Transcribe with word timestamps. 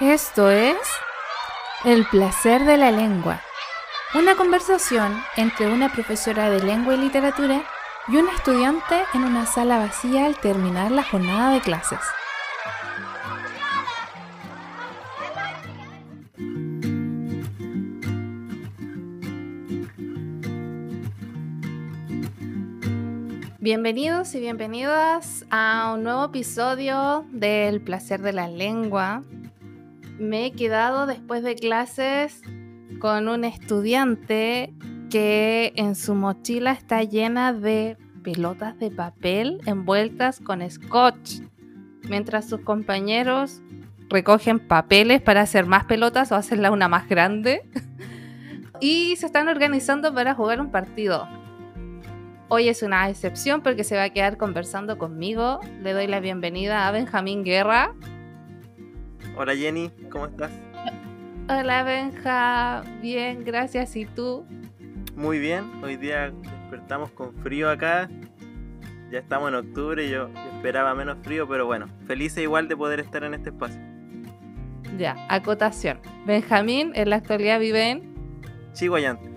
Esto 0.00 0.50
es 0.50 0.78
El 1.84 2.06
placer 2.06 2.64
de 2.64 2.78
la 2.78 2.90
lengua, 2.90 3.42
una 4.14 4.34
conversación 4.34 5.12
entre 5.36 5.70
una 5.70 5.92
profesora 5.92 6.48
de 6.48 6.62
lengua 6.62 6.94
y 6.94 6.96
literatura 6.96 7.64
y 8.08 8.16
un 8.16 8.26
estudiante 8.30 8.94
en 9.12 9.24
una 9.24 9.44
sala 9.44 9.76
vacía 9.76 10.24
al 10.24 10.40
terminar 10.40 10.90
la 10.90 11.04
jornada 11.04 11.52
de 11.52 11.60
clases. 11.60 11.98
Bienvenidos 23.58 24.34
y 24.34 24.40
bienvenidas 24.40 25.44
a 25.50 25.92
un 25.94 26.04
nuevo 26.04 26.24
episodio 26.24 27.26
del 27.32 27.82
placer 27.82 28.22
de 28.22 28.32
la 28.32 28.48
lengua. 28.48 29.22
Me 30.20 30.44
he 30.44 30.52
quedado 30.52 31.06
después 31.06 31.42
de 31.42 31.54
clases 31.54 32.42
con 33.00 33.26
un 33.26 33.42
estudiante 33.42 34.74
que 35.08 35.72
en 35.76 35.94
su 35.94 36.14
mochila 36.14 36.72
está 36.72 37.02
llena 37.02 37.54
de 37.54 37.96
pelotas 38.22 38.78
de 38.78 38.90
papel 38.90 39.62
envueltas 39.64 40.38
con 40.38 40.60
scotch, 40.70 41.40
mientras 42.06 42.46
sus 42.46 42.60
compañeros 42.60 43.62
recogen 44.10 44.58
papeles 44.58 45.22
para 45.22 45.40
hacer 45.40 45.64
más 45.64 45.86
pelotas 45.86 46.30
o 46.32 46.34
hacerla 46.34 46.70
una 46.70 46.86
más 46.86 47.08
grande 47.08 47.62
y 48.80 49.16
se 49.16 49.24
están 49.24 49.48
organizando 49.48 50.12
para 50.12 50.34
jugar 50.34 50.60
un 50.60 50.70
partido. 50.70 51.26
Hoy 52.48 52.68
es 52.68 52.82
una 52.82 53.08
excepción 53.08 53.62
porque 53.62 53.84
se 53.84 53.96
va 53.96 54.02
a 54.02 54.10
quedar 54.10 54.36
conversando 54.36 54.98
conmigo. 54.98 55.60
Le 55.80 55.94
doy 55.94 56.08
la 56.08 56.20
bienvenida 56.20 56.86
a 56.86 56.90
Benjamín 56.90 57.42
Guerra. 57.42 57.94
Hola 59.36 59.54
Jenny, 59.54 59.90
¿cómo 60.10 60.26
estás? 60.26 60.50
Hola 61.48 61.82
Benja, 61.82 62.82
bien, 63.00 63.44
gracias. 63.44 63.96
¿Y 63.96 64.06
tú? 64.06 64.44
Muy 65.16 65.38
bien, 65.38 65.70
hoy 65.82 65.96
día 65.96 66.30
despertamos 66.30 67.10
con 67.10 67.34
frío 67.42 67.70
acá. 67.70 68.08
Ya 69.10 69.18
estamos 69.18 69.48
en 69.48 69.56
octubre 69.56 70.06
y 70.06 70.10
yo 70.10 70.28
esperaba 70.54 70.94
menos 70.94 71.18
frío, 71.22 71.48
pero 71.48 71.66
bueno, 71.66 71.88
feliz 72.06 72.36
e 72.36 72.42
igual 72.42 72.68
de 72.68 72.76
poder 72.76 73.00
estar 73.00 73.24
en 73.24 73.34
este 73.34 73.50
espacio. 73.50 73.80
Ya, 74.96 75.16
acotación. 75.28 75.98
Benjamín 76.26 76.92
en 76.94 77.10
la 77.10 77.16
actualidad 77.16 77.58
vive 77.58 77.90
en 77.90 78.14
Chihuayante. 78.72 79.28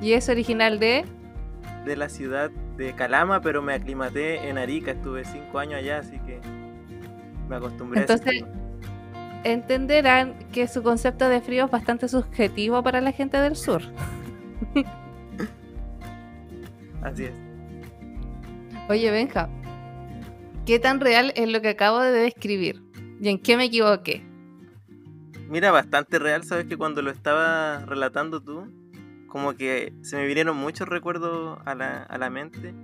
Y 0.00 0.12
es 0.12 0.28
original 0.28 0.78
de 0.78 1.04
de 1.84 1.96
la 1.96 2.08
ciudad 2.08 2.50
de 2.76 2.94
Calama, 2.94 3.40
pero 3.40 3.62
me 3.62 3.74
aclimaté 3.74 4.48
en 4.48 4.58
Arica, 4.58 4.92
estuve 4.92 5.24
cinco 5.24 5.58
años 5.58 5.80
allá, 5.80 5.98
así 5.98 6.18
que 6.20 6.40
me 7.48 7.56
acostumbré 7.56 8.02
Entonces, 8.02 8.44
entenderán 9.44 10.34
que 10.52 10.68
su 10.68 10.82
concepto 10.82 11.28
de 11.28 11.40
frío 11.40 11.66
es 11.66 11.70
bastante 11.70 12.08
subjetivo 12.08 12.82
para 12.82 13.00
la 13.00 13.12
gente 13.12 13.38
del 13.38 13.56
sur. 13.56 13.82
así 17.02 17.24
es. 17.24 17.34
Oye, 18.88 19.10
Benja, 19.10 19.48
¿qué 20.66 20.78
tan 20.78 21.00
real 21.00 21.32
es 21.36 21.48
lo 21.48 21.60
que 21.60 21.68
acabo 21.68 22.00
de 22.00 22.10
describir? 22.10 22.82
¿Y 23.20 23.28
en 23.28 23.38
qué 23.38 23.56
me 23.56 23.64
equivoqué? 23.64 24.22
Mira, 25.48 25.70
bastante 25.70 26.18
real, 26.18 26.44
sabes 26.44 26.66
que 26.66 26.76
cuando 26.76 27.02
lo 27.02 27.10
estaba 27.10 27.84
relatando 27.86 28.40
tú, 28.40 28.66
como 29.26 29.54
que 29.54 29.92
se 30.02 30.16
me 30.16 30.26
vinieron 30.26 30.56
muchos 30.56 30.88
recuerdos 30.88 31.58
a 31.64 31.74
la, 31.74 32.02
a 32.02 32.18
la 32.18 32.30
mente 32.30 32.74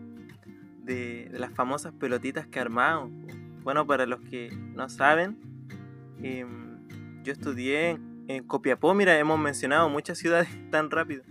de, 0.87 1.29
las 1.33 1.53
famosas 1.53 1.93
pelotitas 1.93 2.47
que 2.47 2.61
armamos. 2.61 3.11
Bueno, 3.62 3.87
para 3.87 4.07
los 4.07 4.21
que 4.21 4.51
no 4.75 4.89
saben, 4.89 5.39
em, 6.22 7.22
yo 7.22 7.33
estudié 7.33 7.98
en, 8.28 8.45
Copiapó, 8.45 8.94
mira, 8.94 9.19
hemos 9.19 9.38
mencionado 9.38 9.88
muchas 9.88 10.19
ciudades 10.19 10.49
tan 10.71 10.91
rápido. 10.91 11.22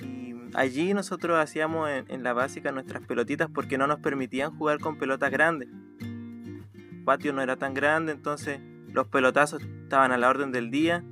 Y 0.00 0.34
allí 0.54 0.94
nosotros 0.94 1.38
hacíamos 1.38 1.88
en, 1.90 2.04
en, 2.08 2.22
la 2.22 2.32
básica 2.32 2.72
nuestras 2.72 3.06
pelotitas 3.06 3.48
porque 3.52 3.78
no 3.78 3.86
nos 3.86 4.00
permitían 4.00 4.56
jugar 4.56 4.78
con 4.78 4.98
pelotas 4.98 5.30
grandes. 5.30 5.68
El 6.00 7.02
patio 7.04 7.32
no 7.32 7.42
era 7.42 7.56
tan 7.56 7.74
grande, 7.74 8.12
entonces 8.12 8.60
los 8.96 9.06
pelotazos 9.08 9.62
estaban 9.62 10.10
a 10.10 10.16
la 10.16 10.28
orden 10.28 10.52
del 10.52 10.70
día 10.70 11.04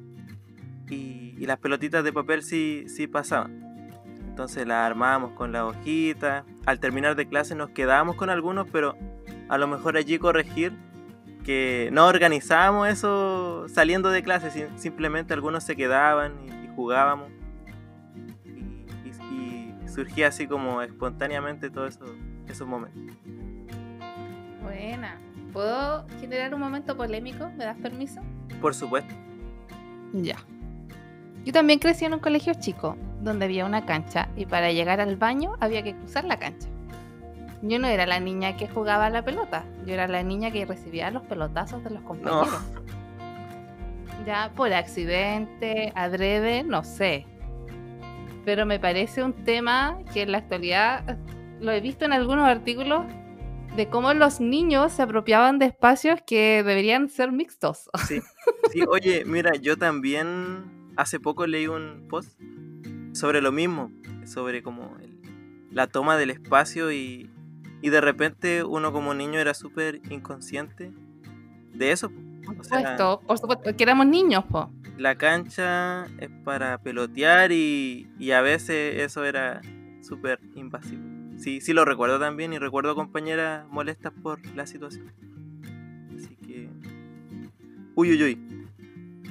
y, 0.90 1.46
las 1.46 1.58
pelotitas 1.58 2.02
de 2.02 2.12
papel 2.12 2.42
sí, 2.42 2.84
sí 2.88 3.06
pasaban. 3.06 3.90
Entonces 4.26 4.66
las 4.66 4.86
armábamos 4.86 5.32
con 5.32 5.52
la 5.52 5.66
hojita. 5.66 6.46
Al 6.64 6.80
terminar 6.80 7.16
de 7.16 7.28
clase 7.28 7.54
nos 7.54 7.70
quedábamos 7.70 8.16
con 8.16 8.30
algunos, 8.30 8.66
pero 8.70 8.96
a 9.50 9.58
lo 9.58 9.66
mejor 9.66 9.98
allí 9.98 10.18
corregir 10.18 10.72
que 11.44 11.90
no 11.92 12.06
organizábamos 12.06 12.88
eso 12.88 13.66
saliendo 13.68 14.10
de 14.10 14.22
clase, 14.22 14.68
simplemente 14.76 15.34
algunos 15.34 15.62
se 15.62 15.76
quedaban 15.76 16.32
y, 16.46 16.68
jugábamos. 16.74 17.28
Y, 19.30 19.88
surgía 19.88 20.28
así 20.28 20.48
como 20.48 20.82
espontáneamente 20.82 21.70
todos 21.70 21.94
eso, 21.94 22.04
esos 22.48 22.66
momentos. 22.66 23.16
Buena. 24.60 25.20
¿Puedo 25.52 26.04
generar 26.18 26.52
un 26.52 26.60
momento 26.60 26.96
polémico? 26.96 27.48
¿Me 27.56 27.64
das 27.64 27.78
permiso? 27.78 28.20
Por 28.60 28.74
supuesto. 28.74 29.14
Ya. 30.12 30.36
Yo 31.44 31.52
también 31.52 31.78
crecí 31.78 32.06
en 32.06 32.14
un 32.14 32.20
colegio 32.20 32.54
chico, 32.54 32.96
donde 33.20 33.44
había 33.44 33.66
una 33.66 33.86
cancha 33.86 34.28
y 34.34 34.46
para 34.46 34.72
llegar 34.72 35.00
al 35.00 35.16
baño 35.16 35.54
había 35.60 35.82
que 35.84 35.94
cruzar 35.94 36.24
la 36.24 36.38
cancha. 36.38 36.68
Yo 37.66 37.78
no 37.78 37.88
era 37.88 38.04
la 38.04 38.20
niña 38.20 38.58
que 38.58 38.68
jugaba 38.68 39.06
a 39.06 39.10
la 39.10 39.24
pelota, 39.24 39.64
yo 39.86 39.94
era 39.94 40.06
la 40.06 40.22
niña 40.22 40.50
que 40.50 40.66
recibía 40.66 41.10
los 41.10 41.22
pelotazos 41.22 41.82
de 41.82 41.90
los 41.90 42.02
compañeros. 42.02 42.60
Ya 44.26 44.52
por 44.54 44.70
accidente, 44.74 45.90
adrede, 45.94 46.62
no 46.62 46.84
sé. 46.84 47.26
Pero 48.44 48.66
me 48.66 48.78
parece 48.78 49.24
un 49.24 49.32
tema 49.32 49.98
que 50.12 50.22
en 50.22 50.32
la 50.32 50.38
actualidad 50.38 51.16
lo 51.58 51.72
he 51.72 51.80
visto 51.80 52.04
en 52.04 52.12
algunos 52.12 52.46
artículos 52.46 53.06
de 53.74 53.88
cómo 53.88 54.12
los 54.12 54.40
niños 54.40 54.92
se 54.92 55.00
apropiaban 55.00 55.58
de 55.58 55.64
espacios 55.64 56.20
que 56.26 56.62
deberían 56.62 57.08
ser 57.08 57.32
mixtos. 57.32 57.88
Sí, 58.06 58.20
sí 58.72 58.82
oye, 58.86 59.24
mira, 59.24 59.52
yo 59.54 59.78
también 59.78 60.92
hace 60.96 61.18
poco 61.18 61.46
leí 61.46 61.66
un 61.66 62.08
post 62.10 62.38
sobre 63.14 63.40
lo 63.40 63.52
mismo, 63.52 63.90
sobre 64.26 64.62
como 64.62 64.94
la 65.70 65.86
toma 65.86 66.18
del 66.18 66.28
espacio 66.28 66.92
y, 66.92 67.30
de 67.90 68.00
repente 68.00 68.64
uno 68.64 68.92
como 68.92 69.14
niño 69.14 69.38
era 69.38 69.54
súper 69.54 70.00
inconsciente 70.10 70.92
de 71.72 71.92
eso. 71.92 72.10
Por 72.44 72.64
supuesto, 72.64 73.22
por 73.26 73.38
supuesto, 73.38 73.76
que 73.76 73.82
éramos 73.82 74.06
niños, 74.06 74.44
po. 74.44 74.70
La 74.96 75.16
cancha 75.16 76.06
es 76.18 76.30
para 76.44 76.78
pelotear 76.78 77.52
y, 77.52 78.06
a 78.32 78.40
veces 78.40 79.02
eso 79.02 79.24
era 79.24 79.60
súper 80.02 80.40
invasivo. 80.54 81.02
Sí, 81.36 81.60
sí 81.60 81.72
lo 81.72 81.84
recuerdo 81.84 82.20
también 82.20 82.52
y 82.52 82.58
recuerdo 82.58 82.94
compañeras 82.94 83.66
molestas 83.68 84.12
por 84.22 84.44
la 84.54 84.66
situación. 84.66 85.12
Así 86.16 86.36
que... 86.36 86.70
Uy, 87.96 88.12
uy, 88.12 88.22
uy. 88.22 88.54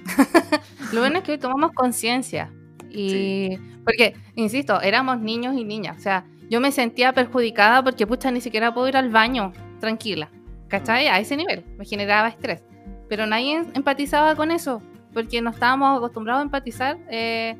Lo 0.93 0.99
bueno 0.99 1.19
es 1.19 1.23
que 1.23 1.31
hoy 1.33 1.37
tomamos 1.37 1.71
conciencia. 1.71 2.51
Y. 2.89 3.57
Porque, 3.83 4.15
insisto, 4.35 4.81
éramos 4.81 5.19
niños 5.19 5.55
y 5.55 5.63
niñas. 5.63 5.97
O 5.97 6.01
sea, 6.01 6.25
yo 6.49 6.59
me 6.59 6.71
sentía 6.71 7.13
perjudicada 7.13 7.83
porque, 7.83 8.05
pucha, 8.07 8.31
ni 8.31 8.41
siquiera 8.41 8.73
puedo 8.73 8.87
ir 8.87 8.97
al 8.97 9.09
baño 9.09 9.53
tranquila. 9.79 10.29
¿Cachai? 10.67 11.07
A 11.07 11.19
ese 11.19 11.37
nivel. 11.37 11.63
Me 11.77 11.85
generaba 11.85 12.27
estrés. 12.27 12.63
Pero 13.09 13.25
nadie 13.25 13.63
empatizaba 13.73 14.35
con 14.35 14.51
eso. 14.51 14.81
Porque 15.13 15.41
no 15.41 15.51
estábamos 15.51 15.97
acostumbrados 15.97 16.41
a 16.41 16.43
empatizar 16.43 16.97
eh, 17.09 17.55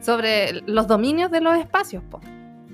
sobre 0.00 0.62
los 0.66 0.86
dominios 0.86 1.30
de 1.30 1.40
los 1.40 1.56
espacios. 1.56 2.02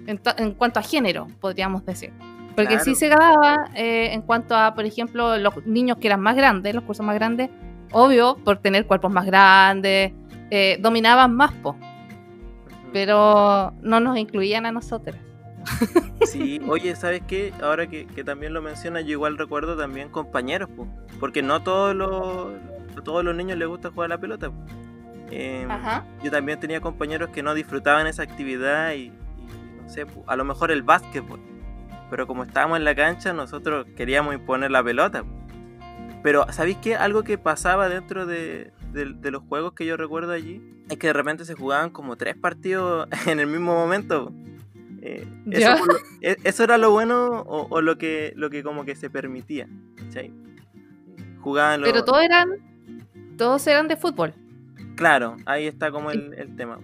En, 0.06 0.52
cuanto 0.54 0.80
a 0.80 0.82
género, 0.82 1.26
podríamos 1.40 1.84
decir. 1.84 2.12
Porque 2.56 2.80
sí 2.80 2.94
se 2.94 3.08
daba 3.08 3.70
eh, 3.74 4.12
en 4.12 4.22
cuanto 4.22 4.56
a, 4.56 4.74
por 4.74 4.84
ejemplo, 4.84 5.36
los 5.36 5.64
niños 5.66 5.98
que 5.98 6.08
eran 6.08 6.20
más 6.20 6.34
grandes, 6.34 6.74
los 6.74 6.82
cursos 6.84 7.06
más 7.06 7.14
grandes, 7.14 7.50
obvio, 7.92 8.36
por 8.42 8.58
tener 8.58 8.86
cuerpos 8.86 9.12
más 9.12 9.26
grandes, 9.26 10.12
eh, 10.50 10.78
dominaban 10.80 11.34
más, 11.34 11.52
po. 11.52 11.76
Pero 12.92 13.72
no 13.82 14.00
nos 14.00 14.16
incluían 14.16 14.66
a 14.66 14.72
nosotras. 14.72 15.16
Sí, 16.26 16.60
oye, 16.68 16.94
¿sabes 16.96 17.22
qué? 17.26 17.54
Ahora 17.62 17.86
que, 17.86 18.04
también 18.24 18.52
lo 18.52 18.60
menciona, 18.60 19.00
yo 19.00 19.12
igual 19.12 19.38
recuerdo 19.38 19.76
también 19.76 20.10
compañeros, 20.10 20.68
po, 20.68 20.86
porque 21.20 21.42
no 21.42 21.62
todos 21.62 21.94
los, 21.94 22.48
todos 23.04 23.24
los 23.24 23.34
niños 23.34 23.56
les 23.56 23.68
gusta 23.68 23.90
jugar 23.90 24.06
a 24.06 24.16
la 24.16 24.20
pelota. 24.20 24.50
Em, 25.30 25.68
yo 26.22 26.30
también 26.30 26.58
tenía 26.58 26.80
compañeros 26.80 27.30
que 27.30 27.42
no 27.42 27.54
disfrutaban 27.54 28.06
esa 28.06 28.22
actividad 28.22 28.92
y, 28.94 29.10
no 29.10 29.88
sé, 29.88 30.06
a 30.26 30.36
lo 30.36 30.44
mejor 30.44 30.70
el 30.70 30.82
básquetbol. 30.82 31.40
Pero 32.10 32.26
como 32.26 32.44
estábamos 32.44 32.78
en 32.78 32.84
la 32.84 32.94
cancha, 32.94 33.32
nosotros 33.32 33.86
queríamos 33.96 34.34
imponer 34.34 34.70
la 34.70 34.82
pelota. 34.82 35.24
Pero, 36.22 36.50
¿sabéis 36.52 36.78
qué? 36.78 36.96
Algo 36.96 37.22
que 37.22 37.38
pasaba 37.38 37.88
dentro 37.88 38.26
de, 38.26 38.72
los 38.92 39.42
juegos 39.44 39.72
que 39.74 39.86
yo 39.86 39.96
recuerdo 39.96 40.32
allí 40.32 40.62
es 40.88 40.98
que 40.98 41.08
de 41.08 41.12
repente 41.12 41.44
se 41.44 41.54
jugaban 41.54 41.90
como 41.90 42.16
tres 42.16 42.36
partidos 42.36 43.08
en 43.26 43.40
el 43.40 43.46
mismo 43.46 43.74
momento. 43.74 44.32
Eh, 45.02 45.26
e, 46.20 46.36
eso, 46.44 46.64
era 46.64 46.78
lo 46.78 46.90
bueno 46.90 47.42
o, 47.46 47.80
lo, 47.80 47.98
que, 47.98 48.32
lo 48.36 48.50
que 48.50 48.62
como 48.62 48.84
que 48.84 48.96
se 48.96 49.10
permitía. 49.10 49.68
jugaban 51.40 51.80
los... 51.80 51.90
Pero 51.90 52.04
todos 52.04 52.22
eran, 52.22 52.48
todos 53.36 53.66
eran 53.66 53.88
de 53.88 53.96
fútbol. 53.96 54.34
Claro, 54.96 55.36
ahí 55.46 55.66
está 55.66 55.90
como 55.90 56.10
el, 56.10 56.34
el 56.34 56.56
tema. 56.56 56.80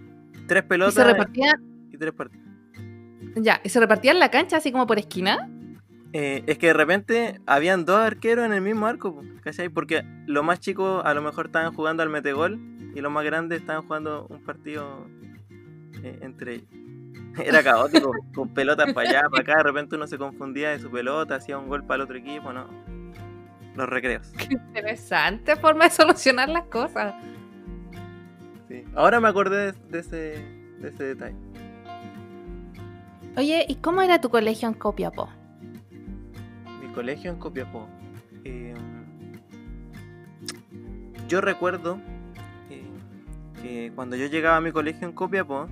Tres 0.46 0.64
Y 0.64 0.68
pelotas 0.68 0.94
se 0.94 1.04
repartían, 1.04 1.88
y 1.90 1.96
tres 1.96 2.12
partidos. 2.12 2.44
ya, 3.36 3.60
y 3.64 3.68
se 3.68 3.80
repartían 3.80 4.18
la 4.18 4.30
cancha 4.30 4.58
así 4.58 4.70
como 4.70 4.86
por 4.86 4.98
esquina. 4.98 5.50
Eh, 6.12 6.44
es 6.46 6.58
que 6.58 6.68
de 6.68 6.74
repente 6.74 7.40
habían 7.44 7.84
dos 7.84 7.98
arqueros 7.98 8.46
en 8.46 8.52
el 8.52 8.60
mismo 8.60 8.86
arco, 8.86 9.20
¿cachai? 9.42 9.68
Porque 9.68 10.04
los 10.26 10.44
más 10.44 10.60
chicos 10.60 11.02
a 11.04 11.12
lo 11.12 11.22
mejor 11.22 11.46
estaban 11.46 11.74
jugando 11.74 12.04
al 12.04 12.08
metegol 12.08 12.60
y 12.94 13.00
los 13.00 13.10
más 13.10 13.24
grandes 13.24 13.60
estaban 13.60 13.82
jugando 13.82 14.28
un 14.28 14.44
partido 14.44 15.08
eh, 16.04 16.20
entre 16.22 16.54
ellos. 16.54 16.83
Era 17.44 17.62
caótico, 17.62 18.12
con 18.34 18.48
pelotas 18.54 18.92
para 18.92 19.08
allá, 19.08 19.22
para 19.30 19.42
acá, 19.42 19.56
de 19.58 19.62
repente 19.64 19.96
uno 19.96 20.06
se 20.06 20.18
confundía 20.18 20.70
de 20.70 20.78
su 20.78 20.90
pelota, 20.90 21.36
hacía 21.36 21.58
un 21.58 21.68
gol 21.68 21.84
para 21.84 21.96
el 21.96 22.00
otro 22.02 22.16
equipo, 22.16 22.52
no. 22.52 22.68
Los 23.74 23.88
recreos. 23.88 24.32
Qué 24.38 24.54
interesante 24.54 25.56
forma 25.56 25.84
de 25.84 25.90
solucionar 25.90 26.48
las 26.48 26.66
cosas. 26.66 27.14
sí. 28.68 28.84
Ahora 28.94 29.20
me 29.20 29.28
acordé 29.28 29.72
de, 29.72 29.78
de 29.90 29.98
ese, 29.98 30.16
de 30.78 30.88
ese 30.88 31.04
detalle. 31.04 31.36
Oye, 33.36 33.66
¿y 33.68 33.76
cómo 33.76 34.00
era 34.02 34.20
tu 34.20 34.30
colegio 34.30 34.68
en 34.68 34.74
Copiapó? 34.74 35.28
Mi 36.80 36.88
colegio 36.92 37.30
en 37.32 37.38
Copiapó. 37.38 37.88
eh, 38.44 38.74
yo 41.26 41.40
recuerdo 41.40 42.04
eh, 42.70 43.02
que 43.60 43.92
cuando 43.94 44.14
yo 44.16 44.26
llegaba 44.26 44.58
a 44.58 44.60
mi 44.60 44.70
colegio 44.72 45.08
en 45.08 45.14
Copiapó, 45.14 45.68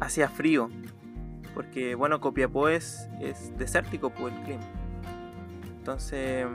hacía 0.00 0.28
frío. 0.28 0.68
Porque, 1.54 1.94
bueno, 1.94 2.20
Copiapó 2.20 2.68
es, 2.68 3.08
es 3.20 3.56
desértico 3.58 4.10
por 4.10 4.32
el 4.32 4.42
clima. 4.42 4.62
Entonces, 5.78 6.46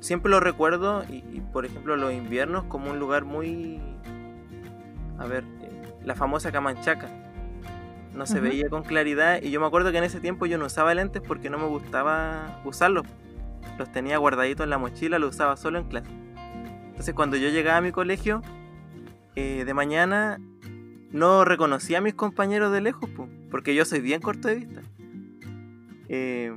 siempre 0.00 0.30
lo 0.30 0.40
recuerdo, 0.40 1.04
y, 1.08 1.24
y, 1.32 1.42
por 1.52 1.64
ejemplo, 1.66 1.96
los 1.96 2.12
inviernos 2.12 2.64
como 2.64 2.90
un 2.90 2.98
lugar 2.98 3.24
muy. 3.24 3.80
A 5.18 5.26
ver, 5.26 5.44
eh, 5.62 5.94
la 6.04 6.14
famosa 6.14 6.52
Camanchaca. 6.52 7.08
No 8.14 8.26
se 8.26 8.38
veía 8.38 8.68
con 8.68 8.84
claridad, 8.84 9.42
y 9.42 9.50
yo 9.50 9.60
me 9.60 9.66
acuerdo 9.66 9.90
que 9.90 9.98
en 9.98 10.04
ese 10.04 10.20
tiempo 10.20 10.46
yo 10.46 10.56
no 10.56 10.66
usaba 10.66 10.94
lentes 10.94 11.20
porque 11.20 11.50
no 11.50 11.58
me 11.58 11.66
gustaba 11.66 12.60
usarlos. 12.64 13.04
Los 13.76 13.90
tenía 13.90 14.18
guardaditos 14.18 14.62
en 14.62 14.70
la 14.70 14.78
mochila, 14.78 15.18
los 15.18 15.34
usaba 15.34 15.56
solo 15.56 15.80
en 15.80 15.88
clase. 15.88 16.10
Entonces, 16.90 17.12
cuando 17.12 17.36
yo 17.36 17.48
llegaba 17.48 17.78
a 17.78 17.80
mi 17.80 17.90
colegio, 17.90 18.40
eh, 19.34 19.64
de 19.64 19.74
mañana 19.74 20.38
no 21.14 21.44
reconocía 21.44 21.98
a 21.98 22.00
mis 22.00 22.14
compañeros 22.14 22.72
de 22.72 22.80
lejos, 22.80 23.08
po, 23.08 23.28
porque 23.48 23.76
yo 23.76 23.84
soy 23.84 24.00
bien 24.00 24.20
corto 24.20 24.48
de 24.48 24.56
vista. 24.56 24.82
Eh, 26.08 26.52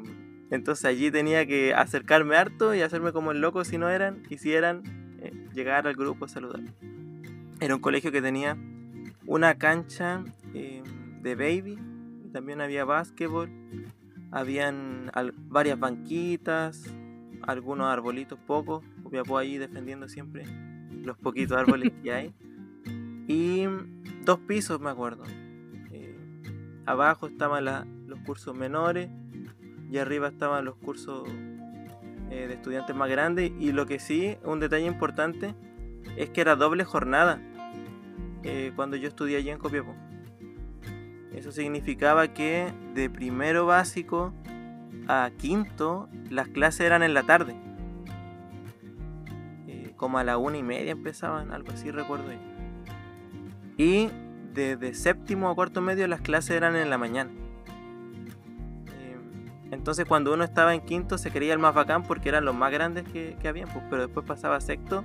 entonces 0.50 0.83
allí 0.86 1.12
tenía 1.12 1.45
que 1.45 1.75
acercarme 1.75 2.36
harto 2.36 2.74
y 2.74 2.81
hacerme 2.81 3.13
como 3.13 3.31
el 3.31 3.39
loco 3.39 3.63
si 3.63 3.77
no 3.77 3.88
eran, 3.88 4.24
y 4.31 4.39
si 4.39 4.54
eran, 4.54 4.81
eh, 5.21 5.31
llegar 5.54 5.86
al 5.86 5.94
grupo 5.94 6.25
a 6.25 6.27
saludar. 6.27 6.62
Era 7.59 7.75
un 7.75 7.81
colegio 7.81 8.12
que 8.12 8.19
tenía 8.19 8.57
una 9.27 9.59
cancha 9.59 10.24
eh, 10.56 10.81
de 11.21 11.36
baby, 11.36 11.77
también 12.33 12.59
había 12.59 12.83
básquetbol, 12.83 13.51
habían 14.31 15.12
varias 15.50 15.80
banquitas, 15.80 16.83
algunos 17.44 17.88
arbolitos 17.92 18.39
pocos, 18.39 18.83
Copiapó 19.04 19.38
ahí 19.38 19.59
defendiendo 19.59 20.09
siempre 20.09 20.45
los 21.04 21.15
poquitos 21.15 21.59
árboles 21.59 21.94
que 22.01 22.12
hay. 22.12 22.33
Y 23.30 23.68
dos 24.28 24.40
pisos, 24.40 24.80
me 24.82 24.90
acuerdo. 24.90 25.24
Eh, 25.92 26.16
abajo 26.86 27.28
estaban 27.28 27.66
los 28.08 28.20
cursos 28.20 28.56
menores 28.56 29.10
y 29.90 29.98
arriba 29.98 30.28
estaban 30.28 30.66
los 30.66 30.76
cursos 30.76 31.28
eh, 32.30 32.46
de 32.48 32.54
estudiantes 32.54 32.96
más 32.96 33.10
grandes. 33.10 33.52
Y 33.58 33.72
lo 33.72 33.88
que 33.88 34.00
sí, 34.00 34.38
un 34.44 34.60
detalle 34.60 34.86
importante, 34.86 35.56
es 36.18 36.30
que 36.30 36.42
era 36.42 36.58
doble 36.58 36.84
jornada 36.84 37.42
eh, 38.44 38.74
cuando 38.76 38.98
yo 38.98 39.08
estudié 39.08 39.38
allí 39.38 39.50
en 39.50 39.60
Copiapó. 39.60 39.96
Eso 41.34 41.52
significaba 41.52 42.28
que 42.34 42.74
de 42.96 43.10
primero 43.10 43.66
básico 43.66 44.34
a 45.08 45.32
quinto 45.38 46.10
las 46.30 46.50
clases 46.50 46.82
eran 46.82 47.02
en 47.02 47.14
la 47.14 47.24
tarde. 47.24 47.56
Como 49.96 50.20
a 50.20 50.24
la 50.24 50.38
una 50.38 50.58
y 50.58 50.64
media 50.64 50.92
empezaban, 50.92 51.52
algo 51.52 51.72
así 51.72 51.90
recuerdo 51.90 52.32
yo. 52.32 52.56
Y 53.78 54.10
desde 54.54 54.94
séptimo 54.94 55.50
a 55.50 55.56
cuarto 55.56 55.82
medio 55.82 56.08
las 56.08 56.22
clases 56.22 56.52
eran 56.52 56.76
en 56.76 56.90
la 56.90 56.98
mañana. 56.98 57.30
Eh, 58.88 59.18
entonces 59.72 60.06
cuando 60.06 60.34
uno 60.34 60.44
estaba 60.44 60.74
en 60.74 60.82
quinto 60.82 61.18
se 61.18 61.32
creía 61.32 61.54
el 61.54 61.60
más 61.60 61.76
bacán 61.76 62.04
porque 62.04 62.30
eran 62.30 62.44
los 62.44 62.56
más 62.56 62.72
grandes 62.72 63.04
que, 63.04 63.38
que 63.40 63.48
habían, 63.48 63.70
pues, 63.70 63.84
pero 63.90 64.04
después 64.04 64.26
pasaba 64.26 64.60
sexto 64.60 65.04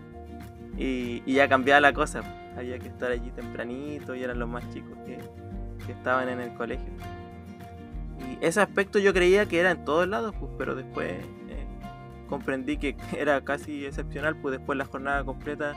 y, 0.79 1.23
y 1.27 1.35
ya 1.35 1.49
cambiaba 1.49 1.81
la 1.81 1.93
cosa. 1.93 2.23
pues. 2.23 2.43
Había 2.57 2.79
que 2.79 2.89
estar 2.89 3.11
allí 3.11 3.31
tempranito 3.31 4.15
y 4.15 4.23
eran 4.23 4.39
los 4.39 4.49
más 4.49 4.69
chicos 4.71 4.97
que, 5.07 5.19
que 5.87 5.93
estaban 5.93 6.29
en 6.29 6.41
el 6.41 6.55
colegio. 6.55 6.93
Y 8.19 8.45
ese 8.45 8.61
aspecto 8.61 8.99
yo 8.99 9.13
creía 9.13 9.47
que 9.47 9.59
era 9.59 9.71
en 9.71 9.85
todos 9.85 10.07
lados, 10.07 10.35
pues, 10.39 10.53
pero 10.59 10.75
después 10.75 11.13
eh, 11.49 11.67
comprendí 12.29 12.77
que 12.77 12.97
era 13.19 13.43
casi 13.43 13.87
excepcional, 13.87 14.37
pues 14.37 14.57
después 14.57 14.79
la 14.79 14.85
jornada 14.85 15.25
completa 15.25 15.75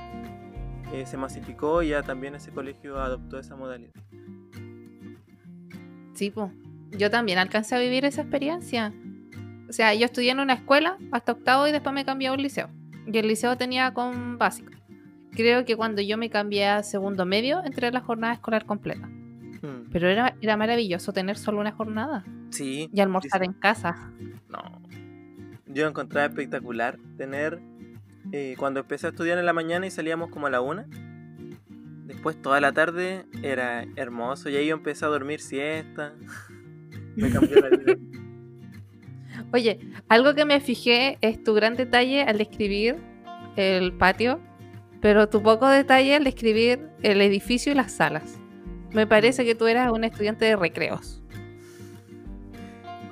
eh, 0.94 1.06
se 1.06 1.18
masificó 1.18 1.82
y 1.84 1.90
ya 1.90 2.04
también 2.04 2.36
ese 2.36 2.52
colegio 2.52 3.00
adoptó 3.00 3.40
esa 3.40 3.56
modalidad. 3.56 3.94
Sí, 6.14 6.32
po. 6.32 6.52
Yo 6.92 7.10
también 7.10 7.38
alcancé 7.38 7.76
a 7.76 7.80
vivir 7.80 8.06
esa 8.06 8.22
experiencia. 8.22 8.94
O 9.70 9.74
sea, 9.74 9.94
yo 9.94 10.06
estudié 10.06 10.32
en 10.32 10.40
una 10.40 10.54
escuela 10.54 10.98
hasta 11.12 11.34
octavo 11.34 11.68
y 11.68 11.72
después 11.72 11.94
me 11.94 12.06
cambié 12.06 12.30
a 12.30 12.34
un 12.34 12.42
liceo. 12.42 12.70
Y 13.06 13.18
el 13.18 13.28
liceo 13.28 13.58
tenía 13.58 13.94
con 13.94 14.38
básico. 14.38 14.72
Creo 15.32 15.66
que 15.66 15.76
cuando 15.76 16.02
yo 16.02 16.18
me 16.18 16.30
cambié 16.30 16.68
a 16.68 16.84
segundo 16.84 17.26
medio, 17.26 17.64
entré 17.66 17.88
a 17.88 17.92
la 17.92 18.00
jornada 18.02 18.34
escolar 18.34 18.66
completa. 18.66 19.08
Hmm, 19.62 19.90
Pero 19.92 20.08
era, 20.10 20.36
era 20.42 20.56
maravilloso 20.56 21.12
tener 21.12 21.38
solo 21.38 21.60
una 21.60 21.72
jornada 21.72 22.24
Sí, 22.52 22.90
y 22.94 23.00
almorzar 23.02 23.42
sí, 23.42 23.46
en 23.46 23.54
casa. 23.54 24.14
no. 24.50 24.82
Yo 25.68 25.88
encontraba 25.88 26.28
espectacular 26.28 26.98
tener, 27.18 27.60
eh, 28.32 28.56
cuando 28.58 28.82
empecé 28.82 29.08
a 29.08 29.10
estudiar 29.12 29.38
en 29.38 29.46
la 29.46 29.54
mañana 29.54 29.86
y 29.88 29.92
salíamos 29.92 30.30
como 30.30 30.48
a 30.48 30.50
la 30.50 30.62
una, 30.62 30.88
después 32.06 32.42
toda 32.42 32.60
la 32.60 32.72
tarde 32.72 33.26
era 33.44 33.86
hermoso 33.96 34.50
y 34.50 34.56
ahí 34.56 34.68
yo 34.68 34.76
empecé 34.76 35.06
a 35.06 35.10
dormir 35.10 35.40
siesta. 35.40 36.14
Me 37.16 37.32
cambió 37.32 37.62
la 37.62 37.70
vida. 37.70 37.96
Oye, 39.54 39.80
algo 40.10 40.34
que 40.34 40.44
me 40.44 40.60
fijé 40.60 41.18
es 41.22 41.42
tu 41.42 41.54
gran 41.54 41.76
detalle 41.76 42.24
al 42.24 42.38
describir 42.38 42.98
el 43.56 43.94
patio, 43.94 44.42
pero 45.02 45.30
tu 45.30 45.42
poco 45.42 45.68
detalle 45.70 46.16
al 46.16 46.26
describir 46.26 46.90
el 47.04 47.22
edificio 47.22 47.72
y 47.72 47.76
las 47.76 47.94
salas. 47.94 48.38
Me 48.92 49.08
parece 49.08 49.46
que 49.46 49.56
tú 49.56 49.68
eras 49.68 49.92
un 49.92 50.04
estudiante 50.04 50.44
de 50.44 50.56
recreos. 50.58 51.22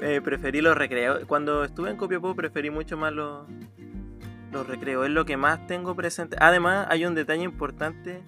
Eh, 0.02 0.20
preferí 0.22 0.60
los 0.60 0.78
recreos. 0.78 1.24
Cuando 1.28 1.64
estuve 1.64 1.92
en 1.92 1.96
Copiapó 1.96 2.36
preferí 2.36 2.70
mucho 2.70 2.98
más 2.98 3.14
los, 3.14 3.48
los 4.54 4.66
recreos. 4.68 5.06
Es 5.06 5.12
lo 5.12 5.26
que 5.26 5.36
más 5.38 5.66
tengo 5.68 5.96
presente. 5.96 6.38
Además, 6.40 6.88
hay 6.90 7.06
un 7.06 7.16
detalle 7.16 7.44
importante 7.44 8.24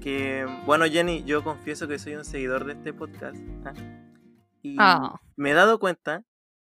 que, 0.00 0.46
bueno, 0.64 0.86
Jenny, 0.86 1.24
yo 1.24 1.42
confieso 1.44 1.86
que 1.88 1.98
soy 1.98 2.14
un 2.14 2.24
seguidor 2.24 2.64
de 2.64 2.72
este 2.74 2.92
podcast. 2.92 3.36
¿ah? 3.64 3.72
Y 4.62 4.76
Ah. 4.78 5.20
me 5.36 5.50
he 5.50 5.54
dado 5.54 5.78
cuenta, 5.78 6.22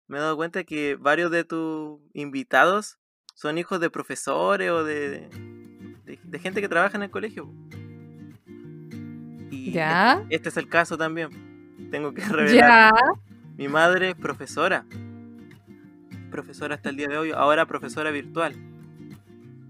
me 0.06 0.18
he 0.18 0.20
dado 0.20 0.36
cuenta 0.36 0.64
que 0.64 0.96
varios 0.96 1.30
de 1.30 1.44
tus 1.44 2.00
invitados 2.12 2.98
son 3.34 3.58
hijos 3.58 3.80
de 3.80 3.90
profesores 3.90 4.70
o 4.70 4.84
de, 4.84 5.28
de, 6.04 6.18
de 6.22 6.38
gente 6.38 6.60
que 6.60 6.68
trabaja 6.68 6.96
en 6.96 7.02
el 7.04 7.10
colegio. 7.10 7.50
Y 9.50 9.72
¿Ya? 9.72 10.24
este 10.30 10.48
es 10.48 10.56
el 10.56 10.68
caso 10.68 10.96
también. 10.98 11.30
Tengo 11.90 12.12
que 12.14 12.22
revelar. 12.28 12.52
Ya. 12.54 12.90
Mi 13.56 13.68
madre 13.68 14.10
es 14.10 14.14
profesora. 14.14 14.84
Profesora 16.30 16.74
hasta 16.76 16.88
el 16.88 16.96
día 16.96 17.08
de 17.08 17.18
hoy, 17.18 17.30
ahora 17.32 17.66
profesora 17.66 18.10
virtual. 18.10 18.54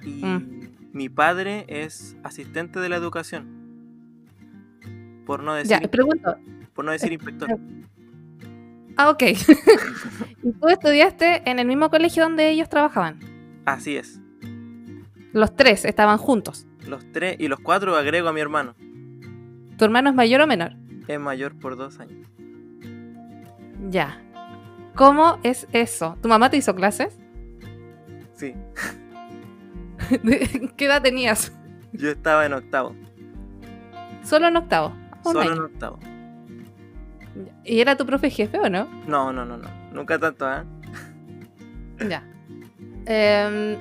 Y 0.04 0.24
Mm. 0.24 0.68
mi 0.92 1.08
padre 1.08 1.64
es 1.68 2.16
asistente 2.22 2.80
de 2.80 2.88
la 2.88 2.96
educación. 2.96 3.60
Por 5.26 5.42
no 5.42 5.60
Ya, 5.62 5.76
decir, 5.78 5.90
pregunto. 5.90 6.36
por 6.74 6.84
no 6.84 6.90
decir 6.92 7.12
inspector. 7.12 7.48
Ah, 8.96 9.10
ok. 9.10 9.22
¿Y 10.42 10.52
tú 10.52 10.68
estudiaste 10.68 11.48
en 11.48 11.58
el 11.58 11.66
mismo 11.66 11.88
colegio 11.90 12.24
donde 12.24 12.50
ellos 12.50 12.68
trabajaban? 12.68 13.18
Así 13.64 13.96
es. 13.96 14.20
Los 15.32 15.54
tres 15.56 15.84
estaban 15.84 16.18
juntos. 16.18 16.66
Los 16.86 17.10
tres 17.12 17.36
y 17.38 17.48
los 17.48 17.60
cuatro 17.60 17.96
agrego 17.96 18.28
a 18.28 18.32
mi 18.32 18.40
hermano. 18.40 18.74
¿Tu 19.78 19.84
hermano 19.84 20.10
es 20.10 20.14
mayor 20.14 20.40
o 20.42 20.46
menor? 20.46 20.72
Es 21.08 21.18
mayor 21.18 21.58
por 21.58 21.76
dos 21.76 21.98
años. 22.00 22.28
Ya. 23.88 24.20
¿Cómo 24.94 25.38
es 25.42 25.66
eso? 25.72 26.18
¿Tu 26.20 26.28
mamá 26.28 26.50
te 26.50 26.56
hizo 26.58 26.74
clases? 26.74 27.18
Sí. 28.34 28.54
¿Qué 30.76 30.84
edad 30.84 31.02
tenías? 31.02 31.52
Yo 31.92 32.10
estaba 32.10 32.46
en 32.46 32.52
octavo. 32.54 32.94
Solo 34.22 34.48
en 34.48 34.56
octavo. 34.56 34.94
Solo 35.22 35.52
en 35.52 35.60
octavo. 35.60 35.98
¿Y 37.64 37.80
era 37.80 37.96
tu 37.96 38.04
profe 38.06 38.30
jefe 38.30 38.58
o 38.58 38.68
no? 38.68 38.88
No, 39.06 39.32
no, 39.32 39.44
no, 39.44 39.56
no. 39.56 39.68
Nunca 39.92 40.18
tanto, 40.18 40.46
¿ah? 40.46 40.64
Ya. 42.08 42.24
Em, 43.06 43.76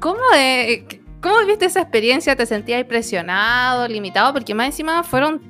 ¿Cómo, 0.00 0.20
eh, 0.36 0.86
¿Cómo 1.20 1.44
viste 1.46 1.66
esa 1.66 1.80
experiencia? 1.80 2.36
¿Te 2.36 2.46
sentías 2.46 2.84
presionado, 2.84 3.88
limitado? 3.88 4.32
Porque 4.32 4.54
más 4.54 4.66
encima 4.66 5.02
fueron 5.02 5.40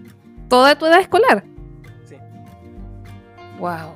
toda 0.49 0.79
tu 0.79 0.87
edad 0.87 1.01
escolar. 1.01 1.45
Sí. 2.05 2.17
Wow. 3.59 3.95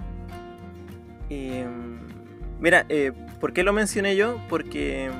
Mira, 2.60 2.84
eh, 2.88 3.12
¿por 3.40 3.52
qué 3.52 3.62
lo 3.62 3.72
mencioné 3.72 4.16
yo? 4.16 4.40
Porque 4.48 5.10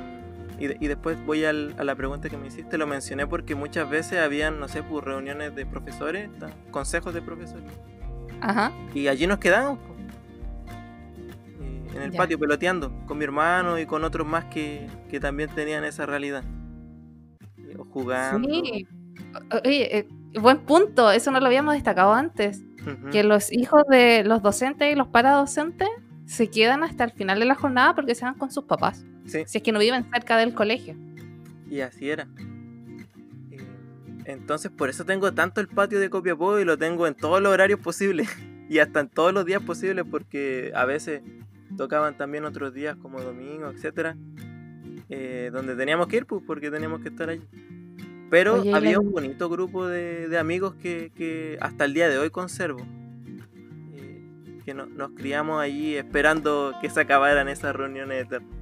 y, 0.59 0.87
después 0.87 1.23
voy 1.25 1.45
a 1.45 1.53
la 1.53 1.95
pregunta 1.95 2.29
que 2.29 2.37
me 2.37 2.47
hiciste, 2.47 2.77
lo 2.77 2.85
mencioné 2.85 3.25
porque 3.27 3.55
muchas 3.55 3.89
veces 3.89 4.19
habían, 4.19 4.59
no 4.59 4.67
sé, 4.67 4.83
pues, 4.83 5.03
reuniones 5.03 5.55
de 5.55 5.65
profesores, 5.65 6.29
consejos 6.71 7.13
de 7.13 7.21
profesores. 7.21 7.71
Ajá. 8.41 8.71
Y 8.93 9.07
allí 9.07 9.27
nos 9.27 9.39
quedamos. 9.39 9.79
en 11.95 12.01
el 12.01 12.11
patio 12.11 12.37
peloteando 12.37 12.91
con 13.05 13.17
mi 13.17 13.23
hermano 13.23 13.79
y 13.79 13.85
con 13.85 14.03
otros 14.03 14.27
más 14.27 14.45
que, 14.45 14.87
también 15.21 15.49
tenían 15.49 15.83
esa 15.83 16.05
realidad. 16.05 16.43
O 17.77 17.85
jugando. 17.85 18.47
Sí. 18.49 18.87
Oye, 19.63 19.97
eh, 19.97 20.07
buen 20.39 20.59
punto, 20.59 21.11
eso 21.11 21.31
no 21.31 21.39
lo 21.39 21.47
habíamos 21.47 21.73
destacado 21.73 22.13
antes. 22.13 22.63
Que 23.11 23.23
los 23.23 23.51
hijos 23.51 23.83
de 23.89 24.23
los 24.23 24.41
docentes 24.41 24.91
y 24.91 24.95
los 24.95 25.07
paradocentes 25.07 25.87
se 26.25 26.49
quedan 26.49 26.83
hasta 26.83 27.03
el 27.03 27.11
final 27.11 27.39
de 27.39 27.45
la 27.45 27.53
jornada 27.53 27.93
porque 27.93 28.15
se 28.15 28.25
van 28.25 28.35
con 28.35 28.51
sus 28.51 28.63
papás. 28.63 29.05
Si 29.29 29.57
es 29.57 29.63
que 29.63 29.71
no 29.71 29.79
viven 29.79 30.09
cerca 30.11 30.37
del 30.37 30.53
colegio. 30.53 30.95
Y 31.69 31.81
así 31.81 32.09
era. 32.09 32.27
Eh, 33.51 33.57
entonces, 34.25 34.71
por 34.71 34.89
eso 34.89 35.05
tengo 35.05 35.33
tanto 35.33 35.61
el 35.61 35.67
patio 35.67 35.99
de 35.99 36.09
Copiapó 36.09 36.59
y 36.59 36.65
lo 36.65 36.77
tengo 36.77 37.07
en 37.07 37.15
todos 37.15 37.41
los 37.41 37.51
horarios 37.51 37.79
posibles. 37.79 38.27
y 38.69 38.79
hasta 38.79 38.99
en 38.99 39.09
todos 39.09 39.33
los 39.33 39.45
días 39.45 39.61
posibles 39.63 40.05
porque 40.09 40.71
a 40.75 40.85
veces 40.85 41.21
tocaban 41.77 42.17
también 42.17 42.45
otros 42.45 42.73
días 42.73 42.95
como 42.97 43.21
domingo, 43.21 43.69
etcétera. 43.69 44.15
Eh, 45.09 45.49
donde 45.51 45.75
teníamos 45.75 46.07
que 46.07 46.17
ir, 46.17 46.25
pues, 46.25 46.43
porque 46.45 46.69
teníamos 46.69 47.01
que 47.01 47.09
estar 47.09 47.29
allí. 47.29 47.47
Pero 48.29 48.63
había 48.75 48.99
un 48.99 49.11
bonito 49.11 49.49
grupo 49.49 49.87
de, 49.87 50.37
amigos 50.37 50.75
que, 50.75 51.57
hasta 51.61 51.85
el 51.85 51.93
día 51.93 52.09
de 52.09 52.19
hoy 52.19 52.29
conservo 52.29 52.85
nos 54.73 55.11
criamos 55.11 55.61
allí 55.61 55.95
esperando 55.95 56.73
que 56.81 56.89
se 56.89 57.01
acabaran 57.01 57.47
esas 57.47 57.75
reuniones 57.75 58.25
eternas. 58.25 58.58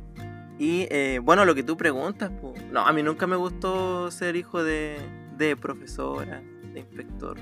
Y 0.60 0.88
eh, 0.90 1.20
bueno, 1.24 1.46
lo 1.46 1.54
que 1.54 1.64
tú 1.64 1.78
preguntas, 1.78 2.32
no, 2.72 2.86
a 2.86 2.92
mí 2.92 3.04
nunca 3.04 3.28
me 3.28 3.36
gustó 3.36 4.10
ser 4.10 4.36
hijo 4.36 4.64
de, 4.64 4.98
de 5.38 5.56
profesora, 5.56 6.42
de 6.74 6.80
inspector. 6.80 7.38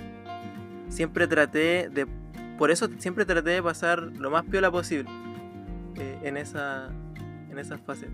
Siempre 0.89 1.27
traté 1.27 1.89
de, 1.89 2.07
por 2.57 2.71
eso 2.71 2.89
siempre 2.97 3.25
traté 3.25 3.51
de 3.51 3.63
pasar 3.63 3.99
lo 3.99 4.29
más 4.29 4.43
piola 4.43 4.71
posible 4.71 5.09
eh, 5.95 6.19
en 6.23 6.37
esa 6.37 6.89
en 7.49 7.59
esas 7.59 7.79
fases. 7.81 8.09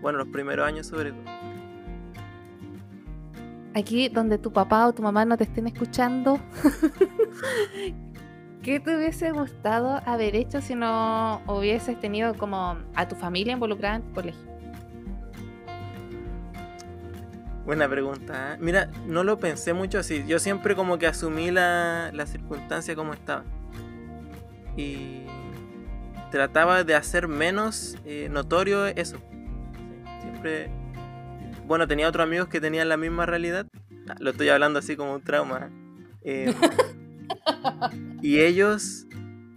Bueno, 0.00 0.18
los 0.18 0.28
primeros 0.28 0.66
años 0.66 0.86
sobre 0.86 1.12
todo. 1.12 1.24
Aquí 3.74 4.08
donde 4.08 4.38
tu 4.38 4.52
papá 4.52 4.86
o 4.86 4.92
tu 4.92 5.02
mamá 5.02 5.24
no 5.24 5.36
te 5.36 5.44
estén 5.44 5.66
escuchando, 5.66 6.38
¿Qué 8.64 8.80
te 8.80 8.96
hubiese 8.96 9.30
gustado 9.30 10.00
haber 10.06 10.34
hecho 10.34 10.62
si 10.62 10.74
no 10.74 11.42
hubieses 11.46 12.00
tenido 12.00 12.32
como 12.32 12.78
a 12.94 13.06
tu 13.06 13.14
familia 13.14 13.52
involucrada 13.52 13.96
en 13.96 14.02
tu 14.04 14.12
colegio? 14.14 14.40
Buena 17.66 17.86
pregunta. 17.90 18.54
¿eh? 18.54 18.56
Mira, 18.58 18.90
no 19.06 19.22
lo 19.22 19.38
pensé 19.38 19.74
mucho 19.74 19.98
así. 19.98 20.24
Yo 20.26 20.38
siempre 20.38 20.74
como 20.74 20.96
que 20.96 21.06
asumí 21.06 21.50
la, 21.50 22.10
la 22.14 22.24
circunstancia 22.24 22.96
como 22.96 23.12
estaba. 23.12 23.44
Y 24.78 25.26
trataba 26.30 26.84
de 26.84 26.94
hacer 26.94 27.28
menos 27.28 27.98
eh, 28.06 28.28
notorio 28.30 28.86
eso. 28.86 29.18
Siempre... 30.22 30.70
Bueno, 31.66 31.86
tenía 31.86 32.08
otros 32.08 32.24
amigos 32.24 32.48
que 32.48 32.62
tenían 32.62 32.88
la 32.88 32.96
misma 32.96 33.26
realidad. 33.26 33.66
Lo 34.20 34.30
estoy 34.30 34.48
hablando 34.48 34.78
así 34.78 34.96
como 34.96 35.16
un 35.16 35.22
trauma. 35.22 35.68
¿eh? 36.22 36.54
y 38.22 38.40
ellos, 38.40 39.06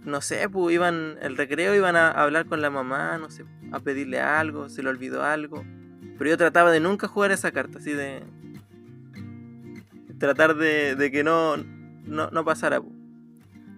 no 0.04 0.20
sé, 0.20 0.48
pues 0.48 0.74
iban, 0.74 1.16
el 1.22 1.36
recreo 1.36 1.74
iban 1.74 1.96
a 1.96 2.10
hablar 2.10 2.46
con 2.46 2.60
la 2.60 2.70
mamá, 2.70 3.18
no 3.18 3.30
sé, 3.30 3.44
a 3.72 3.80
pedirle 3.80 4.20
algo, 4.20 4.68
se 4.68 4.82
le 4.82 4.90
olvidó 4.90 5.24
algo. 5.24 5.64
Pero 6.18 6.30
yo 6.30 6.36
trataba 6.36 6.70
de 6.70 6.80
nunca 6.80 7.06
jugar 7.08 7.30
esa 7.30 7.52
carta, 7.52 7.78
así 7.78 7.92
de. 7.92 8.22
Tratar 10.18 10.56
de, 10.56 11.10
que 11.12 11.22
no, 11.22 11.56
no, 11.56 12.44
pasara. 12.44 12.80
Pues. 12.80 12.92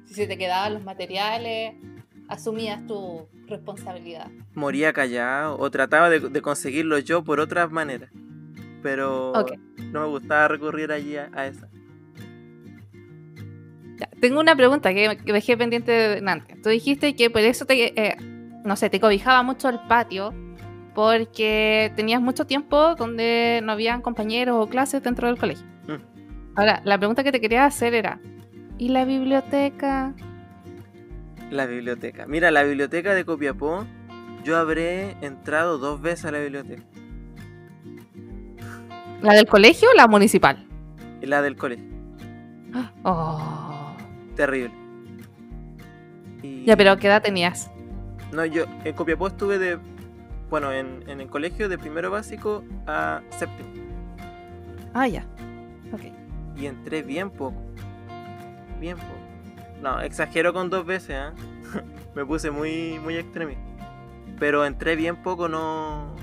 Si 0.07 0.15
se 0.15 0.27
te 0.27 0.39
quedaban 0.39 0.73
los 0.73 0.83
materiales, 0.85 1.75
asumías 2.29 2.87
tu 2.87 3.29
responsabilidad. 3.47 4.31
Moría 4.55 4.95
callado 4.95 5.59
o 5.59 5.71
trataba 5.71 6.09
de, 6.09 6.41
conseguirlo 6.41 6.99
yo 6.99 7.23
por 7.25 7.41
otras 7.41 7.71
maneras. 7.71 8.11
Pero 8.83 9.35
no 9.93 10.01
me 10.01 10.07
gustaba 10.07 10.49
recurrir 10.49 10.91
allí 10.91 11.17
a 11.17 11.47
esa 11.47 11.69
tengo 14.21 14.41
una 14.41 14.55
pregunta 14.57 14.93
que, 14.93 15.17
dejé 15.25 15.57
pendiente 15.57 15.93
de 15.93 16.31
antes. 16.31 16.61
Tú 16.63 16.69
dijiste 16.69 17.15
que 17.15 17.31
por 17.31 17.41
eso 17.43 17.65
te, 17.65 18.01
eh, 18.01 18.17
no 18.65 18.77
sé, 18.77 18.91
te 18.91 19.01
cobijaba 19.01 19.43
mucho 19.43 19.69
el 19.69 19.81
patio 19.81 20.35
porque 20.95 21.93
tenías 21.97 22.21
mucho 22.21 22.47
tiempo 22.47 22.95
donde 22.95 23.61
no 23.63 23.73
habían 23.73 24.03
compañeros 24.03 24.57
o 24.59 24.69
clases 24.69 25.03
dentro 25.03 25.29
del 25.29 25.39
colegio. 25.39 25.67
Mm. 25.87 26.57
Ahora, 26.57 26.81
la 26.85 26.99
pregunta 26.99 27.23
que 27.23 27.33
te 27.33 27.41
quería 27.41 27.65
hacer 27.65 27.95
era, 27.95 28.21
¿y 28.79 28.89
la 28.89 29.05
biblioteca? 29.05 30.15
La 31.51 31.67
biblioteca. 31.67 32.27
Mira, 32.27 32.51
la 32.51 32.63
biblioteca 32.63 33.15
de 33.15 33.25
Copiapó, 33.25 33.87
yo 34.45 34.57
habré 34.57 35.17
entrado 35.21 35.79
dos 35.79 36.01
veces 36.01 36.27
a 36.27 36.33
la 36.33 36.39
biblioteca. 36.41 36.83
¿La 39.23 39.35
del 39.35 39.47
colegio 39.47 39.89
o 39.91 39.95
la 39.95 40.07
municipal? 40.07 40.67
La 41.23 41.43
del 41.43 41.57
colegio. 41.57 41.89
Oh 43.03 43.70
terrible. 44.41 44.75
Ya, 46.65 46.75
pero 46.75 46.97
¿qué 46.97 47.09
edad 47.09 47.23
tenías? 47.23 47.71
No, 48.33 48.47
yo 48.47 48.65
en 48.85 48.95
Copiapó 48.95 49.27
estuve 49.27 49.59
de. 49.59 49.79
Bueno, 50.49 50.73
en, 50.73 51.09
el 51.09 51.29
colegio 51.29 51.69
de 51.69 51.77
primero 51.77 52.11
básico 52.11 52.65
a 52.87 53.21
séptimo. 53.29 53.69
Ah, 54.95 55.07
ya. 55.07 55.27
Ok. 55.93 56.01
Y 56.57 56.67
entré 56.67 57.03
bien 57.03 57.31
poco. 57.31 57.61
Bien 58.81 58.97
poco. 58.97 59.13
No, 59.83 60.01
exagero 60.01 60.55
con 60.55 60.71
dos 60.71 60.87
veces, 60.87 61.11
¿eh? 61.11 61.31
me 62.15 62.25
puse 62.25 62.51
muy, 62.51 62.99
muy 62.99 63.17
extremista. 63.17 63.63
Pero 64.39 64.65
entré 64.65 64.97
bien 64.97 65.17
poco, 65.17 65.49
no. 65.49 66.15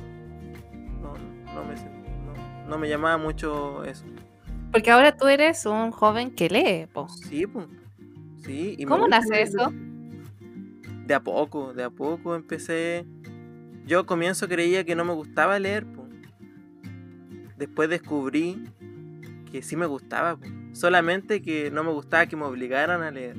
No, 1.01 1.13
no, 1.53 1.63
me, 1.63 1.75
no, 2.67 2.77
me 2.79 2.89
llamaba 2.89 3.17
mucho 3.17 3.83
eso. 3.83 4.05
Porque 4.71 4.89
ahora 4.89 5.15
tú 5.15 5.27
eres 5.27 5.65
un 5.67 5.91
joven 5.91 6.31
que 6.31 6.50
lee, 6.50 6.88
po. 6.91 7.07
Sí, 7.09 7.45
pues. 8.48 8.88
¿Cómo 8.88 9.08
nace 9.08 9.42
eso? 9.42 9.72
De 11.06 11.13
a 11.13 11.22
poco, 11.22 11.74
de 11.74 11.84
a 11.84 11.89
poco 11.89 12.36
empecé. 12.36 13.06
Yo 13.86 14.00
al 14.00 14.06
comienzo 14.06 14.48
creía 14.48 14.84
que 14.84 14.96
no 14.96 15.06
me 15.06 15.13
gustaba 15.13 15.60
leer. 15.60 15.86
Después 17.58 17.89
descubrí 17.89 18.63
que 19.51 19.62
sí 19.62 19.75
me 19.75 19.86
gustaba. 19.86 20.38
Solamente 20.74 21.42
que 21.42 21.72
no 21.72 21.84
me 21.84 21.92
gustaba 21.92 22.25
que 22.27 22.36
me 22.36 22.44
obligaran 22.44 23.01
a 23.01 23.12
leer. 23.12 23.38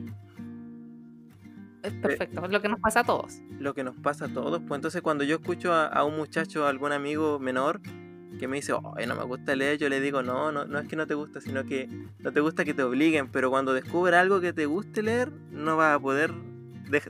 Es 1.82 1.92
perfecto, 1.92 2.44
es 2.44 2.50
lo 2.50 2.60
que 2.60 2.68
nos 2.68 2.80
pasa 2.80 3.00
a 3.00 3.04
todos. 3.04 3.40
Lo 3.58 3.74
que 3.74 3.84
nos 3.84 3.96
pasa 3.96 4.24
a 4.24 4.28
todos. 4.28 4.60
Pues 4.66 4.78
entonces 4.78 5.02
cuando 5.02 5.24
yo 5.24 5.36
escucho 5.36 5.72
a, 5.72 5.86
a 5.86 6.04
un 6.04 6.16
muchacho, 6.16 6.66
a 6.66 6.70
algún 6.70 6.92
amigo 6.92 7.38
menor, 7.38 7.80
que 8.38 8.48
me 8.48 8.56
dice, 8.56 8.72
no 8.72 9.14
me 9.14 9.24
gusta 9.24 9.54
leer, 9.54 9.78
yo 9.78 9.88
le 9.88 10.00
digo, 10.00 10.22
no, 10.22 10.52
no, 10.52 10.64
no 10.64 10.78
es 10.78 10.88
que 10.88 10.96
no 10.96 11.06
te 11.06 11.14
gusta, 11.14 11.40
sino 11.40 11.64
que 11.64 11.88
no 12.18 12.32
te 12.32 12.40
gusta 12.40 12.64
que 12.64 12.74
te 12.74 12.82
obliguen, 12.82 13.28
pero 13.28 13.50
cuando 13.50 13.74
descubre 13.74 14.16
algo 14.16 14.40
que 14.40 14.52
te 14.52 14.66
guste 14.66 15.02
leer, 15.02 15.30
no 15.50 15.76
vas 15.76 15.96
a 15.96 16.00
poder 16.00 16.32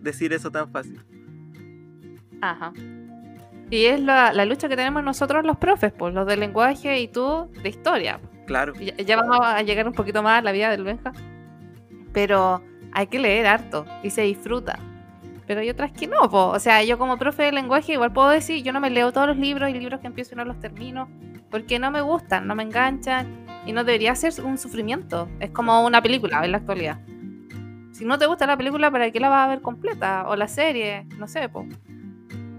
decir 0.01 0.33
eso 0.33 0.51
tan 0.51 0.71
fácil. 0.71 1.01
Ajá. 2.41 2.73
Y 3.71 3.85
es 3.85 4.01
la, 4.01 4.33
lucha 4.45 4.69
que 4.69 4.77
tenemos 4.77 5.05
nosotros 5.05 5.45
los 5.45 5.59
profes, 5.59 5.93
pues, 5.93 6.15
los 6.15 6.27
de 6.27 6.37
lenguaje 6.37 7.01
y 7.01 7.09
tú 7.09 7.51
de 7.63 7.69
historia. 7.69 8.19
Claro. 8.47 8.73
Ya, 8.75 9.17
vamos 9.17 9.41
a 9.43 9.63
llegar 9.63 9.87
un 9.87 9.93
poquito 9.93 10.23
más 10.23 10.39
a 10.39 10.43
la 10.43 10.53
vida 10.53 10.71
del 10.71 10.85
Benja. 10.85 11.13
Pero 12.15 12.63
hay 12.93 13.07
que 13.09 13.19
leer 13.19 13.47
harto 13.47 13.85
y 14.03 14.09
se 14.11 14.23
disfruta 14.23 14.79
pero 15.49 15.61
hay 15.61 15.71
otras 15.71 15.91
que 15.93 16.07
no. 16.07 16.21
O 16.21 16.61
sea, 16.61 16.85
yo 16.85 16.99
como 16.99 17.17
profe 17.17 17.45
de 17.45 17.53
lenguaje 17.53 17.95
igual 17.95 18.13
puedo 18.13 18.29
decir, 18.29 18.63
yo 18.63 18.71
no 18.75 18.81
me 18.81 18.91
leo 18.91 19.13
todos 19.13 19.27
los 19.27 19.39
libros 19.39 19.71
y 19.71 19.73
libros 19.73 19.99
que 19.99 20.07
empiezo 20.07 20.35
y 20.35 20.37
no 20.37 20.45
los 20.45 20.61
termino, 20.61 21.09
porque 21.51 21.79
no 21.79 21.91
me 21.91 22.03
gustan, 22.03 22.47
no 22.47 22.55
me 22.55 22.63
enganchan 22.63 23.47
y 23.65 23.73
no 23.73 23.83
debería 23.83 24.15
ser 24.15 24.45
un 24.45 24.59
sufrimiento. 24.59 25.27
Es 25.41 25.51
como 25.51 25.87
una 25.87 26.03
película 26.03 26.45
en 26.45 26.53
la 26.53 26.59
actualidad. 26.59 27.01
Si 27.93 28.05
no 28.05 28.19
te 28.19 28.27
gusta 28.27 28.47
la 28.47 28.59
película, 28.59 28.91
¿para 28.91 29.11
qué 29.11 29.21
la 29.21 29.31
vas 29.31 29.47
a 29.47 29.49
ver 29.49 29.63
completa? 29.63 30.29
O 30.29 30.37
la 30.37 30.49
serie, 30.49 31.07
no 31.19 31.27
sé, 31.27 31.49
po. 31.49 31.67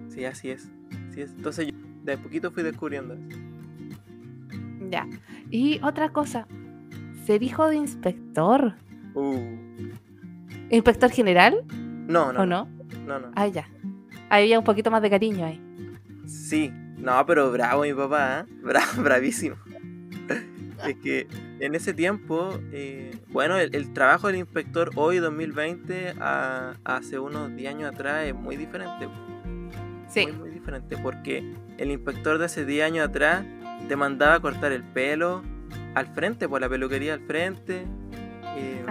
Sí, 0.09 0.25
así 0.25 0.49
es. 0.49 0.71
Así 1.11 1.21
es. 1.21 1.29
Entonces 1.29 1.67
yo 1.67 1.73
de 2.03 2.17
poquito 2.17 2.51
fui 2.51 2.63
descubriendo 2.63 3.13
eso. 3.13 3.23
Ya. 4.89 5.07
Y 5.51 5.79
otra 5.83 6.09
cosa, 6.09 6.47
ser 7.23 7.43
hijo 7.43 7.67
de 7.67 7.75
inspector. 7.75 8.73
Uh. 9.13 9.37
¿Inspector 10.71 11.11
general? 11.11 11.63
No, 12.07 12.33
no. 12.33 12.41
¿O 12.41 12.45
no? 12.47 12.78
No, 13.09 13.19
no. 13.19 13.31
Ah, 13.35 13.47
ya. 13.47 13.67
Había 14.29 14.59
un 14.59 14.63
poquito 14.63 14.91
más 14.91 15.01
de 15.01 15.09
cariño 15.09 15.43
ahí. 15.43 15.59
Sí, 16.27 16.71
No, 16.97 17.25
pero 17.25 17.51
bravo 17.51 17.81
mi 17.81 17.93
papá, 17.93 18.45
¿eh? 18.47 18.53
bravísimo. 18.97 19.55
es 20.85 20.95
que 20.97 21.27
en 21.59 21.73
ese 21.73 21.95
tiempo, 21.95 22.59
eh, 22.71 23.17
bueno, 23.29 23.57
el, 23.57 23.93
trabajo 23.93 24.27
del 24.27 24.35
inspector 24.35 24.91
hoy 24.95 25.17
2020 25.17 26.13
a, 26.19 26.75
hace 26.83 27.17
unos 27.17 27.55
10 27.55 27.73
años 27.73 27.93
atrás 27.95 28.27
es 28.27 28.35
muy 28.35 28.57
diferente. 28.57 29.07
Sí. 30.07 30.27
Muy, 30.27 30.33
muy 30.33 30.49
diferente, 30.51 30.95
porque 31.01 31.55
el 31.79 31.89
inspector 31.89 32.37
de 32.37 32.45
hace 32.45 32.63
10 32.63 32.85
años 32.85 33.09
atrás 33.09 33.43
te 33.87 33.95
mandaba 33.95 34.35
a 34.35 34.39
cortar 34.39 34.71
el 34.71 34.83
pelo 34.83 35.41
al 35.95 36.05
frente, 36.13 36.47
por 36.47 36.61
la 36.61 36.69
peluquería 36.69 37.15
al 37.15 37.21
frente. 37.21 37.87
Eh, 38.55 38.85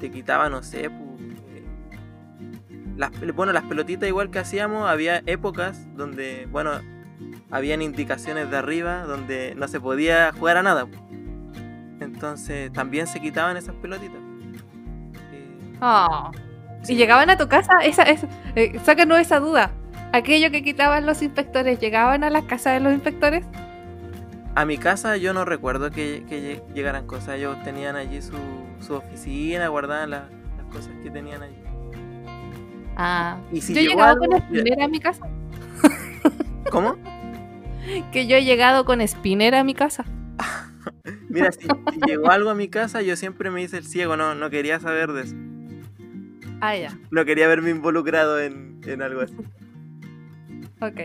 te 0.00 0.10
quitaba, 0.10 0.48
no 0.48 0.64
sé, 0.64 0.86
eh, 0.86 0.90
las, 3.00 3.34
bueno, 3.34 3.54
las 3.54 3.64
pelotitas 3.64 4.06
igual 4.06 4.30
que 4.30 4.40
hacíamos, 4.40 4.86
había 4.86 5.22
épocas 5.24 5.88
donde, 5.96 6.46
bueno, 6.50 6.72
habían 7.50 7.80
indicaciones 7.80 8.50
de 8.50 8.58
arriba 8.58 9.04
donde 9.04 9.54
no 9.56 9.68
se 9.68 9.80
podía 9.80 10.32
jugar 10.32 10.58
a 10.58 10.62
nada. 10.62 10.86
Entonces 11.98 12.70
también 12.74 13.06
se 13.06 13.18
quitaban 13.18 13.56
esas 13.56 13.74
pelotitas. 13.76 14.20
Eh, 15.32 15.78
ah. 15.80 16.30
Y 16.88 16.94
llegaban 16.94 17.30
a 17.30 17.38
tu 17.38 17.48
casa, 17.48 17.78
esa, 17.82 18.02
esa 18.02 18.28
eh, 18.54 18.78
sácanos 18.84 19.18
esa 19.18 19.40
duda. 19.40 19.70
Aquello 20.12 20.50
que 20.50 20.62
quitaban 20.62 21.06
los 21.06 21.22
inspectores, 21.22 21.80
¿llegaban 21.80 22.22
a 22.22 22.28
la 22.28 22.42
casa 22.42 22.72
de 22.72 22.80
los 22.80 22.92
inspectores? 22.92 23.46
A 24.54 24.66
mi 24.66 24.76
casa 24.76 25.16
yo 25.16 25.32
no 25.32 25.46
recuerdo 25.46 25.90
que, 25.90 26.60
llegaran 26.74 27.06
cosas. 27.06 27.36
Ellos 27.36 27.56
tenían 27.64 27.96
allí 27.96 28.20
su, 28.20 28.36
su 28.86 28.94
oficina, 28.94 29.68
guardaban 29.68 30.10
las 30.10 30.24
cosas 30.70 30.92
que 31.02 31.08
tenían 31.10 31.42
allí. 31.42 31.69
Ah, 32.96 33.38
¿Y 33.52 33.60
si 33.60 33.74
yo 33.74 33.80
he 33.80 33.84
llegado 33.84 34.18
con 34.18 34.38
Spinner 34.38 34.82
a 34.82 34.88
mi 34.88 35.00
casa. 35.00 35.26
¿Cómo? 36.70 36.96
que 38.12 38.26
yo 38.26 38.36
he 38.36 38.44
llegado 38.44 38.84
con 38.84 39.06
Spinner 39.06 39.54
a 39.54 39.64
mi 39.64 39.74
casa. 39.74 40.04
Mira, 41.28 41.50
si, 41.52 41.66
llegó 42.06 42.30
algo 42.30 42.50
a 42.50 42.54
mi 42.54 42.68
casa, 42.68 43.02
yo 43.02 43.16
siempre 43.16 43.50
me 43.50 43.62
hice 43.62 43.78
el 43.78 43.86
ciego, 43.86 44.16
no, 44.16 44.34
no 44.34 44.50
quería 44.50 44.80
saber 44.80 45.12
de 45.12 45.22
eso. 45.22 45.36
Ah, 46.60 46.76
ya. 46.76 46.98
No 47.10 47.24
quería 47.24 47.48
verme 47.48 47.70
involucrado 47.70 48.38
en, 48.40 48.80
en 48.84 49.02
algo 49.02 49.22
así. 49.22 49.34
Ok. 50.80 51.00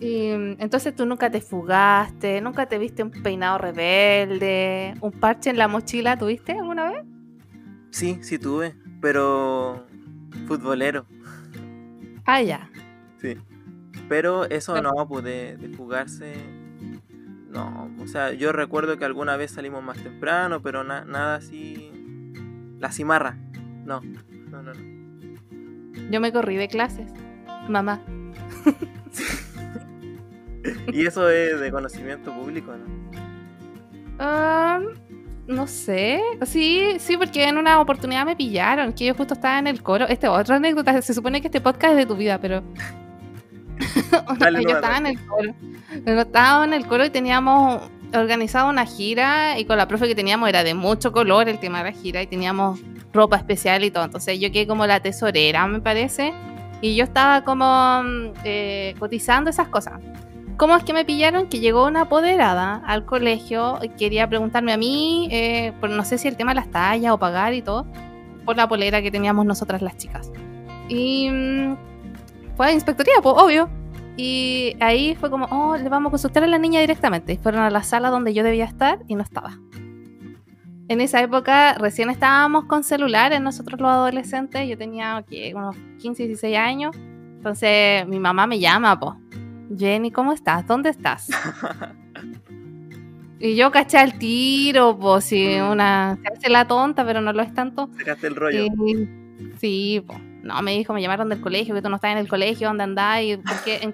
Y 0.00 0.30
entonces 0.58 0.96
tú 0.96 1.06
nunca 1.06 1.30
te 1.30 1.40
fugaste, 1.40 2.40
nunca 2.40 2.66
te 2.66 2.76
viste 2.76 3.04
un 3.04 3.10
peinado 3.10 3.58
rebelde, 3.58 4.94
un 5.00 5.12
parche 5.12 5.50
en 5.50 5.58
la 5.58 5.68
mochila, 5.68 6.18
¿tuviste 6.18 6.52
alguna 6.52 6.90
vez? 6.90 7.04
Sí, 7.90 8.18
sí 8.22 8.36
tuve, 8.36 8.74
pero 9.00 9.86
futbolero. 10.46 11.06
Ah, 12.24 12.42
ya. 12.42 12.70
Sí. 13.20 13.36
Pero 14.08 14.44
eso 14.44 14.80
no, 14.82 15.08
pues 15.08 15.24
de, 15.24 15.72
fugarse, 15.76 16.34
no. 17.48 17.90
O 18.00 18.06
sea, 18.06 18.32
yo 18.32 18.52
recuerdo 18.52 18.98
que 18.98 19.04
alguna 19.04 19.36
vez 19.36 19.52
salimos 19.52 19.82
más 19.82 19.98
temprano, 19.98 20.62
pero 20.62 20.84
nada 20.84 21.36
así. 21.36 21.90
La 22.78 22.90
cimarra, 22.90 23.38
no. 23.84 24.00
No, 24.50 24.62
no, 24.62 24.74
no. 24.74 26.10
Yo 26.10 26.20
me 26.20 26.32
corrí 26.32 26.56
de 26.56 26.68
clases, 26.68 27.12
mamá. 27.68 28.00
y 30.92 31.06
eso 31.06 31.30
es 31.30 31.60
de 31.60 31.70
conocimiento 31.70 32.34
público, 32.34 32.74
¿no? 32.76 33.02
No 35.46 35.66
sé. 35.66 36.20
Sí, 36.46 36.96
sí, 36.98 37.16
porque 37.16 37.44
en 37.44 37.58
una 37.58 37.80
oportunidad 37.80 38.24
me 38.24 38.36
pillaron, 38.36 38.92
que 38.92 39.06
yo 39.06 39.14
justo 39.14 39.34
estaba 39.34 39.58
en 39.58 39.66
el 39.66 39.82
coro. 39.82 40.06
Este 40.08 40.28
otra 40.28 40.56
anécdota, 40.56 41.00
se 41.02 41.14
supone 41.14 41.40
que 41.40 41.48
este 41.48 41.60
podcast 41.60 41.92
es 41.92 41.98
de 41.98 42.06
tu 42.06 42.16
vida, 42.16 42.38
pero 42.38 42.62
yo 44.62 44.68
estaba 44.68 44.98
en 44.98 45.06
el 45.06 45.26
coro. 45.26 45.54
Estaba 46.06 46.64
en 46.64 46.72
el 46.72 46.86
coro 46.86 47.04
y 47.04 47.10
teníamos 47.10 47.82
organizado 48.14 48.68
una 48.68 48.84
gira 48.86 49.58
y 49.58 49.64
con 49.64 49.78
la 49.78 49.88
profe 49.88 50.06
que 50.06 50.14
teníamos 50.14 50.48
era 50.48 50.62
de 50.64 50.74
mucho 50.74 51.12
color 51.12 51.48
el 51.48 51.58
tema 51.58 51.82
de 51.82 51.90
la 51.90 51.96
gira 51.96 52.22
y 52.22 52.26
teníamos 52.26 52.80
ropa 53.12 53.36
especial 53.36 53.84
y 53.84 53.90
todo. 53.90 54.04
Entonces 54.04 54.38
yo 54.38 54.50
quedé 54.52 54.66
como 54.66 54.86
la 54.86 55.00
tesorera, 55.00 55.66
me 55.66 55.80
parece. 55.80 56.32
Y 56.80 56.96
yo 56.96 57.04
estaba 57.04 57.44
como 57.44 58.02
eh, 58.44 58.94
cotizando 58.98 59.50
esas 59.50 59.68
cosas. 59.68 60.00
¿Cómo 60.62 60.76
es 60.76 60.84
que 60.84 60.92
me 60.92 61.04
pillaron? 61.04 61.48
Que 61.48 61.58
llegó 61.58 61.88
una 61.88 62.02
apoderada 62.02 62.76
al 62.86 63.04
colegio 63.04 63.80
y 63.82 63.88
quería 63.88 64.28
preguntarme 64.28 64.72
a 64.72 64.76
mí, 64.76 65.26
eh, 65.32 65.72
por 65.80 65.90
no 65.90 66.04
sé 66.04 66.18
si 66.18 66.28
el 66.28 66.36
tema 66.36 66.52
de 66.52 66.60
las 66.60 66.70
tallas 66.70 67.10
o 67.10 67.18
pagar 67.18 67.52
y 67.52 67.62
todo, 67.62 67.84
por 68.44 68.56
la 68.56 68.68
polera 68.68 69.02
que 69.02 69.10
teníamos 69.10 69.44
nosotras 69.44 69.82
las 69.82 69.96
chicas. 69.96 70.30
Y 70.88 71.28
mm, 71.28 71.76
fue 72.56 72.66
a 72.68 72.72
inspectoría, 72.72 73.14
pues 73.20 73.34
obvio. 73.36 73.68
Y 74.16 74.76
ahí 74.78 75.16
fue 75.16 75.30
como, 75.30 75.46
oh, 75.46 75.76
le 75.76 75.88
vamos 75.88 76.10
a 76.10 76.12
consultar 76.12 76.44
a 76.44 76.46
la 76.46 76.58
niña 76.58 76.78
directamente. 76.78 77.32
Y 77.32 77.38
fueron 77.38 77.62
a 77.62 77.70
la 77.70 77.82
sala 77.82 78.10
donde 78.10 78.32
yo 78.32 78.44
debía 78.44 78.66
estar 78.66 79.00
y 79.08 79.16
no 79.16 79.22
estaba. 79.22 79.58
En 80.86 81.00
esa 81.00 81.20
época 81.20 81.74
recién 81.74 82.08
estábamos 82.08 82.66
con 82.66 82.84
celulares, 82.84 83.40
nosotros 83.40 83.80
los 83.80 83.90
adolescentes. 83.90 84.68
Yo 84.68 84.78
tenía 84.78 85.24
unos 85.56 85.74
15, 86.00 86.22
16 86.28 86.56
años. 86.56 86.94
Entonces 87.38 88.06
mi 88.06 88.20
mamá 88.20 88.46
me 88.46 88.60
llama, 88.60 89.00
pues. 89.00 89.16
Jenny, 89.78 90.10
¿cómo 90.10 90.32
estás? 90.32 90.66
¿Dónde 90.66 90.90
estás? 90.90 91.28
y 93.38 93.56
yo 93.56 93.70
caché 93.70 93.98
al 93.98 94.18
tiro, 94.18 94.98
pues, 94.98 95.24
si 95.24 95.46
mm. 95.46 95.70
una. 95.70 96.18
Se 96.22 96.28
hace 96.28 96.48
la 96.50 96.66
tonta, 96.66 97.04
pero 97.04 97.20
no 97.20 97.32
lo 97.32 97.42
es 97.42 97.54
tanto. 97.54 97.90
Sacaste 97.98 98.26
el 98.26 98.36
rollo. 98.36 98.66
sí, 99.58 100.02
pues. 100.06 100.18
No, 100.42 100.60
me 100.60 100.72
dijo, 100.72 100.92
me 100.92 101.00
llamaron 101.00 101.28
del 101.28 101.40
colegio, 101.40 101.72
que 101.72 101.82
tú 101.82 101.88
no 101.88 101.96
estás 101.96 102.12
en 102.12 102.18
el 102.18 102.26
colegio, 102.26 102.66
¿dónde 102.66 102.82
andáis? 102.82 103.38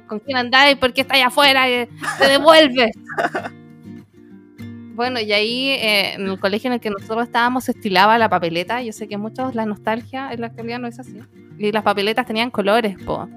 ¿Con 0.06 0.18
quién 0.18 0.38
andáis? 0.38 0.76
¿Por 0.76 0.94
qué 0.94 1.02
estáis 1.02 1.26
afuera? 1.26 1.64
¿Te 1.66 2.26
devuelves? 2.26 2.92
bueno, 4.94 5.20
y 5.20 5.30
ahí 5.32 5.68
eh, 5.68 6.14
en 6.14 6.26
el 6.26 6.40
colegio 6.40 6.68
en 6.68 6.74
el 6.74 6.80
que 6.80 6.88
nosotros 6.88 7.24
estábamos 7.24 7.64
se 7.64 7.72
estilaba 7.72 8.16
la 8.16 8.30
papeleta. 8.30 8.82
Yo 8.82 8.94
sé 8.94 9.08
que 9.08 9.18
muchos 9.18 9.54
la 9.54 9.66
nostalgia 9.66 10.32
en 10.32 10.40
la 10.40 10.46
actualidad 10.46 10.78
no 10.78 10.88
es 10.88 10.98
así. 10.98 11.20
Y 11.58 11.70
las 11.70 11.82
papeletas 11.82 12.24
tenían 12.24 12.50
colores, 12.50 12.96
po. 13.04 13.28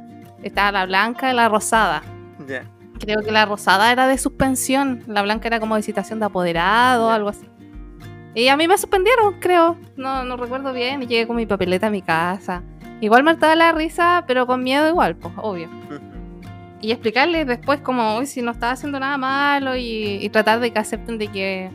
Estaba 0.42 0.72
la 0.72 0.86
blanca 0.86 1.32
y 1.32 1.36
la 1.36 1.50
rosada. 1.50 2.02
Creo 3.00 3.22
que 3.22 3.32
la 3.32 3.46
rosada 3.46 3.92
era 3.92 4.08
de 4.08 4.18
suspensión, 4.18 5.04
la 5.08 5.24
blanca 5.24 5.48
era 5.48 5.60
como 5.60 5.76
de 5.76 5.82
citación 5.82 6.20
de 6.20 6.26
apoderado 6.26 7.08
o 7.08 7.10
algo 7.10 7.30
así. 7.30 7.48
Y 8.34 8.48
a 8.48 8.56
mí 8.56 8.68
me 8.68 8.78
suspendieron, 8.78 9.40
creo. 9.40 9.78
No, 9.98 10.24
no 10.24 10.38
recuerdo 10.38 10.72
bien. 10.72 11.04
Y 11.04 11.08
llegué 11.08 11.28
con 11.28 11.36
mi 11.36 11.46
papeleta 11.46 11.88
a 11.88 11.90
mi 11.90 12.02
casa. 12.02 12.64
Igual 13.02 13.24
me 13.24 13.32
hartaba 13.32 13.56
la 13.56 13.72
risa, 13.72 14.24
pero 14.28 14.48
con 14.48 14.64
miedo 14.64 14.88
igual, 14.88 15.16
pues, 15.16 15.34
obvio. 15.38 15.70
y 16.82 16.92
explicarles 16.92 17.46
después 17.46 17.82
como, 17.82 18.18
uy, 18.18 18.26
si 18.26 18.42
no 18.42 18.52
estaba 18.52 18.74
haciendo 18.74 19.00
nada 19.00 19.18
malo 19.18 19.76
y, 19.76 20.28
tratar 20.32 20.60
de 20.60 20.72
que 20.72 20.80
acepten 20.80 21.18
de 21.18 21.28
que... 21.28 21.72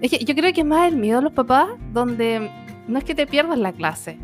Es 0.00 0.10
que 0.10 0.24
yo 0.24 0.34
creo 0.34 0.52
que 0.52 0.60
es 0.60 0.66
más 0.66 0.88
el 0.88 0.96
miedo 0.96 1.18
de 1.18 1.24
los 1.24 1.32
papás, 1.32 1.68
donde 1.92 2.50
no 2.86 2.98
es 2.98 3.04
que 3.04 3.14
te 3.14 3.26
pierdas 3.26 3.58
la 3.58 3.72
clase, 3.72 4.18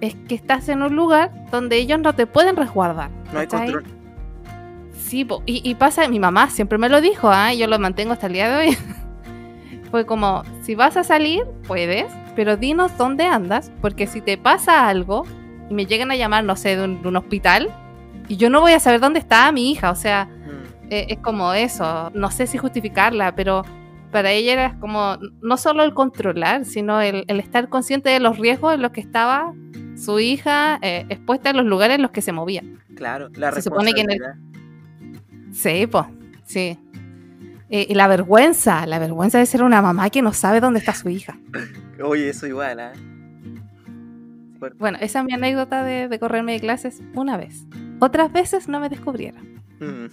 es 0.00 0.14
que 0.28 0.34
estás 0.34 0.68
en 0.68 0.82
un 0.82 0.96
lugar 0.96 1.30
donde 1.50 1.76
ellos 1.76 2.00
no 2.00 2.14
te 2.14 2.26
pueden 2.26 2.56
resguardar. 2.56 3.10
No 3.32 3.38
hay 3.38 3.46
control. 3.46 3.84
Sí, 5.14 5.24
y, 5.46 5.70
y, 5.70 5.76
pasa, 5.76 6.08
mi 6.08 6.18
mamá 6.18 6.50
siempre 6.50 6.76
me 6.76 6.88
lo 6.88 7.00
dijo, 7.00 7.28
¿ah? 7.30 7.54
yo 7.54 7.68
lo 7.68 7.78
mantengo 7.78 8.14
hasta 8.14 8.26
el 8.26 8.32
día 8.32 8.50
de 8.50 8.66
hoy. 8.66 8.76
Fue 9.92 10.06
como, 10.06 10.42
si 10.62 10.74
vas 10.74 10.96
a 10.96 11.04
salir, 11.04 11.44
puedes, 11.68 12.12
pero 12.34 12.56
dinos 12.56 12.98
dónde 12.98 13.24
andas, 13.24 13.70
porque 13.80 14.08
si 14.08 14.20
te 14.20 14.36
pasa 14.36 14.88
algo 14.88 15.24
y 15.70 15.74
me 15.74 15.86
llegan 15.86 16.10
a 16.10 16.16
llamar, 16.16 16.42
no 16.42 16.56
sé, 16.56 16.74
de 16.74 16.82
un, 16.82 17.16
hospital, 17.16 17.70
y 18.26 18.38
yo 18.38 18.50
no 18.50 18.60
voy 18.60 18.72
a 18.72 18.80
saber 18.80 18.98
dónde 18.98 19.20
está 19.20 19.52
mi 19.52 19.70
hija, 19.70 19.92
o 19.92 19.94
sea, 19.94 20.24
mm. 20.24 20.86
eh, 20.90 21.06
es 21.10 21.18
como 21.20 21.52
eso, 21.52 22.10
no 22.12 22.32
sé 22.32 22.48
si 22.48 22.58
justificarla, 22.58 23.36
pero 23.36 23.62
para 24.10 24.32
ella 24.32 24.52
era 24.52 24.80
como 24.80 25.16
no 25.40 25.56
solo 25.58 25.84
el 25.84 25.94
controlar, 25.94 26.64
sino 26.64 27.00
el, 27.00 27.24
estar 27.28 27.68
consciente 27.68 28.10
de 28.10 28.18
los 28.18 28.36
riesgos 28.36 28.74
en 28.74 28.82
los 28.82 28.90
que 28.90 29.00
estaba 29.00 29.54
su 29.96 30.18
hija 30.18 30.80
eh, 30.82 31.06
expuesta 31.08 31.50
en 31.50 31.58
los 31.58 31.66
lugares 31.66 31.94
en 31.94 32.02
los 32.02 32.10
que 32.10 32.20
se 32.20 32.32
movía. 32.32 32.64
Claro, 32.96 33.28
la 33.36 33.52
se 33.52 33.62
supone 33.62 33.94
que 33.94 34.00
en 34.00 34.10
el... 34.10 34.20
Sí, 35.54 35.86
pues, 35.86 36.04
sí. 36.44 36.78
Eh, 37.70 37.86
y 37.88 37.94
la 37.94 38.08
vergüenza, 38.08 38.86
la 38.86 38.98
vergüenza 38.98 39.38
de 39.38 39.46
ser 39.46 39.62
una 39.62 39.80
mamá 39.80 40.10
que 40.10 40.20
no 40.20 40.32
sabe 40.32 40.60
dónde 40.60 40.80
está 40.80 40.92
su 40.94 41.08
hija. 41.08 41.38
Oye, 42.02 42.28
eso 42.28 42.46
igual, 42.46 42.80
¿eh? 42.80 42.92
Bueno, 44.78 44.98
esa 45.00 45.20
es 45.20 45.24
mi 45.26 45.32
anécdota 45.32 45.84
de, 45.84 46.18
correrme 46.18 46.52
de 46.52 46.60
clases 46.60 47.02
una 47.14 47.36
vez. 47.36 47.66
Otras 48.00 48.32
veces 48.32 48.68
no 48.68 48.80
me 48.80 48.88
descubrieron. 48.88 49.62
Mm, 49.78 50.06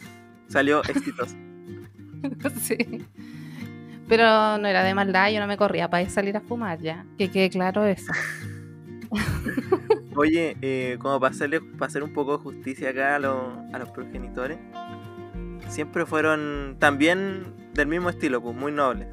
salió 0.48 0.84
exitoso. 0.90 1.36
sí. 2.60 2.78
Pero 4.08 4.58
no 4.58 4.68
era 4.68 4.84
de 4.84 4.94
maldad, 4.94 5.32
yo 5.32 5.40
no 5.40 5.48
me 5.48 5.58
corría 5.58 5.90
para 5.90 6.08
salir 6.10 6.36
a 6.36 6.42
fumar 6.42 6.80
ya. 6.80 7.06
Que 7.18 7.32
quede 7.32 7.50
claro 7.50 7.86
eso. 7.86 8.12
Oye, 10.16 10.58
eh, 10.62 10.98
como 11.00 11.20
para, 11.20 11.34
hacerle, 11.34 11.62
para 11.62 11.88
hacer 11.88 12.04
un 12.04 12.14
poco 12.14 12.38
de 12.38 12.44
justicia 12.44 12.90
acá 12.90 13.16
a, 13.16 13.18
a 13.18 13.80
los 13.80 13.90
progenitores, 13.90 14.58
siempre 15.72 16.06
fueron 16.06 16.76
también 16.80 17.72
del 17.74 17.88
mismo 17.88 18.10
estilo, 18.10 18.42
pues 18.42 18.56
muy 18.56 18.72
nobles. 18.72 19.08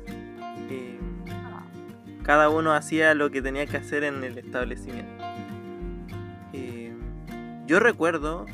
cada 2.25 2.51
uno 2.51 2.75
hacía 2.75 3.15
lo 3.15 3.31
que 3.31 3.41
tenía 3.41 3.65
que 3.67 3.79
hacer 3.79 4.05
en 4.05 4.23
el 4.23 4.37
establecimiento. 4.37 5.25
yo 7.67 7.81
recuerdo 7.81 8.47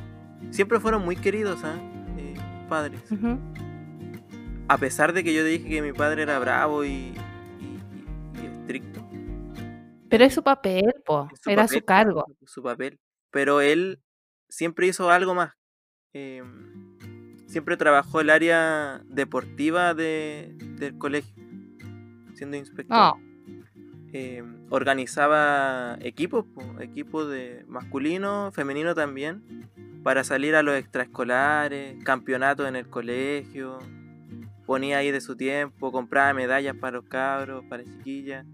siempre 0.50 0.78
fueron 0.80 1.04
muy 1.04 1.16
queridos, 1.16 1.62
¿ah? 1.64 1.74
Eh, 2.18 2.34
padres. 2.68 3.00
A 4.68 4.78
pesar 4.78 5.12
de 5.12 5.22
que 5.24 5.34
yo 5.34 5.44
dije 5.44 5.68
que 5.68 5.82
mi 5.82 5.92
padre 5.92 6.22
era 6.22 6.38
bravo 6.38 6.84
y, 6.84 7.14
y- 7.60 8.46
estricto. 8.46 9.06
Pero 10.08 10.24
es 10.24 10.34
su 10.34 10.42
papel, 10.42 10.94
po. 11.04 11.28
su 11.42 11.50
Era 11.50 11.64
papel, 11.64 11.78
su 11.80 11.84
cargo. 11.84 12.24
Su 12.44 12.62
papel. 12.62 12.98
Pero 13.30 13.60
él 13.60 14.00
siempre 14.48 14.86
hizo 14.86 15.10
algo 15.10 15.34
más. 15.34 15.52
Eh, 16.12 16.42
siempre 17.54 17.76
trabajó 17.76 18.20
el 18.20 18.30
área 18.30 19.00
deportiva 19.08 19.94
de- 19.94 20.56
del 20.76 20.98
colegio, 20.98 21.32
siendo 22.34 22.56
inspector. 22.56 22.96
Oh, 23.14 23.18
eh, 24.12 24.42
organizaba 24.70 25.96
equipos, 26.00 26.44
po, 26.52 26.62
equipos 26.80 27.30
de 27.30 27.64
masculino, 27.68 28.50
femenino 28.52 28.92
también, 28.96 29.68
para 30.02 30.24
salir 30.24 30.56
a 30.56 30.64
los 30.64 30.74
extraescolares, 30.76 32.02
campeonatos 32.02 32.68
en 32.68 32.74
el 32.74 32.88
colegio, 32.88 33.78
ponía 34.66 34.98
ahí 34.98 35.12
de 35.12 35.20
su 35.20 35.36
tiempo, 35.36 35.92
compraba 35.92 36.34
medallas 36.34 36.74
para 36.76 36.96
los 36.96 37.04
cabros, 37.06 37.64
para 37.68 37.84
las 37.84 37.92
chiquillas, 37.98 38.44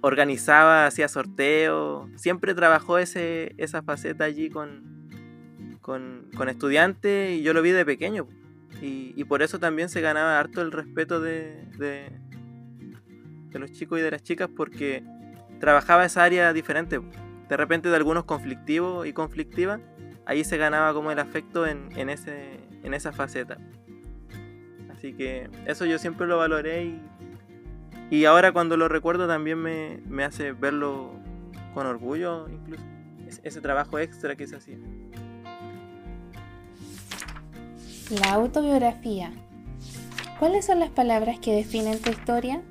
organizaba, 0.00 0.86
hacía 0.86 1.08
sorteos, 1.08 2.08
siempre 2.14 2.54
trabajó 2.54 2.98
ese, 2.98 3.52
esa 3.56 3.82
faceta 3.82 4.24
allí 4.24 4.48
con, 4.48 4.95
con, 5.86 6.28
con 6.36 6.48
estudiantes 6.48 7.38
y 7.38 7.42
yo 7.42 7.54
lo 7.54 7.62
vi 7.62 7.70
de 7.70 7.84
pequeño. 7.84 8.26
Y, 8.82 9.14
y 9.16 9.24
por 9.24 9.40
eso 9.42 9.60
también 9.60 9.88
se 9.88 10.00
ganaba 10.00 10.40
harto 10.40 10.60
el 10.60 10.72
respeto 10.72 11.20
de, 11.20 11.64
de, 11.78 12.10
los 13.56 13.70
chicos 13.70 14.00
y 14.00 14.02
de 14.02 14.10
las 14.10 14.22
chicas 14.22 14.50
porque 14.54 15.04
trabajaba 15.60 16.04
esa 16.04 16.24
área 16.24 16.52
diferente. 16.52 17.00
De 17.48 17.56
repente 17.56 17.88
de 17.88 17.94
algunos 17.94 18.24
conflictivos 18.24 19.06
y 19.06 19.12
conflictivas, 19.12 19.80
ahí 20.26 20.42
se 20.42 20.56
ganaba 20.56 20.92
como 20.92 21.12
el 21.12 21.20
afecto 21.20 21.68
en, 21.68 21.88
en, 21.96 22.10
ese, 22.10 22.58
en 22.82 22.92
esa 22.92 23.12
faceta. 23.12 23.56
Así 24.90 25.12
que 25.14 25.48
eso 25.66 25.86
yo 25.86 25.98
siempre 25.98 26.26
lo 26.26 26.36
valoré 26.36 26.84
y, 26.84 27.00
y 28.10 28.24
ahora 28.24 28.50
cuando 28.50 28.76
lo 28.76 28.88
recuerdo 28.88 29.28
también 29.28 29.58
me, 29.58 30.00
me 30.08 30.24
hace 30.24 30.50
verlo 30.50 31.12
con 31.74 31.86
orgullo 31.86 32.48
incluso. 32.48 32.82
Ese, 33.28 33.40
ese 33.44 33.60
trabajo 33.60 34.00
extra 34.00 34.34
que 34.34 34.48
se 34.48 34.56
hacía. 34.56 34.78
La 38.10 38.34
autobiografía. 38.34 39.32
¿Cuáles 40.38 40.66
son 40.66 40.80
las 40.80 40.90
palabras 40.90 41.38
que 41.40 41.52
definen 41.54 42.00
tu 42.00 42.10
historia? 42.10 42.62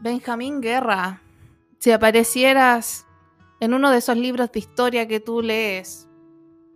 Benjamín 0.00 0.60
Guerra, 0.60 1.20
si 1.78 1.90
aparecieras 1.90 3.06
en 3.60 3.74
uno 3.74 3.90
de 3.90 3.98
esos 3.98 4.16
libros 4.16 4.50
de 4.52 4.60
historia 4.60 5.08
que 5.08 5.20
tú 5.20 5.42
lees, 5.42 6.08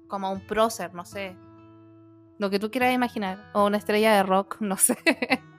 como 0.09 0.31
un 0.31 0.47
prócer, 0.47 0.93
no 0.93 1.05
sé, 1.05 1.37
lo 2.39 2.51
que 2.51 2.59
tú 2.59 2.71
quieras 2.71 2.93
imaginar, 2.93 3.51
o 3.55 3.67
una 3.67 3.79
estrella 3.79 4.15
de 4.17 4.25
rock, 4.25 4.57
no 4.61 4.77
sé, 4.77 4.99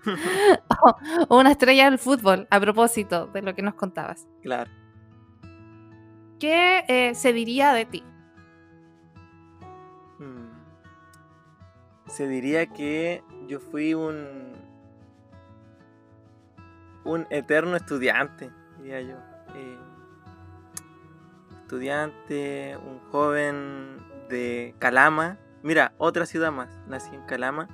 o, 1.29 1.37
una 1.39 1.51
estrella 1.51 1.89
del 1.89 1.97
fútbol, 1.97 2.47
a 2.51 2.59
propósito 2.59 3.27
de 3.27 3.41
lo 3.41 3.55
que 3.55 3.61
nos 3.61 3.75
contabas, 3.75 4.27
Claro. 4.41 4.69
¿qué 6.39 6.83
eh, 6.89 7.15
se 7.15 7.31
diría 7.31 7.71
de 7.73 7.85
ti? 7.85 8.03
Se 12.13 12.27
diría 12.27 12.67
que 12.67 13.23
yo 13.47 13.59
fui 13.59 13.95
un 13.95 14.53
un 17.05 17.25
eterno 17.31 17.75
estudiante, 17.75 18.51
diría 18.77 19.01
yo. 19.01 19.15
Eh, 19.55 19.77
estudiante, 21.63 22.77
un 22.77 22.99
joven 23.09 23.97
de 24.29 24.75
Calama. 24.77 25.39
Mira, 25.63 25.93
otra 25.97 26.27
ciudad 26.27 26.51
más. 26.51 26.69
Nací 26.87 27.15
en 27.15 27.23
Calama, 27.23 27.67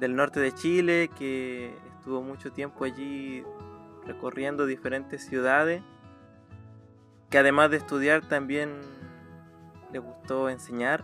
del 0.00 0.14
norte 0.14 0.38
de 0.38 0.52
Chile, 0.52 1.08
que 1.16 1.74
estuvo 1.96 2.20
mucho 2.20 2.52
tiempo 2.52 2.84
allí 2.84 3.42
recorriendo 4.04 4.66
diferentes 4.66 5.24
ciudades. 5.24 5.82
Que 7.30 7.38
además 7.38 7.70
de 7.70 7.78
estudiar 7.78 8.20
también 8.20 8.82
le 9.94 9.98
gustó 9.98 10.50
enseñar, 10.50 11.02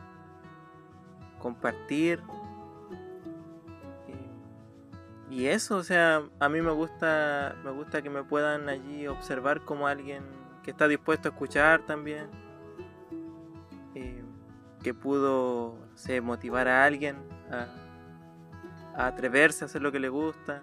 compartir. 1.44 2.22
Y, 5.30 5.46
eso, 5.46 5.76
o 5.76 5.83
sea, 5.83 6.22
a 6.40 6.48
mí 6.48 6.62
me 6.62 6.70
gusta, 6.70 7.54
me 7.62 7.70
gusta 7.70 8.00
que 8.00 8.09
me 8.09 8.24
puedan 8.24 8.70
allí 8.70 9.07
observar 9.07 9.61
como 9.61 9.87
alguien 9.87 10.22
que 10.62 10.70
está 10.70 10.88
dispuesto 10.88 11.28
a 11.28 11.33
escuchar 11.33 11.83
también. 11.83 12.28
eh, 13.94 14.24
que 14.83 14.94
pudo, 14.94 15.76
no 16.09 16.22
motivar 16.22 16.66
a 16.66 16.85
alguien 16.85 17.16
a, 17.50 17.66
a 19.02 19.07
atreverse 19.07 19.64
a 19.64 19.66
hacer 19.66 19.83
lo 19.83 19.92
que 19.92 20.00
le 20.00 20.09
gusta. 20.09 20.62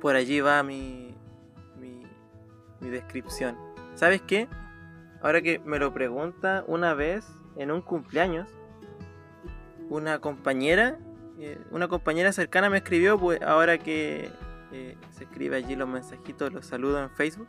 Por 0.00 0.14
allí 0.14 0.40
va 0.40 0.62
mi, 0.62 1.16
mi, 1.80 2.06
mi 2.80 2.90
descripción. 2.90 3.56
¿Sabes 3.94 4.22
qué? 4.22 4.48
Ahora 5.20 5.42
que 5.42 5.58
me 5.60 5.78
lo 5.80 5.92
pregunta, 5.92 6.64
una 6.66 6.94
vez 6.94 7.26
en 7.60 7.70
un 7.70 7.82
cumpleaños, 7.82 8.48
una 9.90 10.18
compañera, 10.18 10.98
eh, 11.38 11.58
una 11.70 11.88
compañera 11.88 12.32
cercana 12.32 12.70
me 12.70 12.78
escribió, 12.78 13.18
pues 13.18 13.42
ahora 13.42 13.76
que 13.76 14.30
eh, 14.72 14.96
se 15.10 15.24
escribe 15.24 15.56
allí 15.56 15.76
los 15.76 15.86
mensajitos, 15.86 16.54
los 16.54 16.64
saludos 16.64 17.02
en 17.02 17.10
Facebook. 17.10 17.48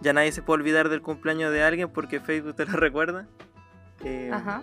Ya 0.00 0.14
nadie 0.14 0.32
se 0.32 0.40
puede 0.40 0.60
olvidar 0.60 0.88
del 0.88 1.02
cumpleaños 1.02 1.52
de 1.52 1.62
alguien 1.62 1.90
porque 1.90 2.18
Facebook 2.18 2.54
te 2.54 2.64
lo 2.64 2.72
recuerda. 2.78 3.28
Eh, 4.02 4.30
Ajá. 4.32 4.62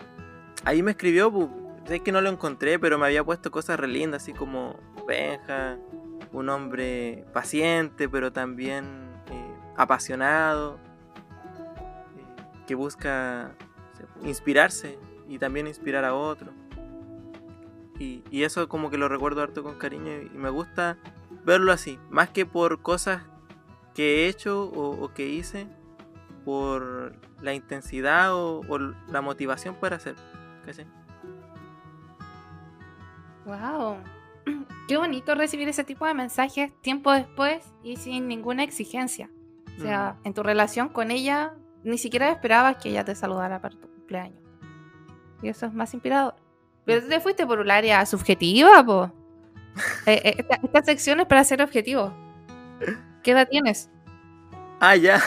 ahí 0.66 0.82
me 0.82 0.92
escribió, 0.92 1.32
pues, 1.32 1.50
sé 1.86 2.00
que 2.00 2.12
no 2.12 2.20
lo 2.22 2.30
encontré, 2.30 2.80
pero 2.80 2.98
me 2.98 3.06
había 3.06 3.24
puesto 3.24 3.52
cosas 3.52 3.80
re 3.80 3.88
lindas, 3.88 4.24
así 4.24 4.34
como 4.34 4.80
Benja, 5.08 5.78
un 6.32 6.50
hombre 6.50 7.26
paciente, 7.32 8.10
pero 8.10 8.34
también 8.34 8.86
eh, 9.30 9.56
apasionado, 9.78 10.80
que 12.66 12.74
busca 12.74 13.52
inspirarse 14.24 14.98
y 15.28 15.40
también 15.40 15.68
inspirar 15.68 16.06
a 16.06 16.14
otro. 16.14 16.52
Y, 18.00 18.24
y 18.32 18.44
eso 18.44 18.68
como 18.68 18.90
que 18.90 18.98
lo 18.98 19.08
recuerdo 19.08 19.42
harto 19.42 19.64
con 19.64 19.76
cariño 19.76 20.12
y, 20.12 20.32
y 20.34 20.38
me 20.38 20.50
gusta 20.50 20.98
verlo 21.46 21.72
así, 21.72 22.00
más 22.10 22.30
que 22.30 22.46
por 22.46 22.82
cosas 22.82 23.24
que 23.94 24.26
he 24.26 24.28
hecho 24.28 24.64
o, 24.66 25.04
o 25.04 25.14
que 25.14 25.28
hice, 25.28 25.68
por 26.44 27.16
la 27.42 27.54
intensidad 27.54 28.34
o, 28.34 28.62
o 28.68 28.78
la 28.78 29.22
motivación 29.22 29.76
para 29.76 29.98
hacer. 29.98 30.16
¿cachai? 30.66 30.86
Wow. 33.46 33.98
Qué 34.88 34.98
bonito 34.98 35.36
recibir 35.36 35.68
ese 35.68 35.84
tipo 35.84 36.06
de 36.06 36.14
mensajes 36.14 36.74
tiempo 36.82 37.12
después 37.12 37.74
y 37.84 37.98
sin 37.98 38.28
ninguna 38.28 38.64
exigencia. 38.64 39.30
O 39.78 39.82
sea, 39.82 40.18
en 40.24 40.34
tu 40.34 40.44
relación 40.44 40.90
con 40.90 41.10
ella, 41.10 41.56
ni 41.84 41.98
siquiera 41.98 42.30
esperabas 42.30 42.78
que 42.78 42.90
ella 42.90 43.04
te 43.04 43.16
saludara 43.16 43.60
para 43.60 43.76
tu 43.76 43.88
cumpleaños. 44.14 44.40
Y 45.42 45.50
eso 45.50 45.66
es 45.66 45.74
más 45.74 45.94
inspirador. 45.94 46.36
Pero 46.86 47.02
tú 47.02 47.10
te 47.10 47.20
fuiste 47.20 47.46
por 47.46 47.60
un 47.60 47.72
área 47.72 48.06
subjetiva, 48.06 48.84
po. 48.86 49.12
Eh, 50.06 50.22
eh, 50.24 50.36
esta, 50.38 50.60
esta 50.62 50.84
sección 50.84 51.20
es 51.20 51.26
para 51.26 51.44
ser 51.44 51.60
objetivo. 51.60 52.14
¿Qué 53.24 53.32
edad 53.32 53.48
tienes? 53.50 53.90
Ah, 54.80 54.96
ya. 54.96 55.20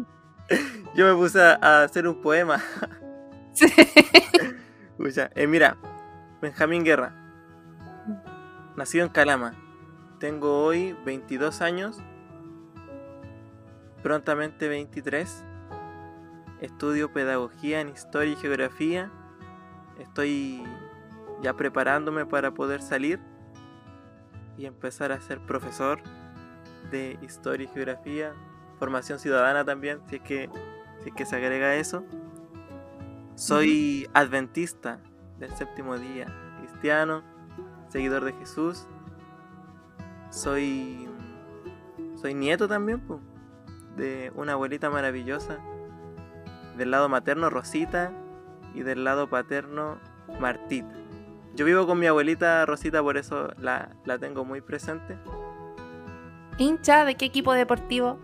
Yo 0.94 1.06
me 1.06 1.14
puse 1.14 1.42
a, 1.42 1.58
a 1.60 1.82
hacer 1.82 2.08
un 2.08 2.20
poema. 2.22 2.62
Sí. 3.52 3.66
Escucha, 4.96 5.28
eh, 5.34 5.46
mira, 5.46 5.76
Benjamín 6.40 6.84
Guerra. 6.84 7.12
Nacido 8.76 9.04
en 9.04 9.10
Calama. 9.10 9.54
Tengo 10.20 10.64
hoy 10.64 10.96
22 11.04 11.60
años. 11.60 11.98
Prontamente 14.02 14.68
23. 14.68 15.44
Estudio 16.60 17.12
pedagogía 17.12 17.80
en 17.80 17.88
historia 17.88 18.32
y 18.32 18.36
geografía. 18.36 19.10
Estoy 19.98 20.62
ya 21.42 21.54
preparándome 21.54 22.26
para 22.26 22.52
poder 22.52 22.82
salir 22.82 23.18
y 24.58 24.66
empezar 24.66 25.12
a 25.12 25.20
ser 25.20 25.40
profesor 25.40 26.00
de 26.90 27.18
historia 27.22 27.64
y 27.64 27.72
geografía. 27.72 28.34
Formación 28.78 29.18
ciudadana 29.18 29.64
también, 29.64 30.00
si 30.08 30.16
es 30.16 30.22
que, 30.22 30.50
si 31.02 31.08
es 31.08 31.14
que 31.14 31.24
se 31.24 31.36
agrega 31.36 31.76
eso. 31.76 32.04
Soy 33.36 34.08
adventista 34.12 35.00
del 35.38 35.50
séptimo 35.56 35.96
día, 35.98 36.26
cristiano, 36.58 37.22
seguidor 37.88 38.24
de 38.24 38.32
Jesús. 38.34 38.86
Soy 40.30 41.08
soy 42.20 42.34
nieto 42.34 42.68
también 42.68 43.00
po, 43.00 43.18
de 43.96 44.30
una 44.34 44.52
abuelita 44.52 44.90
maravillosa. 44.90 45.58
Del 46.76 46.90
lado 46.90 47.08
materno 47.08 47.50
Rosita 47.50 48.12
y 48.74 48.80
del 48.82 49.04
lado 49.04 49.28
paterno 49.28 49.98
Martita. 50.40 50.88
Yo 51.54 51.64
vivo 51.64 51.86
con 51.86 51.98
mi 51.98 52.06
abuelita 52.06 52.64
Rosita, 52.64 53.02
por 53.02 53.16
eso 53.16 53.52
la, 53.58 53.90
la 54.04 54.18
tengo 54.18 54.44
muy 54.44 54.60
presente. 54.60 55.18
hincha 56.58 57.04
de 57.04 57.16
qué 57.16 57.24
equipo 57.26 57.52
deportivo? 57.52 58.18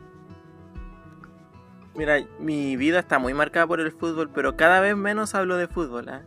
Mira, 1.94 2.18
mi 2.38 2.76
vida 2.76 2.98
está 2.98 3.18
muy 3.18 3.32
marcada 3.34 3.66
por 3.66 3.80
el 3.80 3.90
fútbol, 3.90 4.30
pero 4.30 4.56
cada 4.56 4.80
vez 4.80 4.96
menos 4.96 5.34
hablo 5.34 5.56
de 5.56 5.66
fútbol. 5.66 6.08
¿eh? 6.08 6.20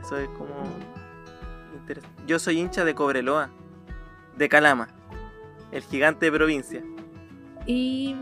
Eso 0.00 0.16
es 0.18 0.28
como. 0.30 0.54
Yo 2.26 2.38
soy 2.38 2.58
hincha 2.60 2.84
de 2.84 2.94
Cobreloa, 2.94 3.50
de 4.36 4.48
Calama, 4.48 4.88
el 5.72 5.82
gigante 5.82 6.26
de 6.26 6.32
provincia. 6.32 6.82
Y 7.66 8.14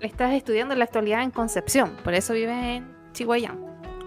estás 0.00 0.32
estudiando 0.32 0.72
en 0.72 0.78
la 0.78 0.84
actualidad 0.84 1.22
en 1.22 1.30
Concepción, 1.30 1.96
por 2.04 2.14
eso 2.14 2.32
vives 2.34 2.62
en 2.62 2.94
Chihuahua. 3.12 3.56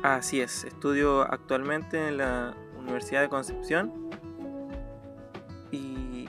Así 0.03 0.41
es, 0.41 0.65
estudio 0.65 1.21
actualmente 1.21 2.09
en 2.09 2.17
la 2.17 2.53
Universidad 2.77 3.21
de 3.21 3.29
Concepción 3.29 4.09
y 5.71 6.27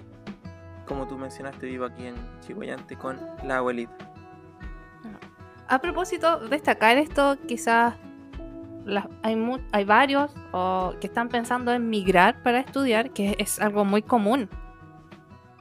como 0.87 1.07
tú 1.07 1.19
mencionaste 1.19 1.67
vivo 1.67 1.85
aquí 1.85 2.07
en 2.07 2.15
Chihuayante 2.41 2.97
con 2.97 3.19
la 3.45 3.59
abuelita. 3.59 3.97
A 5.67 5.81
propósito, 5.81 6.41
destacar 6.41 6.99
esto, 6.99 7.39
quizás 7.49 7.95
hay, 9.23 9.37
hay 9.73 9.85
varios 9.85 10.31
o 10.53 10.95
que 11.01 11.07
están 11.07 11.29
pensando 11.29 11.73
en 11.73 11.89
migrar 11.89 12.43
para 12.43 12.61
estudiar, 12.61 13.11
que 13.11 13.35
es 13.39 13.59
algo 13.61 13.85
muy 13.85 14.03
común. 14.03 14.49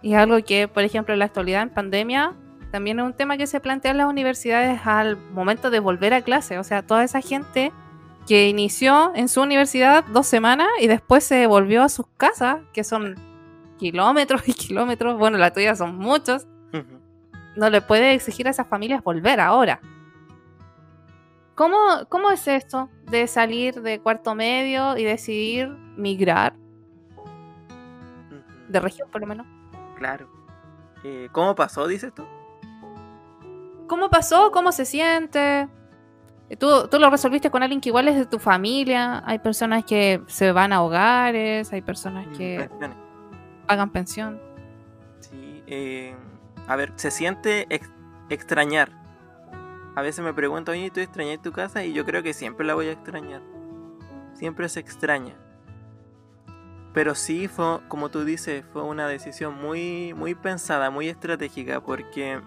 Y 0.01 0.13
es 0.13 0.19
algo 0.19 0.37
que, 0.43 0.67
por 0.67 0.83
ejemplo, 0.83 1.13
en 1.13 1.19
la 1.19 1.25
actualidad, 1.25 1.61
en 1.61 1.69
pandemia, 1.69 2.35
también 2.73 2.97
es 2.97 3.05
un 3.05 3.13
tema 3.13 3.37
que 3.37 3.45
se 3.45 3.59
plantea 3.59 3.91
en 3.91 3.97
las 3.97 4.07
universidades 4.07 4.81
al 4.85 5.15
momento 5.15 5.69
de 5.69 5.79
volver 5.79 6.11
a 6.15 6.23
clase. 6.23 6.57
O 6.57 6.63
sea, 6.63 6.81
toda 6.81 7.03
esa 7.03 7.21
gente 7.21 7.71
que 8.27 8.49
inició 8.49 9.11
en 9.13 9.29
su 9.29 9.43
universidad 9.43 10.03
dos 10.05 10.25
semanas 10.25 10.67
y 10.81 10.87
después 10.87 11.23
se 11.23 11.45
volvió 11.45 11.83
a 11.83 11.89
sus 11.89 12.07
casas, 12.17 12.61
que 12.73 12.83
son 12.83 13.13
kilómetros 13.77 14.47
y 14.47 14.55
kilómetros, 14.55 15.19
bueno, 15.19 15.37
la 15.37 15.53
tuya 15.53 15.75
son 15.75 15.97
muchos, 15.97 16.47
no 17.55 17.69
le 17.69 17.81
puede 17.81 18.15
exigir 18.15 18.47
a 18.47 18.49
esas 18.49 18.65
familias 18.65 19.03
volver 19.03 19.39
ahora. 19.39 19.79
¿Cómo, 21.53 21.77
¿Cómo 22.09 22.31
es 22.31 22.47
esto 22.47 22.89
de 23.03 23.27
salir 23.27 23.83
de 23.83 23.99
cuarto 23.99 24.33
medio 24.33 24.97
y 24.97 25.03
decidir 25.03 25.69
migrar? 25.95 26.55
De 28.67 28.79
región, 28.79 29.11
por 29.11 29.21
lo 29.21 29.27
menos. 29.27 29.45
Claro. 29.95 30.27
Eh, 31.03 31.29
¿Cómo 31.31 31.53
pasó, 31.53 31.85
dices 31.87 32.11
tú? 32.15 32.25
¿Cómo 33.87 34.09
pasó? 34.09 34.51
¿Cómo 34.51 34.71
se 34.71 34.85
siente? 34.85 35.67
¿Tú, 36.59 36.87
¿Tú, 36.87 36.99
lo 36.99 37.09
resolviste 37.09 37.49
con 37.49 37.63
alguien 37.63 37.81
que 37.81 37.89
igual 37.89 38.07
es 38.07 38.15
de 38.15 38.25
tu 38.25 38.39
familia? 38.39 39.23
Hay 39.25 39.39
personas 39.39 39.85
que 39.85 40.21
se 40.27 40.51
van 40.51 40.71
a 40.71 40.83
hogares, 40.83 41.71
hay 41.73 41.81
personas 41.81 42.27
mm, 42.27 42.33
que 42.33 42.69
pagan 43.65 43.91
pensión. 43.91 44.39
Sí, 45.19 45.63
eh, 45.67 46.15
a 46.67 46.75
ver, 46.75 46.93
se 46.95 47.11
siente 47.11 47.67
extrañar 48.29 49.03
a 49.95 50.01
veces 50.01 50.25
me 50.25 50.33
pregunto, 50.33 50.71
oye, 50.71 50.89
¿tú 50.89 50.99
extrañas 50.99 51.41
tu 51.41 51.51
casa? 51.51 51.83
Y 51.83 51.93
yo 51.93 52.03
creo 52.03 52.23
que 52.23 52.33
siempre 52.33 52.65
la 52.65 52.73
voy 52.73 52.87
a 52.87 52.93
extrañar. 52.93 53.41
Siempre 54.33 54.67
se 54.67 54.79
extraña. 54.79 55.35
Pero 56.93 57.13
sí 57.13 57.47
fue, 57.47 57.79
como 57.87 58.09
tú 58.09 58.23
dices, 58.23 58.65
fue 58.73 58.81
una 58.83 59.07
decisión 59.07 59.53
muy, 59.53 60.13
muy 60.15 60.33
pensada, 60.33 60.89
muy 60.89 61.09
estratégica, 61.09 61.81
porque 61.81 62.41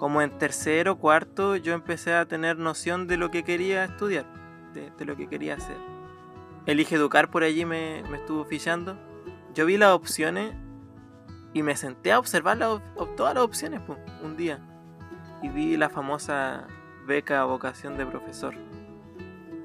como 0.00 0.22
en 0.22 0.30
tercero, 0.38 0.96
cuarto, 0.96 1.56
yo 1.56 1.74
empecé 1.74 2.14
a 2.14 2.24
tener 2.24 2.56
noción 2.56 3.06
de 3.06 3.18
lo 3.18 3.30
que 3.30 3.44
quería 3.44 3.84
estudiar, 3.84 4.24
de, 4.72 5.04
lo 5.04 5.14
que 5.14 5.28
quería 5.28 5.56
hacer. 5.56 5.76
Elige 6.64 6.94
Educar 6.94 7.30
por 7.30 7.42
allí 7.42 7.66
me, 7.66 8.00
estuvo 8.14 8.46
fichando. 8.46 8.96
Yo 9.52 9.66
vi 9.66 9.76
las 9.76 9.90
opciones 9.90 10.54
y 11.52 11.62
me 11.62 11.76
senté 11.76 12.12
a 12.12 12.18
observar 12.18 12.56
todas 13.14 13.34
las 13.34 13.44
opciones 13.44 13.82
un 14.22 14.38
día 14.38 14.58
y 15.42 15.50
vi 15.50 15.76
la 15.76 15.90
famosa 15.90 16.66
beca 17.06 17.44
vocación 17.44 17.98
de 17.98 18.06
profesor. 18.06 18.54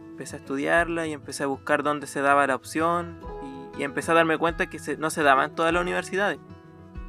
Empecé 0.10 0.36
a 0.36 0.40
estudiarla 0.40 1.08
y 1.08 1.14
empecé 1.14 1.44
a 1.44 1.48
buscar 1.48 1.82
dónde 1.82 2.08
se 2.08 2.20
daba 2.20 2.46
la 2.46 2.56
opción 2.56 3.22
y, 3.78 3.84
empecé 3.84 4.12
a 4.12 4.16
darme 4.16 4.38
cuenta 4.38 4.66
que 4.66 4.80
no 4.98 5.10
se 5.12 5.24
daba 5.24 5.46
en 5.46 5.56
todas 5.56 5.72
las 5.72 5.82
universidades. 5.82 6.40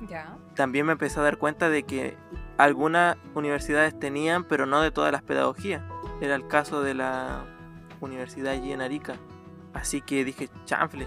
Ya. 0.06 0.38
También 0.54 0.86
me 0.86 0.92
empecé 0.92 1.18
a 1.18 1.24
dar 1.24 1.38
cuenta 1.38 1.68
de 1.68 1.82
que 1.82 2.16
algunas 2.59 3.16
universidades 3.35 3.99
tenían, 3.99 4.45
pero 4.45 4.66
no 4.66 4.81
de 4.81 4.90
todas 4.90 5.12
las 5.12 5.23
pedagogías. 5.23 5.83
Era 6.21 6.35
el 6.35 6.47
caso 6.49 6.83
de 6.83 6.95
la 6.95 7.45
universidad 8.01 8.53
allí 8.53 8.73
en 8.73 8.81
Arica. 8.81 9.16
Así 9.75 10.01
que 10.01 10.25
dije, 10.25 10.49
chanfle. 10.64 11.07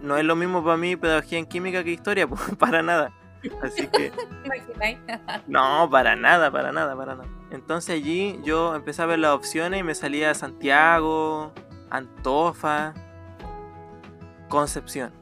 No 0.00 0.16
es 0.16 0.24
lo 0.24 0.36
mismo 0.36 0.62
para 0.62 0.76
mí 0.76 0.96
pedagogía 0.96 1.38
en 1.38 1.46
química 1.46 1.82
que 1.82 1.90
historia, 1.90 2.28
para 2.58 2.82
nada. 2.82 3.12
Así 3.62 3.88
que. 3.88 4.12
no, 5.46 5.88
para 5.90 6.16
nada, 6.16 6.50
para 6.50 6.72
nada, 6.72 6.96
para 6.96 7.14
nada. 7.14 7.28
Entonces 7.50 7.96
allí 7.96 8.40
yo 8.44 8.74
empecé 8.74 9.02
a 9.02 9.06
ver 9.06 9.18
las 9.18 9.32
opciones 9.32 9.80
y 9.80 9.82
me 9.82 9.94
salía 9.94 10.34
Santiago, 10.34 11.52
Antofa, 11.90 12.94
Concepción. 14.48 15.12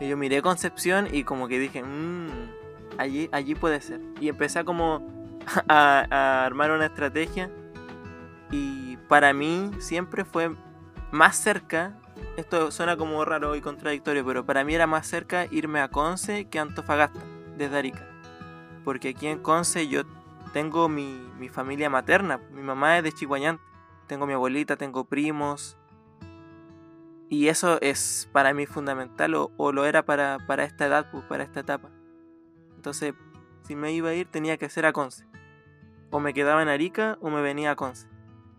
Y 0.00 0.08
yo 0.08 0.16
miré 0.16 0.42
Concepción 0.42 1.08
y 1.10 1.24
como 1.24 1.48
que 1.48 1.58
dije, 1.58 1.82
mmm, 1.82 2.57
allí, 2.98 3.28
allí 3.32 3.54
puede 3.54 3.80
ser. 3.80 4.00
Y 4.20 4.28
empecé 4.28 4.64
como 4.64 5.02
a, 5.68 6.44
armar 6.44 6.70
una 6.70 6.86
estrategia. 6.86 7.50
Y 8.50 8.96
para 9.08 9.32
mí 9.32 9.70
siempre 9.78 10.24
fue 10.24 10.54
más 11.10 11.36
cerca 11.36 11.96
esto 12.36 12.70
suena 12.70 12.96
como 12.96 13.24
raro 13.24 13.56
y 13.56 13.60
contradictorio, 13.60 14.24
pero 14.24 14.44
para 14.44 14.64
mí 14.64 14.74
era 14.74 14.86
más 14.86 15.06
cerca 15.06 15.46
irme 15.50 15.80
a 15.80 15.88
Conce 15.88 16.46
que 16.46 16.58
a 16.58 16.62
Antofagasta, 16.62 17.20
desde 17.56 17.76
Arica. 17.76 18.06
Porque 18.84 19.10
aquí 19.10 19.26
en 19.26 19.40
Conce 19.40 19.88
yo 19.88 20.02
tengo 20.52 20.88
mi, 20.88 21.18
familia 21.50 21.90
materna, 21.90 22.40
mi 22.52 22.62
mamá 22.62 22.98
es 22.98 23.04
de 23.04 23.12
Chihuayán, 23.12 23.60
tengo 24.06 24.26
mi 24.26 24.32
abuelita, 24.32 24.76
tengo 24.76 25.04
primos. 25.04 25.76
Y 27.28 27.48
eso 27.48 27.78
es 27.82 28.28
para 28.32 28.54
mí 28.54 28.66
fundamental, 28.66 29.34
o, 29.34 29.72
lo 29.72 29.84
era 29.84 30.04
para, 30.04 30.38
para 30.46 30.64
esta 30.64 30.86
edad, 30.86 31.10
pues, 31.10 31.24
para 31.24 31.44
esta 31.44 31.60
etapa. 31.60 31.90
Entonces, 32.78 33.12
si 33.62 33.74
me 33.74 33.90
iba 33.90 34.10
a 34.10 34.14
ir, 34.14 34.30
tenía 34.30 34.56
que 34.56 34.68
ser 34.68 34.86
a 34.86 34.92
Conce. 34.92 35.24
O 36.10 36.20
me 36.20 36.32
quedaba 36.32 36.62
en 36.62 36.68
Arica 36.68 37.18
o 37.20 37.28
me 37.28 37.42
venía 37.42 37.72
a 37.72 37.76
Conce. 37.76 38.06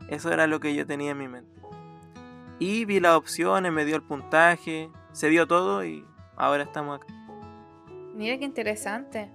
Eso 0.09 0.33
era 0.33 0.45
lo 0.45 0.59
que 0.59 0.75
yo 0.75 0.85
tenía 0.85 1.11
en 1.11 1.17
mi 1.17 1.29
mente. 1.29 1.61
Y 2.59 2.83
vi 2.83 2.99
las 2.99 3.15
opciones, 3.15 3.71
me 3.71 3.85
dio 3.85 3.95
el 3.95 4.03
puntaje, 4.03 4.91
se 5.13 5.29
dio 5.29 5.47
todo 5.47 5.85
y 5.85 6.05
ahora 6.35 6.63
estamos 6.63 6.99
acá. 6.99 7.07
Mira 8.13 8.37
qué 8.37 8.43
interesante. 8.43 9.31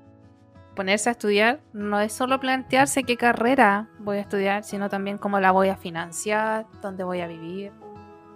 Ponerse 0.77 1.09
a 1.09 1.13
estudiar 1.13 1.63
no 1.73 1.99
es 1.99 2.13
solo 2.13 2.39
plantearse 2.39 3.05
qué 3.05 3.17
carrera 3.17 3.89
voy 4.01 4.19
a 4.19 4.21
estudiar, 4.21 4.65
sino 4.65 4.91
también 4.91 5.17
cómo 5.17 5.41
la 5.41 5.51
voy 5.51 5.71
a 5.71 5.77
financiar, 5.77 6.67
dónde 6.83 7.05
voy 7.05 7.23
a 7.23 7.27
vivir. 7.27 7.73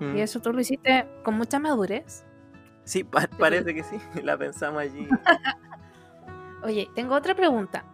Y 0.00 0.04
mm. 0.04 0.16
eso 0.16 0.40
tú 0.40 0.54
lo 0.54 0.60
hiciste 0.62 1.06
con 1.22 1.36
mucha 1.36 1.58
madurez. 1.58 2.24
Sí, 2.84 3.04
parece 3.04 3.74
que 3.74 3.82
sí, 3.82 3.98
la 4.22 4.38
pensamos 4.38 4.80
allí. 4.80 5.06
Oye, 6.62 6.90
tengo 6.94 7.14
otra 7.14 7.34
pregunta. 7.34 7.84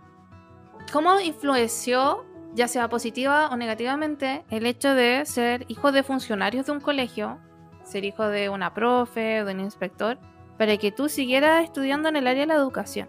¿Cómo 0.92 1.20
influenció 1.20 2.24
ya 2.54 2.68
sea 2.68 2.88
positiva 2.88 3.48
o 3.48 3.56
negativamente, 3.56 4.44
el 4.48 4.64
hecho 4.64 4.94
de 4.94 5.26
ser 5.26 5.64
hijo 5.68 5.90
de 5.90 6.04
funcionarios 6.04 6.66
de 6.66 6.72
un 6.72 6.80
colegio, 6.80 7.38
ser 7.82 8.04
hijo 8.04 8.28
de 8.28 8.48
una 8.48 8.72
profe, 8.72 9.44
de 9.44 9.52
un 9.52 9.60
inspector, 9.60 10.18
para 10.56 10.76
que 10.76 10.92
tú 10.92 11.08
siguieras 11.08 11.64
estudiando 11.64 12.08
en 12.08 12.16
el 12.16 12.28
área 12.28 12.42
de 12.42 12.46
la 12.46 12.54
educación. 12.54 13.08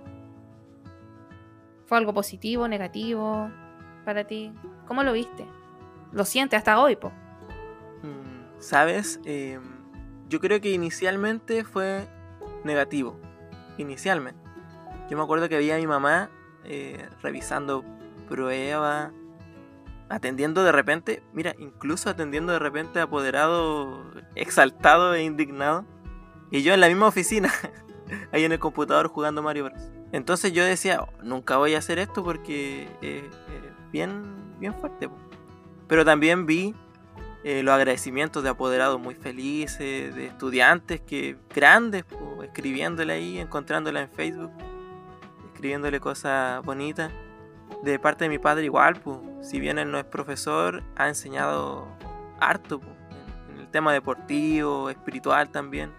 ¿Fue 1.85 1.99
algo 1.99 2.13
positivo, 2.13 2.67
negativo 2.67 3.51
para 4.03 4.25
ti? 4.25 4.51
¿Cómo 4.87 5.03
lo 5.03 5.13
viste? 5.13 5.45
¿Lo 6.11 6.25
sientes 6.25 6.57
hasta 6.57 6.79
hoy, 6.79 6.95
po? 6.95 7.11
Mm, 8.01 8.59
Sabes, 8.59 9.19
em, 9.25 9.61
yo 10.27 10.39
creo 10.39 10.59
que 10.59 10.71
inicialmente 10.71 11.63
fue 11.63 12.07
negativo. 12.63 13.19
Inicialmente. 13.77 14.44
Yo 15.09 15.17
me 15.17 15.23
acuerdo 15.23 15.49
que 15.49 15.55
había 15.55 15.75
a 15.75 15.77
mi 15.77 15.87
mamá 15.87 16.29
eh, 16.63 17.07
revisando 17.21 17.83
pruebas 18.27 19.11
atendiendo 20.09 20.63
de 20.63 20.71
repente, 20.71 21.23
mira, 21.33 21.55
incluso 21.57 22.09
atendiendo 22.09 22.53
de 22.53 22.59
repente 22.59 22.99
apoderado, 22.99 24.03
exaltado 24.35 25.13
e 25.13 25.23
indignado. 25.23 25.85
Y 26.51 26.63
yo 26.63 26.73
en 26.73 26.79
la 26.81 26.87
misma 26.87 27.07
oficina, 27.07 27.51
ahí 28.31 28.43
en 28.43 28.51
el 28.51 28.59
computador 28.59 29.07
jugando 29.07 29.41
Mario 29.41 29.65
Bros. 29.65 29.81
Entonces 30.11 30.53
yo 30.53 30.63
decía, 30.63 31.01
oh, 31.01 31.23
nunca 31.23 31.57
voy 31.57 31.75
a 31.75 31.79
hacer 31.79 31.99
esto 31.99 32.23
porque 32.23 32.87
es 33.01 33.23
bien, 33.91 34.57
bien 34.59 34.73
fuerte. 34.73 35.09
Pero 35.87 36.05
también 36.05 36.45
vi 36.45 36.73
eh, 37.43 37.63
los 37.63 37.73
agradecimientos 37.73 38.43
de 38.43 38.49
apoderados 38.49 38.99
muy 38.99 39.15
felices, 39.15 40.15
de 40.15 40.27
estudiantes 40.27 41.01
que 41.01 41.35
grandes, 41.53 42.05
escribiéndole 42.43 43.13
ahí, 43.13 43.39
encontrándola 43.39 44.01
en 44.01 44.09
Facebook, 44.09 44.51
escribiéndole 45.55 46.01
cosas 46.01 46.61
bonitas 46.65 47.11
de 47.81 47.97
parte 47.97 48.25
de 48.25 48.29
mi 48.29 48.39
padre 48.39 48.65
igual, 48.65 48.99
pues, 48.99 49.17
si 49.41 49.59
bien 49.59 49.79
él 49.79 49.89
no 49.89 49.97
es 49.97 50.03
profesor, 50.03 50.83
ha 50.97 51.07
enseñado 51.07 51.87
harto 52.41 52.81
en 53.49 53.61
el 53.61 53.67
tema 53.69 53.93
deportivo, 53.93 54.89
espiritual 54.89 55.49
también. 55.49 55.93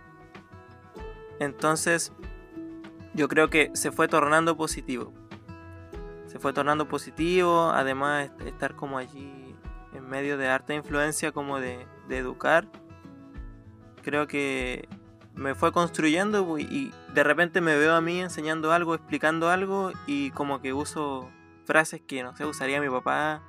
Entonces, 1.40 2.12
yo 3.14 3.28
creo 3.28 3.48
que 3.48 3.70
se 3.74 3.90
fue 3.90 4.08
tornando 4.08 4.56
positivo. 4.56 5.14
Se 6.26 6.38
fue 6.38 6.52
tornando 6.52 6.86
positivo, 6.86 7.70
además 7.70 8.30
estar 8.44 8.76
como 8.76 8.98
allí 8.98 9.56
en 9.94 10.06
medio 10.06 10.36
de 10.36 10.48
harta 10.48 10.74
influencia 10.74 11.32
como 11.32 11.60
de, 11.60 11.86
de 12.08 12.18
educar, 12.18 12.68
creo 14.02 14.26
que 14.26 14.86
me 15.36 15.54
fue 15.54 15.70
construyendo 15.70 16.58
y 16.58 16.92
de 17.12 17.22
repente 17.22 17.60
me 17.60 17.76
veo 17.76 17.94
a 17.94 18.00
mí 18.00 18.20
enseñando 18.20 18.72
algo, 18.72 18.94
explicando 18.94 19.50
algo 19.50 19.92
y 20.06 20.30
como 20.30 20.60
que 20.62 20.72
uso 20.72 21.30
frases 21.66 22.00
que 22.00 22.22
no 22.22 22.34
sé, 22.34 22.46
usaría 22.46 22.80
mi 22.80 22.88
papá. 22.88 23.42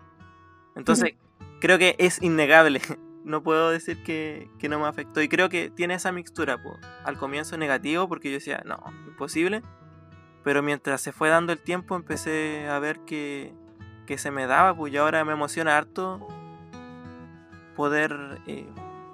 Entonces, 0.76 1.15
creo 1.62 1.78
que 1.78 1.95
es 1.97 2.21
innegable. 2.21 2.82
No 3.28 3.43
puedo 3.43 3.71
decir 3.71 4.02
que, 4.04 4.50
no 4.69 4.80
me 4.80 4.88
afectó. 4.88 5.21
Y 5.21 5.28
creo 5.28 5.50
que 5.50 5.69
tiene 5.69 5.95
esa 5.95 6.13
mixtura. 6.13 6.63
Al 7.04 7.17
comienzo 7.17 7.58
negativo, 7.58 8.08
porque 8.08 8.30
yo 8.30 8.36
decía, 8.36 8.63
no, 8.65 8.82
imposible. 9.06 9.63
Pero 10.45 10.63
mientras 10.63 11.02
se 11.02 11.12
fue 11.12 11.28
dando 11.28 11.52
el 11.52 11.60
tiempo, 11.60 11.97
empecé 11.97 12.69
a 12.69 12.80
ver 12.80 13.02
que, 13.02 13.54
que 14.06 14.17
se 14.17 14.32
me 14.32 14.47
daba. 14.47 14.78
Pues 14.78 14.93
y 14.93 14.97
ahora 14.97 15.26
me 15.26 15.34
emociona 15.34 15.78
harto 15.78 16.26
poder 17.76 18.39
eh, 18.47 18.65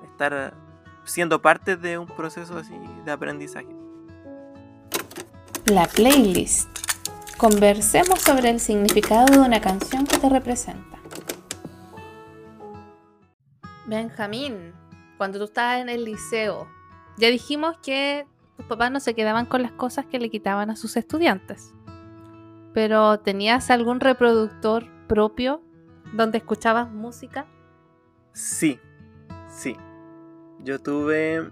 estar 0.03 0.53
siendo 1.05 1.41
parte 1.41 1.77
de 1.77 1.97
un 1.97 2.07
proceso 2.07 2.57
así 2.57 2.73
de 3.05 3.11
aprendizaje. 3.11 3.67
La 5.65 5.87
playlist. 5.87 6.69
Conversemos 7.37 8.21
sobre 8.21 8.49
el 8.49 8.59
significado 8.59 9.25
de 9.25 9.39
una 9.39 9.59
canción 9.59 10.05
que 10.05 10.17
te 10.17 10.29
representa. 10.29 10.99
Benjamín, 13.85 14.73
cuando 15.17 15.39
tú 15.39 15.45
estabas 15.45 15.79
en 15.79 15.89
el 15.89 16.05
liceo, 16.05 16.67
ya 17.17 17.29
dijimos 17.29 17.77
que 17.79 18.25
tus 18.57 18.65
papás 18.65 18.91
no 18.91 18.99
se 18.99 19.13
quedaban 19.13 19.45
con 19.45 19.61
las 19.61 19.71
cosas 19.71 20.05
que 20.05 20.19
le 20.19 20.29
quitaban 20.29 20.69
a 20.69 20.75
sus 20.75 20.95
estudiantes. 20.95 21.73
Pero 22.73 23.19
¿tenías 23.19 23.69
algún 23.69 23.99
reproductor 23.99 24.85
propio 25.07 25.61
donde 26.13 26.39
escuchabas 26.39 26.91
música? 26.91 27.45
Sí, 28.33 28.79
sí. 29.49 29.75
Yo 30.63 30.79
tuve 30.79 31.49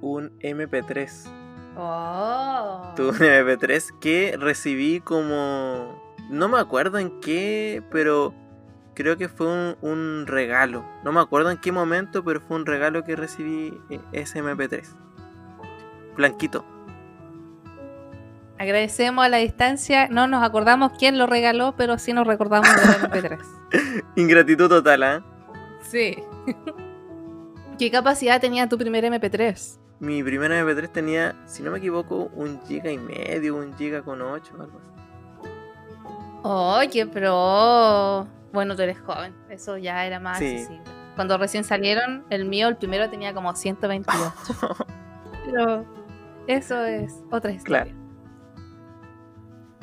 un 0.00 0.38
MP3 0.40 1.36
Oh. 1.76 2.92
Tuve 2.96 3.10
un 3.10 3.16
MP3 3.18 3.98
que 4.00 4.36
recibí 4.38 5.00
como. 5.00 6.02
No 6.30 6.48
me 6.48 6.58
acuerdo 6.58 6.98
en 6.98 7.20
qué, 7.20 7.82
pero 7.90 8.34
creo 8.94 9.18
que 9.18 9.28
fue 9.28 9.76
un, 9.80 10.24
regalo. 10.26 10.84
No 11.04 11.12
me 11.12 11.20
acuerdo 11.20 11.50
en 11.50 11.58
qué 11.58 11.72
momento, 11.72 12.24
pero 12.24 12.40
fue 12.40 12.56
un 12.56 12.66
regalo 12.66 13.04
que 13.04 13.14
recibí 13.14 13.78
eh, 13.90 14.00
ese 14.12 14.42
MP3. 14.42 14.86
Blanquito. 16.16 16.64
Agradecemos 18.58 19.26
a 19.26 19.28
la 19.28 19.36
distancia. 19.36 20.08
No 20.08 20.26
nos 20.26 20.42
acordamos 20.42 20.92
quién 20.98 21.18
lo 21.18 21.26
regaló, 21.26 21.74
pero 21.76 21.98
sí 21.98 22.14
nos 22.14 22.26
recordamos 22.26 22.68
del 22.74 23.10
MP3. 23.10 23.38
Ingratitud 24.16 24.68
total, 24.68 25.02
¿ah? 25.02 25.22
Sí. 25.82 26.16
¿Qué 27.78 27.90
capacidad 27.90 28.40
tenía 28.40 28.68
tu 28.68 28.78
primer 28.78 29.04
MP3? 29.04 29.78
mi 29.98 30.22
primer 30.22 30.50
MP3 30.50 30.90
tenía, 30.90 31.34
si 31.46 31.62
no 31.62 31.70
me 31.70 31.78
equivoco, 31.78 32.30
un 32.34 32.60
giga 32.66 32.90
y 32.90 32.98
medio, 32.98 33.56
un 33.56 33.76
giga 33.76 34.02
con 34.02 34.20
ocho, 34.20 34.54
algo 34.60 34.78
así. 34.78 34.90
Oye, 36.42 37.06
pero 37.06 38.26
bueno, 38.52 38.76
tú 38.76 38.82
eres 38.82 39.00
joven, 39.00 39.34
eso 39.50 39.76
ya 39.78 40.04
era 40.06 40.20
más 40.20 40.36
accesible. 40.36 40.82
Cuando 41.14 41.38
recién 41.38 41.64
salieron, 41.64 42.24
el 42.28 42.44
mío, 42.44 42.68
el 42.68 42.76
primero 42.76 43.08
tenía 43.08 43.32
como 43.32 43.54
128. 43.54 44.32
pero 45.46 45.84
eso 46.46 46.84
es 46.84 47.14
otra 47.30 47.52
historia. 47.52 47.94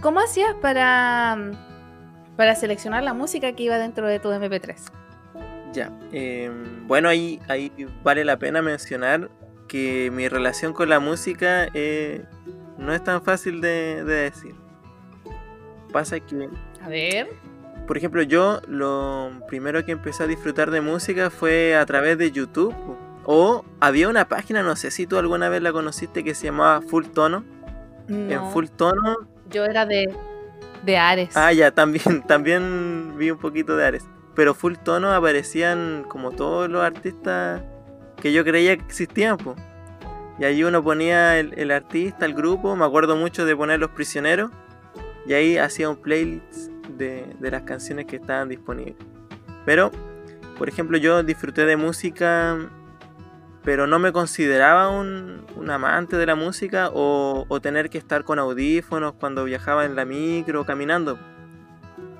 ¿Cómo 0.01 0.19
hacías 0.19 0.53
para, 0.61 1.37
para 2.37 2.55
seleccionar 2.55 3.03
la 3.03 3.13
música 3.13 3.53
que 3.53 3.63
iba 3.63 3.77
dentro 3.77 4.05
de 4.05 4.19
tu 4.19 4.29
MP3? 4.29 5.02
Ya, 5.73 5.91
em, 6.11 6.87
bueno, 6.87 7.09
ahí, 7.09 7.39
ahí 7.47 7.71
vale 8.03 8.23
la 8.23 8.37
pena 8.37 8.61
mencionar 8.61 9.29
que 9.67 10.11
mi 10.13 10.27
relación 10.27 10.71
con 10.71 10.87
la 10.87 10.99
música 10.99 11.67
eh, 11.73 12.23
no 12.77 12.93
es 12.93 13.03
tan 13.03 13.23
fácil 13.23 13.59
de, 13.59 14.03
decir. 14.03 14.53
Pasa 15.91 16.19
que... 16.19 16.47
A 16.83 16.89
ver. 16.89 17.27
Por 17.87 17.97
ejemplo, 17.97 18.21
yo 18.21 18.61
lo 18.67 19.31
primero 19.47 19.83
que 19.83 19.91
empecé 19.91 20.23
a 20.23 20.27
disfrutar 20.27 20.69
de 20.69 20.81
música 20.81 21.31
fue 21.31 21.75
a 21.75 21.85
través 21.87 22.19
de 22.19 22.31
YouTube. 22.31 22.73
O 23.25 23.65
había 23.79 24.09
una 24.09 24.27
página, 24.27 24.61
no 24.61 24.75
sé 24.75 24.91
si 24.91 25.07
tú 25.07 25.17
alguna 25.17 25.49
vez 25.49 25.63
la 25.63 25.71
conociste, 25.71 26.23
que 26.23 26.35
se 26.35 26.45
llamaba 26.45 26.81
Full 26.81 27.07
Tono. 27.07 27.43
En 28.07 28.51
Full 28.51 28.67
Tono... 28.67 29.27
Yo 29.49 29.65
era 29.65 29.85
de, 29.85 30.13
de 30.83 30.97
Ares. 30.97 31.35
Ah, 31.35 31.51
ya, 31.51 31.71
también, 31.71 32.21
también 32.27 33.17
vi 33.17 33.31
un 33.31 33.39
poquito 33.39 33.75
de 33.75 33.85
Ares. 33.85 34.05
Pero 34.35 34.53
Full 34.53 34.75
Tono 34.83 35.13
aparecían 35.13 36.05
como 36.07 36.31
todos 36.31 36.69
los 36.69 36.83
artistas 36.83 37.61
que 38.21 38.33
yo 38.33 38.43
creía 38.43 38.75
que 38.77 38.83
existían, 38.83 39.37
pues. 39.37 39.57
Y 40.39 40.45
ahí 40.45 40.63
uno 40.63 40.83
ponía 40.83 41.37
el, 41.39 41.71
artista, 41.71 42.25
el 42.25 42.33
grupo, 42.33 42.75
me 42.75 42.85
acuerdo 42.85 43.15
mucho 43.15 43.45
de 43.45 43.55
poner 43.55 43.79
Los 43.79 43.91
Prisioneros, 43.91 44.49
y 45.27 45.33
ahí 45.33 45.57
hacía 45.57 45.89
un 45.89 45.97
playlist 45.97 46.71
de, 46.97 47.35
las 47.39 47.61
canciones 47.63 48.05
que 48.07 48.15
estaban 48.15 48.49
disponibles. 48.49 48.95
Pero, 49.65 49.91
por 50.57 50.69
ejemplo, 50.69 50.97
yo 50.97 51.21
disfruté 51.21 51.65
de 51.65 51.77
música, 51.77 52.57
pero 53.63 53.85
no 53.85 53.99
me 53.99 54.11
consideraba 54.11 54.89
un, 54.89 55.45
amante 55.69 56.17
de 56.17 56.25
la 56.25 56.35
música 56.35 56.89
o, 56.93 57.59
tener 57.61 57.89
que 57.89 57.97
estar 57.97 58.23
con 58.23 58.39
audífonos 58.39 59.13
cuando 59.13 59.43
viajaba 59.45 59.85
en 59.85 59.95
la 59.95 60.03
micro, 60.03 60.65
caminando. 60.65 61.19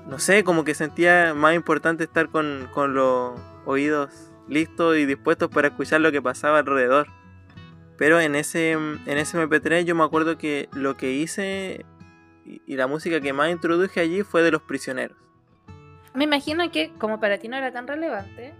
No 0.06 0.18
sé, 0.18 0.44
como 0.44 0.64
que 0.64 0.74
sentía 0.74 1.32
más 1.34 1.54
importante 1.54 2.04
estar 2.04 2.28
con, 2.28 2.68
con 2.72 2.94
los 2.94 3.40
oídos 3.64 4.10
listos 4.48 4.96
y 4.96 5.06
dispuestos 5.06 5.48
para 5.48 5.68
escuchar 5.68 6.00
lo 6.00 6.12
que 6.12 6.20
pasaba 6.20 6.58
alrededor. 6.58 7.08
Pero 7.96 8.20
en 8.20 8.34
ese, 8.34 8.72
en 8.72 9.00
ese 9.06 9.38
MP3 9.38 9.84
yo 9.84 9.94
me 9.94 10.04
acuerdo 10.04 10.36
que 10.36 10.68
lo 10.72 10.96
que 10.96 11.12
hice 11.12 11.84
y, 12.44 12.76
la 12.76 12.86
música 12.86 13.20
que 13.20 13.32
más 13.32 13.50
introduje 13.50 14.00
allí 14.00 14.22
fue 14.22 14.42
de 14.42 14.50
los 14.50 14.62
prisioneros. 14.62 15.16
Me 16.14 16.24
imagino 16.24 16.70
que 16.70 16.92
como 16.98 17.20
para 17.20 17.38
ti 17.38 17.48
no 17.48 17.56
era 17.56 17.72
tan 17.72 17.86
relevante, 17.86 18.54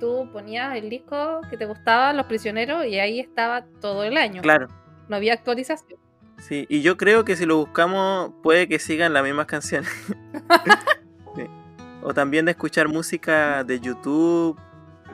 tú 0.00 0.28
ponías 0.32 0.76
el 0.76 0.90
disco 0.90 1.40
que 1.48 1.56
te 1.56 1.64
gustaba, 1.64 2.12
Los 2.12 2.26
Prisioneros, 2.26 2.84
y 2.86 2.98
ahí 2.98 3.20
estaba 3.20 3.64
todo 3.80 4.04
el 4.04 4.16
año. 4.16 4.42
Claro. 4.42 4.68
No 5.08 5.16
había 5.16 5.32
actualización. 5.32 6.01
Sí, 6.48 6.66
y 6.68 6.82
yo 6.82 6.96
creo 6.96 7.24
que 7.24 7.36
si 7.36 7.46
lo 7.46 7.56
buscamos 7.56 8.32
puede 8.42 8.68
que 8.68 8.78
sigan 8.78 9.12
las 9.12 9.24
mismas 9.24 9.46
canciones. 9.46 9.90
O 12.04 12.12
también 12.12 12.46
de 12.46 12.50
escuchar 12.50 12.88
música 12.88 13.62
de 13.62 13.78
YouTube 13.78 14.58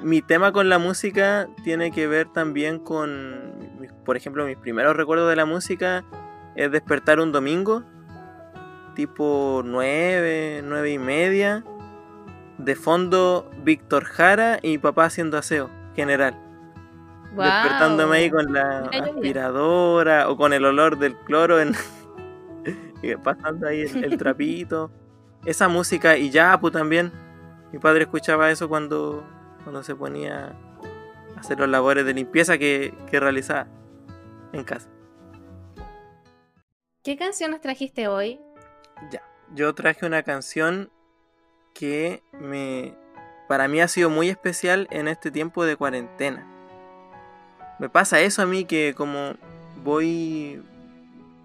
mi 0.02 0.22
tema 0.22 0.52
con 0.52 0.68
la 0.68 0.78
música 0.78 1.48
tiene 1.64 1.90
que 1.90 2.06
ver 2.06 2.28
también 2.32 2.78
con, 2.78 3.52
por 4.04 4.16
ejemplo, 4.16 4.46
mis 4.46 4.56
primeros 4.56 4.96
recuerdos 4.96 5.28
de 5.28 5.36
la 5.36 5.44
música 5.44 6.04
es 6.54 6.70
despertar 6.70 7.20
un 7.20 7.32
domingo, 7.32 7.84
tipo 8.94 9.62
9, 9.64 10.62
9 10.64 10.90
y 10.90 10.98
media, 10.98 11.64
de 12.58 12.74
fondo 12.74 13.50
Víctor 13.64 14.04
Jara 14.04 14.58
y 14.62 14.78
papá 14.78 15.06
haciendo 15.06 15.38
aseo 15.38 15.70
general. 15.94 16.36
Despertándome 17.30 18.16
ahí 18.16 18.30
con 18.30 18.52
la 18.52 18.86
aspiradora 18.86 20.30
o 20.30 20.36
con 20.36 20.52
el 20.52 20.64
olor 20.64 20.98
del 20.98 21.16
cloro 21.16 21.60
en 21.60 21.74
pasando 23.22 23.68
ahí 23.68 23.82
el, 23.82 24.04
el 24.04 24.18
trapito. 24.18 24.90
Esa 25.44 25.68
música 25.68 26.16
y 26.16 26.30
Yapu 26.30 26.70
también. 26.70 27.12
Mi 27.72 27.78
padre 27.78 28.02
escuchaba 28.02 28.50
eso 28.50 28.68
cuando 28.68 29.24
cuando 29.62 29.82
se 29.82 29.94
ponía 29.94 30.56
a 31.36 31.40
hacer 31.40 31.58
los 31.58 31.68
labores 31.68 32.06
de 32.06 32.14
limpieza 32.14 32.56
que, 32.58 32.94
que 33.10 33.20
realizaba 33.20 33.66
en 34.52 34.64
casa. 34.64 34.88
¿Qué 37.02 37.16
canciones 37.16 37.60
trajiste 37.60 38.08
hoy? 38.08 38.40
Ya, 39.10 39.22
yo 39.54 39.74
traje 39.74 40.06
una 40.06 40.22
canción 40.22 40.90
que 41.74 42.22
me 42.32 42.96
para 43.46 43.68
mí 43.68 43.80
ha 43.80 43.88
sido 43.88 44.10
muy 44.10 44.28
especial 44.28 44.88
en 44.90 45.08
este 45.08 45.30
tiempo 45.30 45.64
de 45.64 45.76
cuarentena. 45.76 46.46
Me 47.78 47.88
pasa 47.88 48.20
eso 48.20 48.42
a 48.42 48.46
mí 48.46 48.64
que 48.64 48.94
como 48.96 49.34
voy 49.84 50.60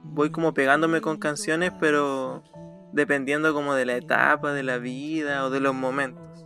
voy 0.04 0.30
como 0.30 0.54
pegándome 0.54 1.02
con 1.02 1.18
canciones, 1.18 1.72
pero 1.80 2.44
dependiendo 2.92 3.54
como 3.54 3.74
de 3.74 3.86
la 3.86 3.96
etapa 3.96 4.54
de 4.54 4.64
la 4.64 4.78
vida 4.78 5.46
o 5.46 5.50
de 5.50 5.60
los 5.60 5.74
momentos. 5.74 6.46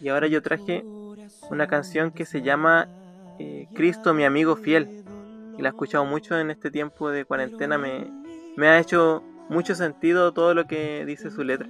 Y 0.00 0.08
ahora 0.08 0.26
yo 0.26 0.42
traje 0.42 0.84
una 1.50 1.66
canción 1.66 2.10
que 2.10 2.24
se 2.24 2.42
llama 2.42 2.88
eh, 3.38 3.68
Cristo, 3.74 4.14
mi 4.14 4.24
amigo 4.24 4.56
fiel. 4.56 5.04
Y 5.58 5.62
la 5.62 5.68
he 5.68 5.70
escuchado 5.70 6.04
mucho 6.04 6.38
en 6.38 6.50
este 6.50 6.70
tiempo 6.70 7.10
de 7.10 7.24
cuarentena. 7.24 7.78
Me, 7.78 8.06
me 8.56 8.68
ha 8.68 8.78
hecho 8.78 9.22
mucho 9.48 9.74
sentido 9.74 10.32
todo 10.32 10.52
lo 10.54 10.66
que 10.66 11.04
dice 11.06 11.30
su 11.30 11.42
letra. 11.44 11.68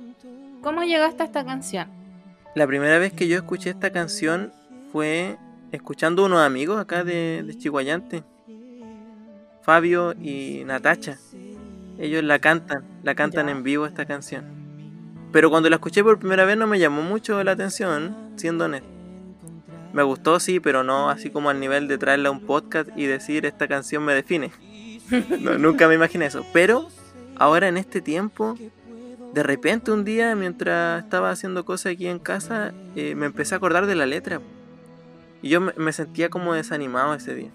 ¿Cómo 0.62 0.82
llegaste 0.82 1.22
a 1.22 1.26
esta 1.26 1.44
canción? 1.44 1.88
La 2.54 2.66
primera 2.66 2.98
vez 2.98 3.12
que 3.12 3.28
yo 3.28 3.36
escuché 3.36 3.70
esta 3.70 3.92
canción 3.92 4.52
fue 4.90 5.36
escuchando 5.72 6.24
unos 6.24 6.40
amigos 6.40 6.80
acá 6.80 7.04
de, 7.04 7.42
de 7.46 7.56
Chihuayante. 7.56 8.24
Fabio 9.62 10.14
y 10.20 10.62
Natacha. 10.64 11.18
Ellos 11.98 12.22
la 12.22 12.38
cantan, 12.38 12.84
la 13.02 13.14
cantan 13.14 13.48
en 13.48 13.62
vivo 13.62 13.86
esta 13.86 14.06
canción. 14.06 14.44
Pero 15.32 15.50
cuando 15.50 15.68
la 15.68 15.76
escuché 15.76 16.04
por 16.04 16.18
primera 16.18 16.44
vez 16.44 16.56
no 16.56 16.66
me 16.66 16.78
llamó 16.78 17.02
mucho 17.02 17.42
la 17.42 17.52
atención, 17.52 18.16
siendo 18.36 18.66
honesto. 18.66 18.88
Me 19.92 20.02
gustó, 20.02 20.38
sí, 20.40 20.60
pero 20.60 20.84
no 20.84 21.10
así 21.10 21.30
como 21.30 21.50
al 21.50 21.58
nivel 21.58 21.88
de 21.88 21.98
traerla 21.98 22.28
a 22.28 22.32
un 22.32 22.40
podcast 22.40 22.90
y 22.96 23.06
decir 23.06 23.46
esta 23.46 23.66
canción 23.66 24.04
me 24.04 24.14
define. 24.14 24.52
nunca 25.58 25.88
me 25.88 25.94
imaginé 25.94 26.26
eso. 26.26 26.44
Pero 26.52 26.88
ahora 27.36 27.68
en 27.68 27.76
este 27.76 28.00
tiempo, 28.00 28.56
de 29.32 29.42
repente 29.42 29.90
un 29.90 30.04
día 30.04 30.34
mientras 30.36 31.02
estaba 31.02 31.30
haciendo 31.30 31.64
cosas 31.64 31.94
aquí 31.94 32.06
en 32.06 32.18
casa, 32.18 32.72
eh, 32.94 33.14
me 33.14 33.26
empecé 33.26 33.54
a 33.54 33.58
acordar 33.58 33.86
de 33.86 33.94
la 33.94 34.06
letra. 34.06 34.40
Y 35.47 35.49
yo 35.49 35.61
me 35.61 35.92
sentía 35.92 36.28
como 36.28 36.55
desanimado 36.55 37.14
ese 37.14 37.32
día. 37.32 37.51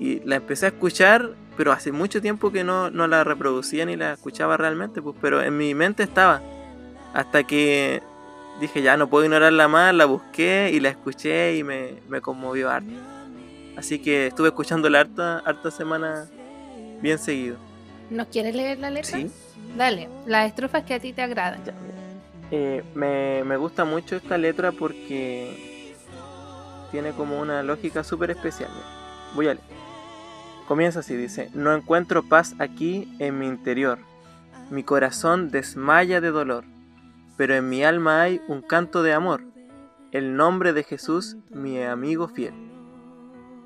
Y 0.00 0.20
la 0.20 0.36
empecé 0.36 0.64
a 0.64 0.68
escuchar, 0.70 1.32
pero 1.58 1.72
hace 1.72 1.92
mucho 1.92 2.22
tiempo 2.22 2.50
que 2.50 2.64
no, 2.64 2.90
no 2.90 3.06
la 3.06 3.22
reproducía 3.22 3.84
ni 3.84 3.96
la 3.96 4.14
escuchaba 4.14 4.56
realmente, 4.56 5.02
pues, 5.02 5.14
pero 5.20 5.42
en 5.42 5.54
mi 5.54 5.74
mente 5.74 6.04
estaba. 6.04 6.40
Hasta 7.12 7.44
que 7.44 8.00
dije, 8.62 8.80
ya 8.80 8.96
no 8.96 9.10
puedo 9.10 9.26
ignorarla 9.26 9.68
más, 9.68 9.94
la 9.94 10.06
busqué 10.06 10.70
y 10.72 10.80
la 10.80 10.88
escuché 10.88 11.54
y 11.58 11.64
me, 11.64 11.96
me 12.08 12.22
conmovió 12.22 12.70
harto. 12.70 12.88
Así 13.76 13.98
que 13.98 14.28
estuve 14.28 14.48
escuchando 14.48 14.88
la 14.88 15.00
harta, 15.00 15.40
harta 15.40 15.70
semana 15.70 16.30
bien 17.02 17.18
seguido. 17.18 17.58
¿Nos 18.08 18.28
quieres 18.28 18.54
leer 18.54 18.78
la 18.78 18.88
letra? 18.88 19.18
Sí. 19.18 19.30
Dale, 19.76 20.08
las 20.24 20.48
estrofas 20.48 20.82
que 20.84 20.94
a 20.94 20.98
ti 20.98 21.12
te 21.12 21.20
agradan. 21.20 21.60
Eh, 22.50 22.82
me, 22.94 23.44
me 23.44 23.58
gusta 23.58 23.84
mucho 23.84 24.16
esta 24.16 24.38
letra 24.38 24.72
porque 24.72 25.67
tiene 26.90 27.12
como 27.12 27.40
una 27.40 27.62
lógica 27.62 28.04
súper 28.04 28.30
especial. 28.30 28.70
Voy 29.34 29.48
a 29.48 29.54
leer. 29.54 29.66
Comienza 30.66 31.00
así, 31.00 31.16
dice, 31.16 31.50
no 31.54 31.74
encuentro 31.74 32.22
paz 32.22 32.54
aquí 32.58 33.14
en 33.18 33.38
mi 33.38 33.46
interior. 33.46 33.98
Mi 34.70 34.82
corazón 34.82 35.50
desmaya 35.50 36.20
de 36.20 36.30
dolor, 36.30 36.64
pero 37.38 37.54
en 37.54 37.68
mi 37.68 37.84
alma 37.84 38.20
hay 38.20 38.40
un 38.48 38.60
canto 38.60 39.02
de 39.02 39.14
amor. 39.14 39.42
El 40.12 40.36
nombre 40.36 40.72
de 40.72 40.84
Jesús, 40.84 41.36
mi 41.50 41.82
amigo 41.82 42.28
fiel. 42.28 42.54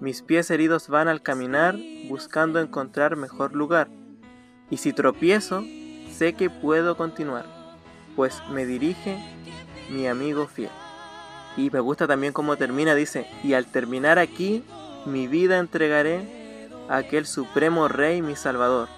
Mis 0.00 0.22
pies 0.22 0.50
heridos 0.50 0.88
van 0.88 1.08
al 1.08 1.22
caminar 1.22 1.76
buscando 2.08 2.60
encontrar 2.60 3.16
mejor 3.16 3.54
lugar. 3.54 3.88
Y 4.70 4.78
si 4.78 4.92
tropiezo, 4.92 5.64
sé 6.10 6.34
que 6.34 6.50
puedo 6.50 6.96
continuar, 6.96 7.46
pues 8.16 8.42
me 8.50 8.66
dirige 8.66 9.18
mi 9.90 10.06
amigo 10.06 10.46
fiel. 10.46 10.70
Y 11.56 11.70
me 11.70 11.80
gusta 11.80 12.06
también 12.06 12.32
cómo 12.32 12.56
termina, 12.56 12.94
dice, 12.94 13.26
y 13.42 13.54
al 13.54 13.66
terminar 13.66 14.18
aquí, 14.18 14.64
mi 15.04 15.26
vida 15.26 15.58
entregaré 15.58 16.68
aquel 16.88 17.26
supremo 17.26 17.88
Rey 17.88 18.22
mi 18.22 18.36
Salvador. 18.36 18.88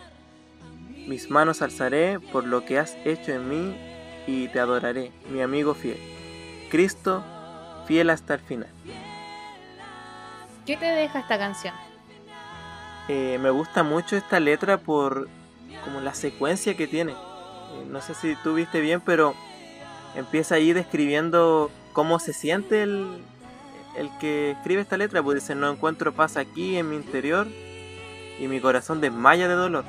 Mis 1.06 1.30
manos 1.30 1.62
alzaré 1.62 2.20
por 2.32 2.46
lo 2.46 2.64
que 2.64 2.78
has 2.78 2.96
hecho 3.04 3.32
en 3.32 3.48
mí 3.48 3.76
y 4.26 4.48
te 4.48 4.60
adoraré, 4.60 5.12
mi 5.30 5.42
amigo 5.42 5.74
fiel. 5.74 5.98
Cristo, 6.70 7.22
fiel 7.86 8.10
hasta 8.10 8.34
el 8.34 8.40
final. 8.40 8.70
¿Qué 10.66 10.76
te 10.76 10.86
deja 10.86 11.20
esta 11.20 11.38
canción? 11.38 11.74
Eh, 13.08 13.38
me 13.40 13.50
gusta 13.50 13.82
mucho 13.82 14.16
esta 14.16 14.40
letra 14.40 14.78
por 14.78 15.28
como 15.84 16.00
la 16.00 16.14
secuencia 16.14 16.74
que 16.74 16.86
tiene. 16.86 17.12
Eh, 17.12 17.86
no 17.86 18.00
sé 18.00 18.14
si 18.14 18.34
tú 18.36 18.54
viste 18.54 18.80
bien, 18.80 19.02
pero 19.02 19.34
empieza 20.14 20.54
ahí 20.54 20.72
describiendo 20.72 21.70
cómo 21.94 22.18
se 22.18 22.34
siente 22.34 22.82
el, 22.82 23.22
el 23.96 24.10
que 24.18 24.50
escribe 24.50 24.82
esta 24.82 24.98
letra. 24.98 25.22
Pues 25.22 25.40
dice, 25.40 25.54
no 25.54 25.70
encuentro 25.70 26.12
paz 26.12 26.36
aquí 26.36 26.76
en 26.76 26.90
mi 26.90 26.96
interior 26.96 27.48
y 28.38 28.46
mi 28.48 28.60
corazón 28.60 29.00
desmaya 29.00 29.48
de 29.48 29.54
dolor. 29.54 29.84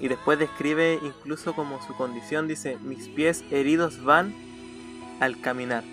Y 0.00 0.08
después 0.08 0.38
describe 0.38 0.98
incluso 1.02 1.54
como 1.54 1.80
su 1.86 1.94
condición, 1.94 2.48
dice, 2.48 2.78
mis 2.80 3.08
pies 3.08 3.44
heridos 3.50 4.02
van 4.02 4.34
al 5.20 5.38
caminar. 5.40 5.84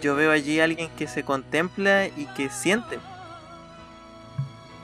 yo 0.00 0.16
veo 0.16 0.32
allí 0.32 0.58
a 0.58 0.64
alguien 0.64 0.88
que 0.96 1.06
se 1.06 1.22
contempla 1.22 2.06
y 2.06 2.26
que 2.34 2.48
siente. 2.48 2.98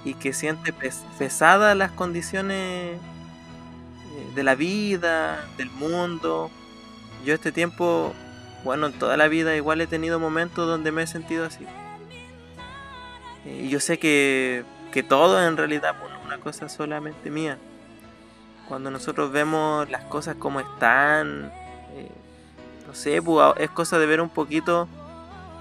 Y 0.05 0.15
que 0.15 0.33
siente 0.33 0.73
pesadas 1.19 1.77
las 1.77 1.91
condiciones 1.91 2.57
eh, 2.57 2.99
de 4.35 4.43
la 4.45 4.55
vida, 4.55 5.45
del 5.57 5.71
mundo. 5.71 6.51
Yo 7.25 7.35
este 7.35 7.51
tiempo, 7.51 8.13
bueno, 8.67 8.89
en 8.89 8.93
toda 8.93 9.17
la 9.17 9.29
vida 9.29 9.55
igual 9.55 9.81
he 9.81 9.87
tenido 9.87 10.19
momentos 10.19 10.67
donde 10.67 10.91
me 10.91 11.05
he 11.05 11.07
sentido 11.07 11.47
así. 11.47 11.65
Y 13.45 13.69
yo 13.69 13.79
sé 13.79 14.01
que, 14.01 14.65
que 14.91 15.05
todo 15.05 15.47
en 15.47 15.57
realidad 15.57 15.95
pues, 16.01 16.13
es 16.13 16.27
una 16.27 16.39
cosa 16.39 16.69
solamente 16.69 17.31
mía. 17.31 17.59
Cuando 18.69 18.91
nosotros 18.91 19.31
vemos 19.31 19.89
las 19.89 20.03
cosas 20.05 20.35
como 20.35 20.59
están, 20.59 21.53
eh, 21.95 22.11
no 22.89 22.95
sé, 22.95 23.23
pues, 23.23 23.55
es 23.59 23.71
cosa 23.71 24.01
de 24.01 24.07
ver 24.07 24.21
un 24.21 24.31
poquito 24.31 24.89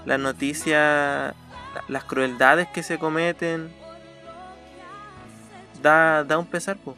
las 0.04 0.18
noticias, 0.18 1.32
las 1.86 2.04
crueldades 2.04 2.66
que 2.68 2.82
se 2.82 2.98
cometen. 2.98 3.72
Da, 5.80 6.24
da 6.24 6.38
un 6.38 6.46
pesar, 6.46 6.76
pues. 6.84 6.96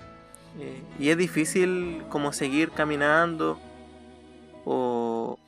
Eh, 0.59 0.83
y 0.99 1.11
es 1.11 1.19
difícil 1.19 2.03
como 2.09 2.33
seguir 2.33 2.71
caminando 2.71 3.61
o, 4.65 5.39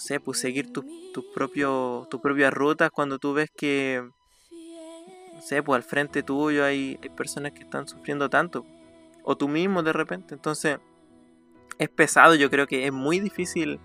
sé, 0.00 0.20
pues 0.20 0.38
seguir 0.38 0.72
tus 0.72 0.84
tu 1.12 1.32
propio, 1.32 2.06
tu 2.10 2.20
propias 2.20 2.52
rutas 2.52 2.90
cuando 2.90 3.18
tú 3.18 3.32
ves 3.32 3.50
que 3.56 4.08
sé, 5.40 5.62
pues 5.62 5.76
al 5.76 5.82
frente 5.82 6.22
tuyo 6.22 6.64
hay, 6.64 6.98
hay 7.02 7.08
personas 7.10 7.52
que 7.52 7.60
están 7.60 7.88
sufriendo 7.88 8.28
tanto. 8.28 8.64
O 9.22 9.36
tú 9.36 9.48
mismo 9.48 9.82
de 9.82 9.92
repente. 9.92 10.34
Entonces, 10.34 10.78
es 11.78 11.88
pesado, 11.88 12.34
yo 12.34 12.50
creo 12.50 12.66
que 12.66 12.86
es 12.86 12.92
muy 12.92 13.20
difícil 13.20 13.80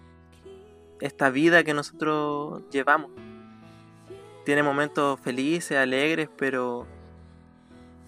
esta 1.01 1.29
vida 1.29 1.63
que 1.63 1.73
nosotros 1.73 2.63
llevamos. 2.71 3.11
Tiene 4.45 4.63
momentos 4.63 5.19
felices, 5.21 5.77
alegres, 5.77 6.29
pero 6.37 6.85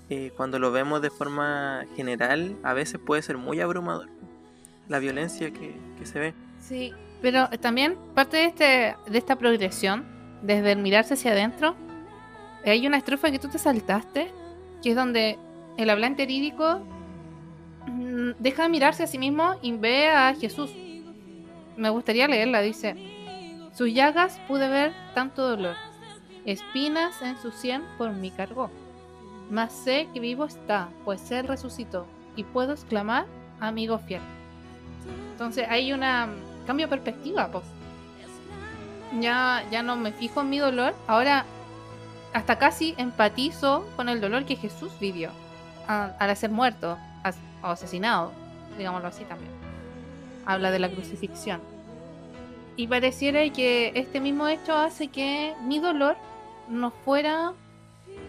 eh, 0.09 0.31
cuando 0.37 0.59
lo 0.59 0.71
vemos 0.71 1.01
de 1.01 1.09
forma 1.09 1.85
general, 1.95 2.57
a 2.63 2.73
veces 2.73 2.99
puede 3.03 3.21
ser 3.21 3.37
muy 3.37 3.59
abrumador 3.59 4.09
la 4.87 4.99
violencia 4.99 5.51
que, 5.51 5.75
que 5.97 6.05
se 6.05 6.19
ve. 6.19 6.33
Sí, 6.61 6.93
pero 7.21 7.49
también 7.61 7.97
parte 8.13 8.37
de, 8.37 8.45
este, 8.45 8.95
de 9.07 9.17
esta 9.17 9.35
progresión, 9.35 10.05
desde 10.41 10.73
el 10.73 10.79
mirarse 10.79 11.15
hacia 11.15 11.31
adentro, 11.31 11.75
hay 12.65 12.85
una 12.85 12.97
estrofa 12.97 13.31
que 13.31 13.39
tú 13.39 13.47
te 13.47 13.57
saltaste, 13.57 14.31
que 14.83 14.91
es 14.91 14.95
donde 14.95 15.37
el 15.77 15.89
hablante 15.89 16.25
lírico 16.25 16.81
mm, 17.87 18.31
deja 18.39 18.63
de 18.63 18.69
mirarse 18.69 19.03
a 19.03 19.07
sí 19.07 19.17
mismo 19.17 19.55
y 19.61 19.71
ve 19.73 20.09
a 20.09 20.33
Jesús. 20.35 20.71
Me 21.75 21.89
gustaría 21.89 22.27
leerla, 22.27 22.61
dice, 22.61 22.95
sus 23.73 23.93
llagas 23.93 24.39
pude 24.47 24.67
ver 24.67 24.93
tanto 25.13 25.47
dolor, 25.47 25.75
espinas 26.45 27.21
en 27.21 27.37
su 27.37 27.51
sien 27.51 27.83
por 27.97 28.11
mí 28.11 28.31
cargó, 28.31 28.71
mas 29.49 29.71
sé 29.71 30.07
que 30.13 30.19
vivo 30.19 30.45
está, 30.45 30.89
pues 31.05 31.29
él 31.31 31.47
resucitó, 31.47 32.07
y 32.35 32.43
puedo 32.43 32.73
exclamar, 32.73 33.27
amigo 33.59 33.99
fiel. 33.99 34.21
Entonces 35.31 35.67
hay 35.69 35.93
un 35.93 36.03
cambio 36.67 36.85
de 36.85 36.89
perspectiva, 36.89 37.47
pues. 37.51 37.63
Ya, 39.19 39.63
ya 39.71 39.81
no 39.81 39.95
me 39.95 40.11
fijo 40.11 40.41
en 40.41 40.49
mi 40.49 40.59
dolor, 40.59 40.93
ahora 41.07 41.45
hasta 42.33 42.59
casi 42.59 42.93
empatizo 42.97 43.87
con 43.95 44.09
el 44.09 44.21
dolor 44.21 44.45
que 44.45 44.55
Jesús 44.55 44.91
vivió 44.99 45.31
al 45.87 46.37
ser 46.37 46.51
muerto 46.51 46.97
o 47.63 47.67
asesinado, 47.67 48.31
digámoslo 48.77 49.07
así 49.07 49.23
también. 49.23 49.51
Habla 50.45 50.69
de 50.71 50.79
la 50.79 50.89
crucifixión. 50.89 51.61
Y 52.75 52.87
pareciera 52.87 53.41
que 53.51 53.91
este 53.95 54.19
mismo 54.19 54.47
hecho 54.47 54.75
hace 54.75 55.07
que 55.07 55.55
mi 55.63 55.79
dolor 55.79 56.15
no 56.67 56.91
fuera 56.91 57.53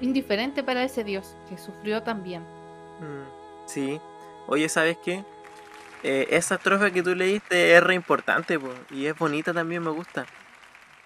indiferente 0.00 0.62
para 0.62 0.84
ese 0.84 1.04
Dios 1.04 1.34
que 1.48 1.58
sufrió 1.58 2.02
también. 2.02 2.42
Mm, 3.00 3.66
sí. 3.66 4.00
Oye, 4.46 4.68
¿sabes 4.68 4.96
qué? 5.04 5.22
Eh, 6.02 6.28
esa 6.30 6.56
estrofa 6.56 6.90
que 6.90 7.02
tú 7.02 7.14
leíste 7.14 7.76
es 7.76 7.82
re 7.82 7.94
importante 7.94 8.58
y 8.90 9.06
es 9.06 9.18
bonita 9.18 9.52
también, 9.52 9.82
me 9.82 9.90
gusta. 9.90 10.26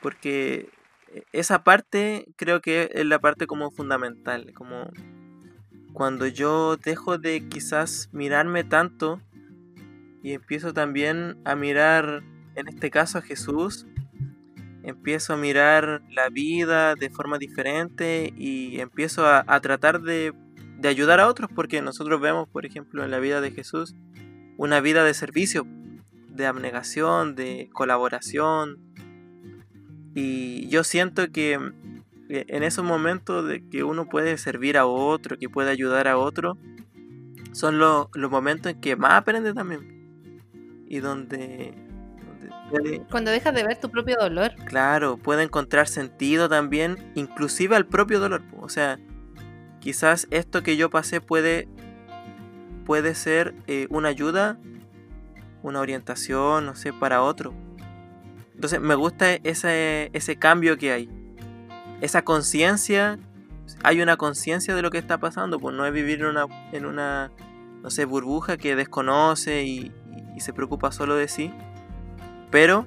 Porque 0.01 0.69
esa 1.33 1.63
parte 1.65 2.27
creo 2.37 2.61
que 2.61 2.91
es 2.93 3.07
la 3.07 3.19
parte 3.19 3.47
como 3.47 3.71
fundamental, 3.71 4.53
como 4.55 4.91
cuando 5.93 6.27
yo 6.27 6.77
dejo 6.77 7.19
de 7.19 7.49
quizás 7.49 8.09
mirarme 8.13 8.65
tanto 8.65 9.21
y 10.23 10.33
empiezo 10.33 10.73
también 10.73 11.39
a 11.45 11.55
mirar, 11.55 12.23
en 12.55 12.69
este 12.69 12.91
caso 12.91 13.19
a 13.19 13.23
Jesús, 13.23 13.87
empiezo 14.83 15.35
a 15.35 15.37
mirar 15.37 16.03
la 16.11 16.29
vida 16.29 16.95
de 16.95 17.11
forma 17.11 17.39
diferente 17.39 18.33
y 18.37 18.81
empiezo 18.81 19.27
a, 19.27 19.61
tratar 19.61 20.01
de, 20.01 20.33
de 20.79 20.89
ayudar 20.89 21.21
a 21.21 21.29
otros, 21.29 21.51
porque 21.55 21.83
nosotros 21.83 22.21
vemos, 22.21 22.49
por 22.49 22.67
ejemplo, 22.67 23.05
en 23.05 23.11
la 23.11 23.19
vida 23.19 23.41
de 23.41 23.51
Jesús, 23.51 23.95
una 24.63 24.81
vida 24.81 25.03
de 25.03 25.13
servicio, 25.13 25.67
de 26.29 26.47
abnegación, 26.47 27.35
de 27.35 27.69
colaboración, 27.73 28.79
y 30.15 30.69
yo 30.69 30.85
siento 30.85 31.33
que 31.33 31.59
en 32.29 32.63
esos 32.63 32.85
momentos 32.85 33.49
de 33.49 33.69
que 33.69 33.83
uno 33.83 34.09
puede 34.09 34.39
servir 34.39 34.79
a 34.79 34.87
otro, 34.87 35.37
que 35.37 35.49
puede 35.49 35.73
ayudar 35.73 36.07
a 36.07 36.17
otro, 36.17 36.57
son 37.51 37.81
los 37.81 38.09
momentos 38.31 38.71
en 38.73 38.81
que 38.81 38.95
más 38.95 39.15
aprende 39.15 39.53
también. 39.53 40.47
Y 40.87 41.01
donde, 41.01 41.75
Cuando 43.11 43.33
dejas 43.33 43.55
de 43.55 43.65
ver 43.65 43.81
tu 43.81 43.91
propio 43.91 44.17
dolor. 44.17 44.53
Claro, 44.67 45.17
puede 45.17 45.43
encontrar 45.43 45.89
sentido 45.89 46.49
también, 46.49 46.99
inclusive 47.17 47.75
al 47.75 47.87
propio 47.87 48.21
dolor. 48.21 48.43
O 48.61 48.69
sea, 48.69 49.01
quizás 49.81 50.29
esto 50.31 50.63
que 50.63 50.77
yo 50.77 50.89
pasé 50.89 51.21
puede, 51.21 51.67
puede 52.85 53.15
ser 53.15 53.55
eh, 53.67 53.87
una 53.91 54.09
ayuda, 54.09 54.59
una 55.63 55.81
orientación, 55.81 56.67
no 56.67 56.75
sé, 56.75 56.93
para 56.93 57.23
otro. 57.23 57.53
Entonces 58.55 58.81
me 58.81 58.95
gusta 58.95 59.35
ese, 59.35 60.11
ese 60.13 60.37
cambio 60.37 60.77
que 60.79 60.93
hay. 60.93 61.11
Esa 62.01 62.23
conciencia, 62.23 63.19
hay 63.83 64.03
una 64.03 64.17
conciencia 64.17 64.75
de 64.75 64.83
lo 64.83 64.91
que 64.91 64.99
está 64.99 65.19
pasando, 65.19 65.59
pues 65.59 65.75
no 65.75 65.87
es 65.87 65.93
vivir 65.93 66.21
en 66.21 66.27
una, 66.27 66.47
en 66.73 66.87
una 66.87 67.31
no 67.83 67.91
sé, 67.91 68.05
burbuja 68.05 68.57
que 68.57 68.77
desconoce 68.77 69.65
y, 69.65 69.93
se 70.39 70.53
preocupa 70.53 70.91
solo 70.91 71.15
de 71.15 71.29
sí. 71.29 71.53
Pero 72.51 72.87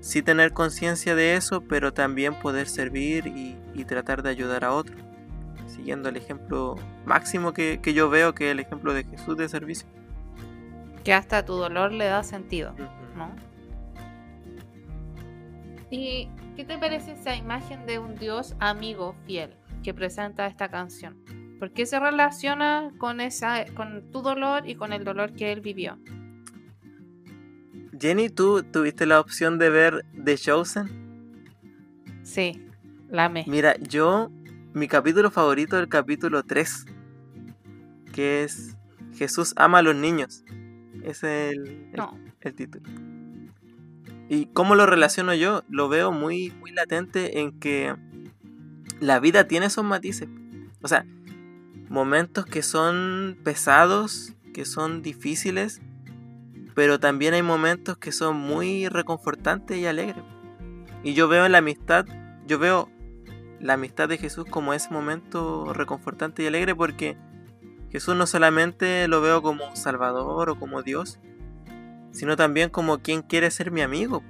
sí 0.00 0.22
tener 0.22 0.52
conciencia 0.52 1.14
de 1.16 1.34
eso, 1.34 1.62
pero 1.62 1.92
también 1.92 2.38
poder 2.38 2.68
servir 2.68 3.26
y, 3.26 3.58
tratar 3.84 4.22
de 4.22 4.30
ayudar 4.30 4.64
a 4.64 4.72
otros. 4.72 4.96
Siguiendo 5.82 6.10
el 6.10 6.16
ejemplo 6.16 6.76
máximo 7.04 7.52
que, 7.52 7.80
yo 7.92 8.08
veo, 8.08 8.36
que 8.36 8.46
es 8.46 8.52
el 8.52 8.60
ejemplo 8.60 8.94
de 8.94 9.02
Jesús 9.02 9.36
de 9.36 9.48
servicio. 9.48 9.88
Que 11.02 11.12
hasta 11.12 11.44
tu 11.44 11.54
dolor 11.54 11.90
le 11.90 12.04
da 12.04 12.22
sentido, 12.22 12.72
¿no? 13.16 13.34
¿Y 15.90 16.28
qué 16.54 16.64
te 16.64 16.78
parece 16.78 17.14
esa 17.14 17.34
imagen 17.34 17.84
de 17.84 17.98
un 17.98 18.14
Dios 18.14 18.54
amigo 18.60 19.16
fiel 19.26 19.56
que 19.82 19.92
presenta 19.92 20.46
esta 20.46 20.70
canción? 20.70 21.16
¿Por 21.58 21.72
qué 21.72 21.84
se 21.84 21.98
relaciona 21.98 22.92
con, 22.98 23.20
esa, 23.20 23.64
con 23.74 24.08
tu 24.12 24.22
dolor 24.22 24.68
y 24.68 24.76
con 24.76 24.92
el 24.92 25.02
dolor 25.02 25.32
que 25.32 25.50
él 25.50 25.62
vivió? 25.62 25.98
Jenny, 28.00 28.28
¿tú 28.28 28.62
tuviste 28.62 29.04
la 29.04 29.18
opción 29.18 29.58
de 29.58 29.68
ver 29.68 30.06
The 30.24 30.36
Chosen? 30.36 32.22
Sí, 32.22 32.68
la 33.08 33.28
me. 33.28 33.44
Mira, 33.48 33.74
yo, 33.80 34.30
mi 34.74 34.88
capítulo 34.88 35.30
favorito 35.30 35.76
es 35.76 35.82
el 35.82 35.88
capítulo 35.88 36.44
3, 36.44 36.86
que 38.12 38.44
es 38.44 38.76
Jesús 39.14 39.52
ama 39.56 39.78
a 39.78 39.82
los 39.82 39.94
niños. 39.94 40.44
Ese 41.02 41.50
es 41.50 41.56
el, 41.56 41.90
el 42.40 42.54
título. 42.54 42.84
¿Y 44.28 44.46
cómo 44.46 44.74
lo 44.74 44.86
relaciono 44.86 45.34
yo? 45.34 45.62
Lo 45.68 45.88
veo 45.88 46.10
muy, 46.10 46.50
muy 46.60 46.72
latente 46.72 47.40
en 47.40 47.58
que 47.58 47.94
la 49.00 49.20
vida 49.20 49.46
tiene 49.46 49.66
esos 49.66 49.84
matices. 49.84 50.28
O 50.80 50.88
sea, 50.88 51.04
momentos 51.88 52.46
que 52.46 52.62
son 52.62 53.36
pesados, 53.44 54.34
que 54.54 54.64
son 54.64 55.02
difíciles, 55.02 55.82
pero 56.74 56.98
también 56.98 57.34
hay 57.34 57.42
momentos 57.42 57.98
que 57.98 58.12
son 58.12 58.36
muy 58.36 58.88
reconfortantes 58.88 59.76
y 59.76 59.86
alegres. 59.86 60.24
Y 61.04 61.14
yo 61.14 61.28
veo 61.28 61.44
en 61.44 61.52
la 61.52 61.58
amistad, 61.58 62.06
yo 62.46 62.58
veo 62.58 62.88
la 63.62 63.74
amistad 63.74 64.08
de 64.08 64.18
Jesús 64.18 64.44
como 64.50 64.74
ese 64.74 64.90
momento 64.90 65.72
reconfortante 65.72 66.42
y 66.42 66.46
alegre 66.46 66.74
porque 66.74 67.16
Jesús 67.90 68.16
no 68.16 68.26
solamente 68.26 69.06
lo 69.06 69.20
veo 69.20 69.40
como 69.40 69.74
salvador 69.76 70.50
o 70.50 70.58
como 70.58 70.82
Dios, 70.82 71.20
sino 72.10 72.36
también 72.36 72.70
como 72.70 72.98
quien 72.98 73.22
quiere 73.22 73.50
ser 73.50 73.70
mi 73.70 73.80
amigo 73.80 74.22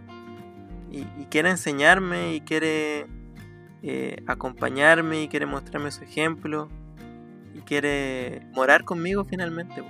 y, 0.90 1.04
quiere 1.30 1.48
enseñarme 1.48 2.34
y 2.34 2.42
quiere 2.42 3.06
eh, 3.82 4.22
acompañarme 4.26 5.22
y 5.22 5.28
quiere 5.28 5.46
mostrarme 5.46 5.90
su 5.90 6.04
ejemplo 6.04 6.68
y 7.54 7.60
quiere 7.60 8.46
morar 8.52 8.84
conmigo 8.84 9.24
finalmente, 9.24 9.82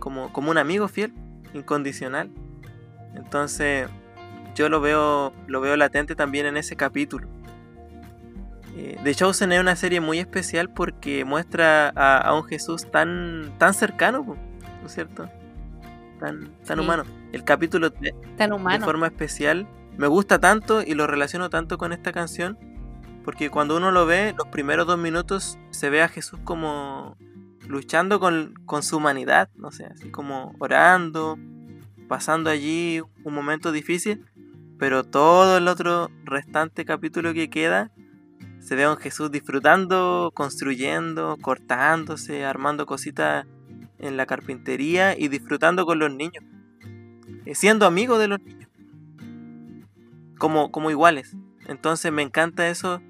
como, 0.00 0.32
como 0.32 0.50
un 0.50 0.58
amigo 0.58 0.88
fiel, 0.88 1.14
incondicional. 1.54 2.30
Entonces 3.14 3.88
yo 4.56 4.68
lo 4.68 4.80
veo, 4.80 5.32
lo 5.46 5.60
veo 5.60 5.76
latente 5.76 6.16
también 6.16 6.46
en 6.46 6.56
ese 6.56 6.74
capítulo. 6.74 7.28
Eh, 8.78 8.96
The 9.02 9.14
Chosen 9.14 9.50
es 9.50 9.60
una 9.60 9.74
serie 9.74 10.00
muy 10.00 10.20
especial 10.20 10.70
porque 10.70 11.24
muestra 11.24 11.88
a, 11.88 12.32
un 12.34 12.44
Jesús 12.44 12.88
tan, 12.90 13.52
tan 13.58 13.74
cercano, 13.74 14.24
¿no 14.24 14.86
es 14.86 14.92
cierto? 14.94 15.28
Tan, 16.20 16.50
tan 16.64 16.78
humano. 16.78 17.04
El 17.32 17.42
capítulo 17.42 17.92
tan 18.36 18.52
humano. 18.52 18.78
de 18.78 18.84
forma 18.84 19.06
especial 19.08 19.66
me 19.96 20.06
gusta 20.06 20.38
tanto 20.38 20.82
y 20.82 20.94
lo 20.94 21.08
relaciono 21.08 21.50
tanto 21.50 21.76
con 21.76 21.92
esta 21.92 22.12
canción 22.12 22.56
porque 23.24 23.50
cuando 23.50 23.76
uno 23.76 23.90
lo 23.90 24.06
ve, 24.06 24.32
los 24.38 24.46
primeros 24.46 24.86
dos 24.86 24.96
minutos 24.96 25.58
se 25.70 25.90
ve 25.90 26.00
a 26.00 26.08
Jesús 26.08 26.38
como 26.44 27.16
luchando 27.66 28.20
con, 28.20 28.54
su 28.82 28.96
humanidad, 28.96 29.50
no 29.56 29.70
sé, 29.70 29.84
así 29.84 30.10
como 30.10 30.54
orando, 30.60 31.36
pasando 32.08 32.48
allí 32.48 33.02
un 33.24 33.34
momento 33.34 33.70
difícil, 33.70 34.24
pero 34.78 35.04
todo 35.04 35.58
el 35.58 35.68
otro 35.68 36.10
restante 36.24 36.84
capítulo 36.86 37.34
que 37.34 37.50
queda 37.50 37.92
se 38.68 38.76
ve 38.76 38.84
a 38.84 38.90
un 38.90 38.98
Jesús 38.98 39.30
disfrutando, 39.30 40.30
construyendo, 40.34 41.38
cortándose, 41.40 42.44
armando 42.44 42.84
cositas 42.84 43.46
en 43.98 44.18
la 44.18 44.26
carpintería 44.26 45.18
y 45.18 45.28
disfrutando 45.28 45.86
con 45.86 45.98
los 45.98 46.12
niños, 46.12 46.44
eh, 47.46 47.54
siendo 47.54 47.86
amigo 47.86 48.18
de 48.18 48.28
los 48.28 48.42
niños, 48.42 48.68
como, 50.36 50.70
como 50.70 50.90
iguales. 50.90 51.34
Entonces 51.66 52.12
me 52.12 52.20
encanta 52.20 52.68
eso 52.68 53.00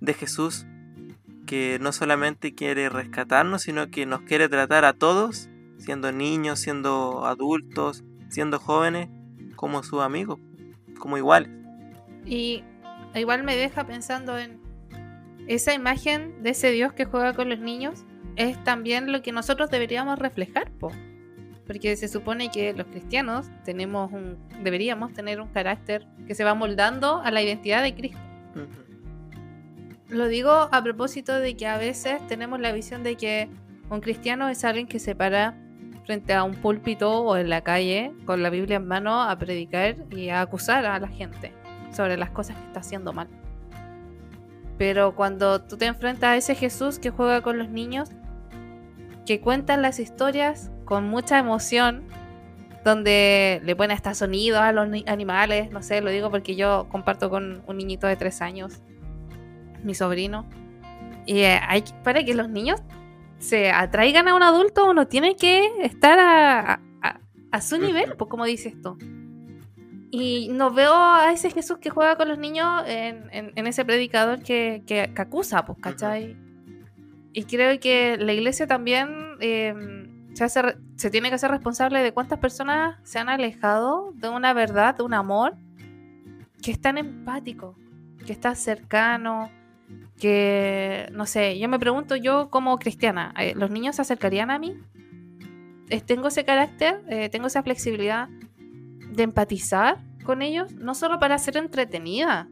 de 0.00 0.14
Jesús 0.14 0.66
que 1.46 1.80
no 1.80 1.90
solamente 1.90 2.54
quiere 2.54 2.88
rescatarnos, 2.88 3.62
sino 3.62 3.90
que 3.90 4.06
nos 4.06 4.20
quiere 4.20 4.48
tratar 4.48 4.84
a 4.84 4.92
todos, 4.92 5.50
siendo 5.78 6.12
niños, 6.12 6.60
siendo 6.60 7.26
adultos, 7.26 8.04
siendo 8.28 8.60
jóvenes, 8.60 9.08
como 9.56 9.82
sus 9.82 10.00
amigos, 10.00 10.38
como 11.00 11.18
iguales. 11.18 11.50
Y 12.24 12.62
igual 13.16 13.42
me 13.42 13.56
deja 13.56 13.84
pensando 13.84 14.38
en 14.38 14.67
esa 15.48 15.74
imagen 15.74 16.42
de 16.42 16.50
ese 16.50 16.70
Dios 16.70 16.92
que 16.92 17.06
juega 17.06 17.32
con 17.32 17.48
los 17.48 17.58
niños, 17.58 18.04
es 18.36 18.62
también 18.64 19.10
lo 19.10 19.22
que 19.22 19.32
nosotros 19.32 19.70
deberíamos 19.70 20.18
reflejar, 20.18 20.70
porque 21.66 21.96
se 21.96 22.06
supone 22.06 22.50
que 22.50 22.72
los 22.72 22.86
cristianos 22.86 23.46
tenemos 23.64 24.12
un, 24.12 24.38
deberíamos 24.62 25.12
tener 25.12 25.40
un 25.40 25.48
carácter 25.48 26.06
que 26.26 26.34
se 26.34 26.44
va 26.44 26.54
moldando 26.54 27.20
a 27.20 27.30
la 27.30 27.42
identidad 27.42 27.82
de 27.82 27.94
Cristo. 27.94 28.20
Lo 30.08 30.28
digo 30.28 30.52
a 30.52 30.82
propósito 30.82 31.38
de 31.38 31.56
que 31.56 31.66
a 31.66 31.78
veces 31.78 32.24
tenemos 32.28 32.60
la 32.60 32.72
visión 32.72 33.02
de 33.02 33.16
que 33.16 33.48
un 33.90 34.00
cristiano 34.00 34.48
es 34.48 34.64
alguien 34.64 34.86
que 34.86 34.98
se 34.98 35.14
para 35.14 35.58
frente 36.04 36.32
a 36.32 36.42
un 36.42 36.54
púlpito 36.54 37.20
o 37.20 37.36
en 37.36 37.50
la 37.50 37.62
calle 37.62 38.12
con 38.24 38.42
la 38.42 38.50
Biblia 38.50 38.76
en 38.76 38.86
mano 38.86 39.22
a 39.22 39.38
predicar 39.38 39.96
y 40.10 40.30
a 40.30 40.40
acusar 40.40 40.86
a 40.86 40.98
la 40.98 41.08
gente 41.08 41.52
sobre 41.92 42.16
las 42.16 42.30
cosas 42.30 42.56
que 42.56 42.66
está 42.66 42.80
haciendo 42.80 43.12
mal. 43.12 43.28
Pero 44.78 45.14
cuando 45.14 45.60
tú 45.60 45.76
te 45.76 45.86
enfrentas 45.86 46.28
a 46.30 46.36
ese 46.36 46.54
Jesús 46.54 46.98
que 46.98 47.10
juega 47.10 47.42
con 47.42 47.58
los 47.58 47.68
niños, 47.68 48.10
que 49.26 49.40
cuentan 49.40 49.82
las 49.82 49.98
historias 49.98 50.70
con 50.84 51.08
mucha 51.08 51.38
emoción, 51.38 52.04
donde 52.84 53.60
le 53.64 53.76
ponen 53.76 53.96
hasta 53.96 54.14
sonidos 54.14 54.60
a 54.60 54.72
los 54.72 54.88
animales, 55.06 55.70
no 55.70 55.82
sé, 55.82 56.00
lo 56.00 56.10
digo 56.10 56.30
porque 56.30 56.56
yo 56.56 56.86
comparto 56.90 57.28
con 57.28 57.62
un 57.66 57.76
niñito 57.76 58.06
de 58.06 58.16
tres 58.16 58.40
años 58.40 58.80
mi 59.82 59.94
sobrino. 59.94 60.48
Y 61.26 61.40
eh, 61.40 61.60
hay, 61.66 61.84
para 62.02 62.24
que 62.24 62.34
los 62.34 62.48
niños 62.48 62.80
se 63.38 63.70
atraigan 63.70 64.28
a 64.28 64.34
un 64.34 64.42
adulto, 64.42 64.88
uno 64.88 65.06
tiene 65.06 65.36
que 65.36 65.68
estar 65.82 66.18
a, 66.18 66.80
a, 67.52 67.60
su 67.60 67.78
nivel, 67.78 68.16
pues 68.16 68.30
como 68.30 68.44
dice 68.44 68.70
esto. 68.70 68.96
Y 70.10 70.48
no 70.50 70.70
veo 70.70 70.94
a 70.94 71.32
ese 71.32 71.50
Jesús 71.50 71.78
que 71.78 71.90
juega 71.90 72.16
con 72.16 72.28
los 72.28 72.38
niños 72.38 72.82
en, 72.86 73.28
en, 73.30 73.66
ese 73.66 73.84
predicador 73.84 74.42
que, 74.42 74.82
que, 74.86 75.12
acusa, 75.16 75.66
pues, 75.66 75.78
¿cachai? 75.80 76.36
Y 77.34 77.44
creo 77.44 77.78
que 77.78 78.16
la 78.16 78.32
iglesia 78.32 78.66
también 78.66 79.36
em, 79.40 80.34
se, 80.34 80.44
hace, 80.44 80.78
se 80.96 81.10
tiene 81.10 81.28
que 81.28 81.34
hacer 81.34 81.50
responsable 81.50 82.02
de 82.02 82.12
cuántas 82.12 82.38
personas 82.38 82.96
se 83.02 83.18
han 83.18 83.28
alejado 83.28 84.12
de 84.14 84.30
una 84.30 84.54
verdad, 84.54 84.94
de 84.94 85.02
un 85.02 85.12
amor 85.12 85.56
que 86.62 86.70
es 86.70 86.80
tan 86.80 86.96
empático, 86.96 87.76
que 88.26 88.32
está 88.32 88.54
cercano, 88.54 89.50
que, 90.18 91.08
no 91.12 91.26
sé, 91.26 91.58
yo 91.58 91.68
me 91.68 91.78
pregunto 91.78 92.16
yo 92.16 92.48
como 92.48 92.78
cristiana, 92.78 93.34
eh, 93.38 93.52
¿los 93.54 93.70
niños 93.70 93.96
se 93.96 94.02
acercarían 94.02 94.50
a 94.50 94.58
mí? 94.58 94.74
Eh, 95.90 96.00
¿Tengo 96.00 96.28
ese 96.28 96.44
carácter? 96.44 97.02
Eh, 97.08 97.28
¿Tengo 97.28 97.46
esa 97.46 97.62
flexibilidad 97.62 98.28
de 99.10 99.22
empatizar 99.22 99.98
con 100.24 100.42
ellos? 100.42 100.74
No 100.74 100.94
solo 100.94 101.18
para 101.18 101.38
ser 101.38 101.56
entretenida, 101.56 102.48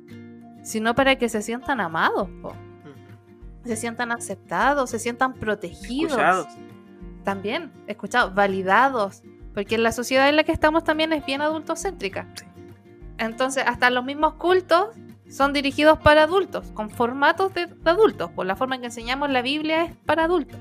sino 0.63 0.95
para 0.95 1.17
que 1.17 1.29
se 1.29 1.43
sientan 1.43 1.81
amados, 1.81 2.29
se 3.65 3.77
sientan 3.77 4.13
aceptados, 4.13 4.91
se 4.91 4.99
sientan 4.99 5.35
protegidos. 5.35 6.13
Escuchados. 6.13 6.47
También, 7.25 7.73
escuchados, 7.87 8.35
validados. 8.35 9.23
Porque 9.55 9.79
la 9.79 9.93
sociedad 9.93 10.29
en 10.29 10.37
la 10.37 10.45
que 10.45 10.53
estamos 10.53 10.85
también 10.85 11.13
es 11.13 11.25
bien 11.25 11.41
adultocéntrica. 11.41 12.29
Entonces, 13.19 13.65
hasta 13.67 13.91
los 13.91 14.05
mismos 14.05 14.35
cultos 14.35 14.89
son 15.29 15.53
dirigidos 15.53 15.99
para 15.99 16.25
adultos, 16.25 16.71
con 16.73 16.91
formatos 16.91 17.53
de, 17.55 17.69
adultos, 17.85 18.31
por 18.31 18.47
la 18.47 18.55
forma 18.55 18.77
en 18.77 18.83
que 18.83 18.87
enseñamos 18.89 19.31
la 19.31 19.43
Biblia 19.43 19.85
es 19.85 19.97
para 19.97 20.25
adultos. 20.25 20.59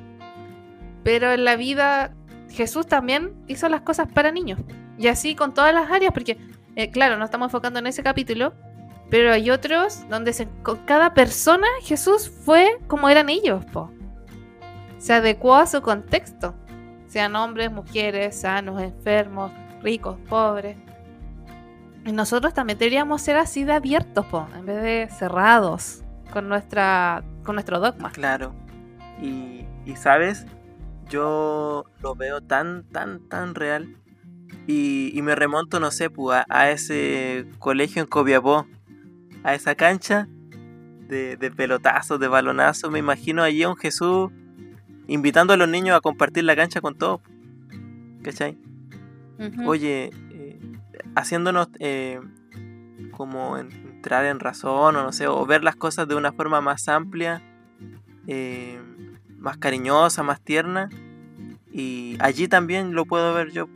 Pero 1.04 1.32
en 1.32 1.44
la 1.44 1.56
vida 1.56 2.16
Jesús 2.50 2.88
también 2.88 3.34
hizo 3.48 3.70
las 3.70 3.82
cosas 3.82 4.08
para 4.12 4.32
niños. 4.32 4.60
Y 4.98 5.08
así 5.08 5.36
con 5.36 5.54
todas 5.54 5.74
las 5.74 5.92
áreas, 5.92 6.14
porque, 6.14 6.38
eh, 6.76 6.92
claro, 6.92 7.18
nos 7.18 7.26
estamos 7.26 7.48
enfocando 7.48 7.80
en 7.80 7.88
ese 7.88 8.04
capítulo, 8.04 8.54
pero 9.10 9.32
hay 9.32 9.50
otros 9.50 10.08
donde 10.10 10.34
se, 10.34 10.48
con 10.64 10.78
cada 10.86 11.14
persona 11.14 11.68
Jesús 11.82 12.30
fue 12.30 12.80
como 12.88 13.10
eran 13.10 13.30
ellos, 13.30 13.64
po. 13.66 13.92
Se 14.98 15.14
adecuó 15.14 15.56
a 15.56 15.68
su 15.68 15.82
contexto. 15.82 16.56
Sean 17.08 17.36
hombres, 17.36 17.72
mujeres, 17.72 18.42
sanos, 18.42 18.82
enfermos, 18.82 19.52
ricos, 19.82 20.18
pobres. 20.28 20.76
Y 22.06 22.12
nosotros 22.12 22.54
también 22.54 22.80
deberíamos 22.80 23.22
ser 23.22 23.38
así 23.38 23.64
de 23.64 23.74
abiertos, 23.74 24.26
po, 24.26 24.48
en 24.56 24.66
vez 24.66 24.82
de 24.82 25.10
cerrados 25.16 26.04
con 26.32 26.50
nuestra 26.50 27.24
con 27.44 27.56
nuestro 27.56 27.80
dogma. 27.80 28.12
Claro. 28.12 28.54
Y, 29.22 29.66
y 29.86 29.96
sabes, 29.96 30.46
yo 31.10 31.86
lo 32.02 32.16
veo 32.16 32.42
tan, 32.42 32.84
tan, 32.90 33.28
tan 33.30 33.56
real. 33.56 33.96
Y, 34.68 35.20
me 35.22 35.36
remonto, 35.36 35.80
no 35.80 35.92
sé, 35.92 36.10
pues, 36.10 36.44
a, 36.50 36.72
ese 36.72 37.48
colegio 37.60 38.02
en 38.02 38.08
Copiapó, 38.08 38.66
a 39.44 39.54
esa 39.54 39.76
cancha 39.76 40.28
de, 41.08 41.38
de 41.38 41.52
pelotazos, 41.52 42.20
de 42.20 42.28
balonazos. 42.28 42.92
Me 42.92 43.00
imagino 43.00 43.44
allí 43.44 43.64
a 43.64 43.70
un 43.70 43.78
Jesús 43.78 44.32
invitando 45.08 45.54
a 45.54 45.58
los 45.58 45.70
niños 45.70 45.96
a 45.96 46.02
compartir 46.02 46.44
la 46.44 46.56
cancha 46.56 46.82
con 46.82 46.96
todos. 46.96 47.22
¿Cachai? 48.24 48.58
Oye, 49.66 50.12
eh, 50.32 50.60
haciéndonos 51.16 51.68
eh, 51.80 52.20
como 53.12 53.58
entrar 53.58 54.26
en 54.26 54.40
razón 54.40 54.96
o 54.96 55.04
no 55.04 55.12
sé, 55.12 55.28
o 55.28 55.46
ver 55.46 55.64
las 55.64 55.76
cosas 55.76 56.08
de 56.08 56.16
una 56.16 56.32
forma 56.32 56.62
más 56.62 56.88
amplia. 56.88 57.44
Eh, 58.28 58.80
más 59.38 59.58
cariñosa, 59.58 60.24
más 60.24 60.42
tierna. 60.42 60.90
Y 61.72 62.18
allí 62.20 62.48
también 62.48 62.94
lo 62.96 63.06
puedo 63.06 63.34
ver 63.34 63.52
yo. 63.52 63.68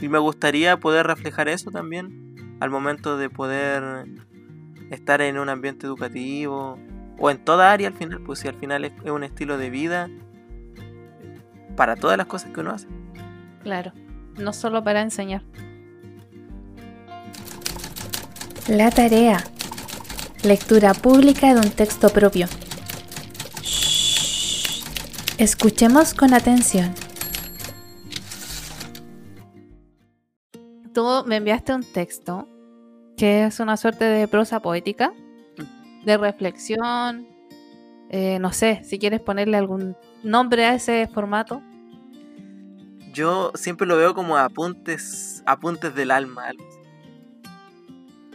Y 0.00 0.08
me 0.08 0.18
gustaría 0.18 0.78
poder 0.78 1.06
reflejar 1.06 1.48
eso 1.48 1.70
también 1.70 2.56
al 2.60 2.70
momento 2.70 3.16
de 3.16 3.30
poder 3.30 4.06
estar 4.90 5.20
en 5.20 5.38
un 5.38 5.48
ambiente 5.48 5.86
educativo 5.86 6.78
o 7.18 7.30
en 7.30 7.38
toda 7.38 7.72
área 7.72 7.88
al 7.88 7.94
final, 7.94 8.20
pues 8.20 8.38
si 8.40 8.48
al 8.48 8.54
final 8.54 8.84
es 8.84 8.92
un 9.04 9.24
estilo 9.24 9.58
de 9.58 9.70
vida 9.70 10.08
para 11.76 11.96
todas 11.96 12.16
las 12.16 12.26
cosas 12.26 12.50
que 12.50 12.60
uno 12.60 12.72
hace. 12.72 12.86
Claro, 13.62 13.92
no 14.38 14.52
solo 14.52 14.82
para 14.82 15.02
enseñar. 15.02 15.42
La 18.68 18.90
tarea. 18.90 19.42
Lectura 20.42 20.94
pública 20.94 21.54
de 21.54 21.60
un 21.60 21.70
texto 21.70 22.08
propio. 22.10 22.46
Escuchemos 25.38 26.14
con 26.14 26.34
atención. 26.34 26.94
Tú 30.92 31.24
me 31.26 31.36
enviaste 31.36 31.74
un 31.74 31.84
texto 31.84 32.48
que 33.16 33.44
es 33.44 33.60
una 33.60 33.76
suerte 33.76 34.04
de 34.04 34.26
prosa 34.28 34.60
poética, 34.60 35.12
de 36.04 36.16
reflexión. 36.16 37.28
Eh, 38.08 38.38
no 38.40 38.52
sé, 38.52 38.82
si 38.82 38.98
quieres 38.98 39.20
ponerle 39.20 39.56
algún 39.56 39.96
nombre 40.22 40.64
a 40.64 40.74
ese 40.74 41.08
formato. 41.12 41.62
Yo 43.12 43.52
siempre 43.54 43.86
lo 43.86 43.96
veo 43.96 44.14
como 44.14 44.36
apuntes, 44.36 45.42
apuntes 45.46 45.94
del 45.94 46.10
alma. 46.10 46.44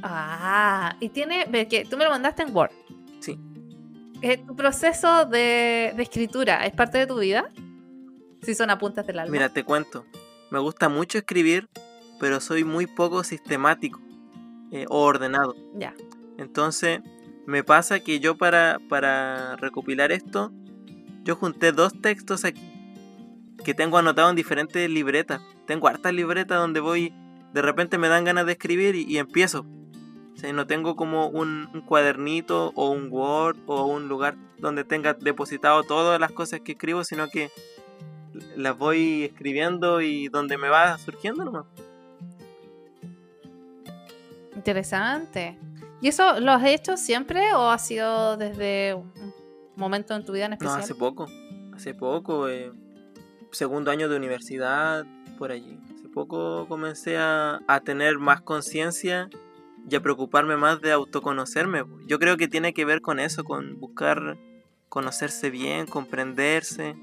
Ah, 0.03 0.95
y 0.99 1.09
tiene, 1.09 1.45
que 1.67 1.85
tú 1.85 1.97
me 1.97 2.03
lo 2.03 2.11
mandaste 2.11 2.43
en 2.43 2.55
Word. 2.55 2.71
Sí. 3.19 3.39
Eh, 4.21 4.37
¿Tu 4.37 4.55
proceso 4.55 5.25
de, 5.25 5.95
escritura 5.97 6.65
es 6.65 6.73
parte 6.73 6.99
de 6.99 7.07
tu 7.07 7.19
vida? 7.19 7.49
Si 8.43 8.53
son 8.53 8.69
apuntes 8.69 9.07
del 9.07 9.17
alma. 9.17 9.31
Mira, 9.31 9.49
te 9.49 9.63
cuento. 9.63 10.05
Me 10.51 10.59
gusta 10.59 10.89
mucho 10.89 11.17
escribir, 11.17 11.67
pero 12.19 12.39
soy 12.39 12.63
muy 12.63 12.87
poco 12.87 13.23
sistemático 13.23 13.99
eh, 14.71 14.85
o 14.89 15.01
ordenado. 15.03 15.55
Ya. 15.73 15.93
Entonces, 16.37 17.01
me 17.45 17.63
pasa 17.63 17.99
que 17.99 18.19
yo 18.19 18.37
para, 18.37 18.79
para 18.89 19.55
recopilar 19.57 20.11
esto, 20.11 20.51
yo 21.23 21.35
junté 21.35 21.71
dos 21.71 21.99
textos 22.01 22.45
aquí 22.45 22.71
que 23.63 23.73
tengo 23.73 23.97
anotado 23.97 24.29
en 24.29 24.35
diferentes 24.35 24.89
libretas. 24.89 25.41
Tengo 25.65 25.87
hartas 25.87 26.13
libretas 26.13 26.59
donde 26.59 26.79
voy, 26.79 27.13
de 27.53 27.61
repente 27.61 27.97
me 27.97 28.09
dan 28.09 28.23
ganas 28.23 28.45
de 28.45 28.51
escribir 28.51 28.95
y 28.95 29.17
empiezo 29.17 29.65
no 30.53 30.67
tengo 30.67 30.95
como 30.95 31.27
un, 31.27 31.83
cuadernito 31.85 32.71
o 32.75 32.91
un 32.91 33.09
Word 33.11 33.57
o 33.67 33.85
un 33.85 34.07
lugar 34.07 34.35
donde 34.57 34.83
tenga 34.83 35.13
depositado 35.13 35.83
todas 35.83 36.19
las 36.19 36.31
cosas 36.31 36.61
que 36.61 36.73
escribo, 36.73 37.03
sino 37.03 37.27
que 37.29 37.49
las 38.55 38.77
voy 38.77 39.23
escribiendo 39.23 40.01
y 40.01 40.27
donde 40.27 40.57
me 40.57 40.69
va 40.69 40.97
surgiendo 40.97 41.45
nomás. 41.45 41.65
Interesante. 44.65 45.59
¿Y 46.01 46.07
eso 46.07 46.39
lo 46.39 46.51
has 46.51 46.65
hecho 46.65 46.97
siempre 46.97 47.53
o 47.53 47.69
ha 47.69 47.77
sido 47.77 48.35
desde 48.35 48.95
un 48.95 49.13
momento 49.75 50.15
en 50.15 50.25
tu 50.25 50.33
vida 50.33 50.47
en 50.47 50.53
especial? 50.53 50.79
No, 50.79 50.83
hace 50.83 50.95
poco. 50.95 51.27
Hace 51.71 51.93
poco, 51.93 52.49
eh, 52.49 52.71
segundo 53.51 53.91
año 53.91 54.09
de 54.09 54.17
universidad, 54.17 55.05
por 55.37 55.51
allí. 55.51 55.77
Hace 55.93 56.09
poco 56.09 56.67
comencé 56.67 57.15
a, 57.15 57.59
a 57.67 57.79
tener 57.81 58.17
más 58.17 58.41
conciencia 58.41 59.29
y 59.87 59.95
a 59.95 60.01
preocuparme 60.01 60.57
más 60.57 60.81
de 60.81 60.93
autoconocerme. 60.93 61.83
Yo 62.07 62.17
creo 62.17 62.35
que 62.35 62.47
tiene 62.47 62.73
que 62.73 62.85
ver 62.85 63.01
con 63.01 63.19
eso, 63.19 63.43
con 63.43 63.79
buscar 63.79 64.35
conocerse 64.89 65.51
bien, 65.51 65.85
comprenderse, 65.85 66.95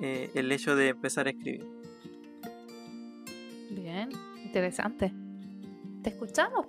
eh, 0.00 0.32
el 0.34 0.50
hecho 0.50 0.74
de 0.74 0.88
empezar 0.88 1.28
a 1.28 1.30
escribir. 1.30 1.64
Bien, 3.70 4.08
interesante. 4.42 5.12
Te 6.02 6.10
escuchamos, 6.10 6.66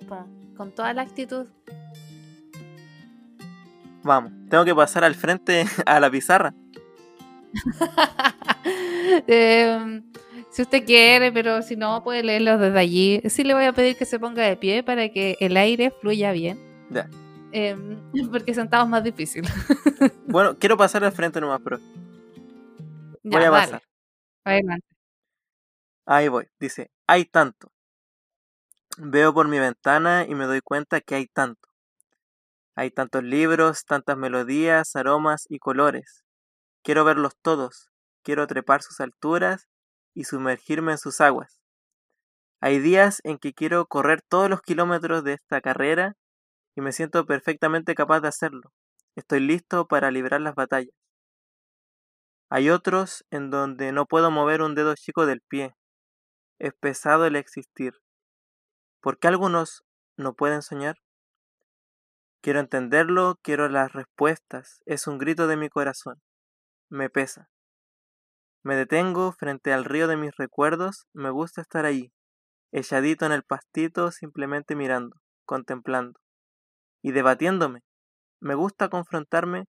con 0.56 0.72
toda 0.72 0.92
la 0.92 1.02
actitud. 1.02 1.46
Vamos, 4.02 4.32
tengo 4.48 4.64
que 4.64 4.74
pasar 4.74 5.04
al 5.04 5.14
frente 5.14 5.64
a 5.86 6.00
la 6.00 6.10
pizarra. 6.10 6.54
eh, 9.26 10.02
si 10.50 10.62
usted 10.62 10.84
quiere, 10.84 11.32
pero 11.32 11.62
si 11.62 11.76
no, 11.76 12.02
puede 12.02 12.22
leerlo 12.22 12.58
desde 12.58 12.78
allí. 12.78 13.20
Sí 13.28 13.44
le 13.44 13.54
voy 13.54 13.64
a 13.64 13.72
pedir 13.72 13.96
que 13.96 14.04
se 14.04 14.18
ponga 14.18 14.42
de 14.42 14.56
pie 14.56 14.82
para 14.82 15.08
que 15.10 15.36
el 15.40 15.56
aire 15.56 15.92
fluya 16.00 16.32
bien. 16.32 16.58
Ya. 16.90 17.08
Em, 17.52 17.98
porque 18.30 18.54
sentado 18.54 18.84
es 18.84 18.90
más 18.90 19.04
difícil. 19.04 19.44
bueno, 20.26 20.56
quiero 20.58 20.76
pasar 20.76 21.04
al 21.04 21.12
frente 21.12 21.40
nomás, 21.40 21.60
pero. 21.62 21.78
voy 23.22 23.44
a 23.44 23.50
pasar. 23.50 23.82
Adelante. 24.44 24.86
Ahí 26.06 26.28
voy. 26.28 26.48
Dice, 26.58 26.90
hay 27.06 27.24
tanto. 27.24 27.70
Veo 28.98 29.32
por 29.32 29.46
mi 29.48 29.58
ventana 29.58 30.24
y 30.26 30.34
me 30.34 30.46
doy 30.46 30.60
cuenta 30.60 31.00
que 31.00 31.14
hay 31.14 31.26
tanto. 31.26 31.68
Hay 32.74 32.90
tantos 32.90 33.22
libros, 33.22 33.84
tantas 33.84 34.16
melodías, 34.16 34.96
aromas 34.96 35.46
y 35.48 35.58
colores. 35.58 36.24
Quiero 36.82 37.04
verlos 37.04 37.34
todos. 37.40 37.90
Quiero 38.22 38.46
trepar 38.46 38.82
sus 38.82 39.00
alturas 39.00 39.68
y 40.14 40.24
sumergirme 40.24 40.92
en 40.92 40.98
sus 40.98 41.20
aguas. 41.20 41.60
Hay 42.60 42.78
días 42.78 43.20
en 43.24 43.38
que 43.38 43.54
quiero 43.54 43.86
correr 43.86 44.22
todos 44.22 44.50
los 44.50 44.60
kilómetros 44.60 45.24
de 45.24 45.34
esta 45.34 45.60
carrera 45.60 46.16
y 46.74 46.80
me 46.80 46.92
siento 46.92 47.24
perfectamente 47.26 47.94
capaz 47.94 48.20
de 48.20 48.28
hacerlo. 48.28 48.72
Estoy 49.16 49.40
listo 49.40 49.86
para 49.86 50.10
librar 50.10 50.40
las 50.40 50.54
batallas. 50.54 50.94
Hay 52.50 52.70
otros 52.70 53.24
en 53.30 53.50
donde 53.50 53.92
no 53.92 54.06
puedo 54.06 54.30
mover 54.30 54.62
un 54.62 54.74
dedo 54.74 54.94
chico 54.94 55.26
del 55.26 55.40
pie. 55.40 55.74
Es 56.58 56.74
pesado 56.74 57.24
el 57.24 57.36
existir. 57.36 57.94
¿Por 59.00 59.18
qué 59.18 59.28
algunos 59.28 59.82
no 60.16 60.34
pueden 60.34 60.62
soñar? 60.62 60.96
Quiero 62.42 62.60
entenderlo, 62.60 63.38
quiero 63.42 63.68
las 63.68 63.92
respuestas. 63.92 64.82
Es 64.86 65.06
un 65.06 65.18
grito 65.18 65.46
de 65.46 65.56
mi 65.56 65.68
corazón. 65.68 66.20
Me 66.88 67.08
pesa. 67.08 67.48
Me 68.62 68.76
detengo 68.76 69.32
frente 69.32 69.72
al 69.72 69.86
río 69.86 70.06
de 70.06 70.18
mis 70.18 70.36
recuerdos, 70.36 71.06
me 71.14 71.30
gusta 71.30 71.62
estar 71.62 71.86
allí, 71.86 72.12
echadito 72.72 73.24
en 73.24 73.32
el 73.32 73.42
pastito, 73.42 74.10
simplemente 74.10 74.76
mirando, 74.76 75.16
contemplando 75.46 76.20
y 77.00 77.12
debatiéndome. 77.12 77.80
Me 78.38 78.54
gusta 78.54 78.90
confrontarme, 78.90 79.64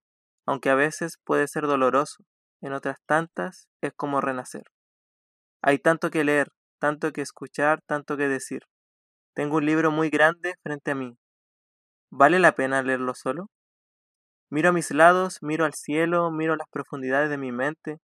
aunque 0.45 0.69
a 0.69 0.75
veces 0.75 1.19
puede 1.23 1.47
ser 1.47 1.67
doloroso, 1.67 2.25
en 2.59 2.73
otras 2.73 2.97
tantas 3.05 3.69
es 3.79 3.93
como 3.93 4.19
renacer. 4.19 4.63
Hay 5.61 5.79
tanto 5.79 6.11
que 6.11 6.25
leer, 6.25 6.51
tanto 6.79 7.13
que 7.13 7.21
escuchar, 7.21 7.81
tanto 7.87 8.17
que 8.17 8.27
decir. 8.27 8.63
Tengo 9.33 9.57
un 9.57 9.65
libro 9.65 9.91
muy 9.91 10.09
grande 10.09 10.55
frente 10.61 10.91
a 10.91 10.95
mí. 10.95 11.17
¿Vale 12.11 12.39
la 12.39 12.53
pena 12.53 12.83
leerlo 12.83 13.13
solo? 13.15 13.49
Miro 14.49 14.69
a 14.69 14.73
mis 14.73 14.91
lados, 14.91 15.37
miro 15.41 15.63
al 15.63 15.73
cielo, 15.73 16.29
miro 16.31 16.57
las 16.57 16.67
profundidades 16.69 17.29
de 17.29 17.37
mi 17.37 17.53
mente, 17.53 17.99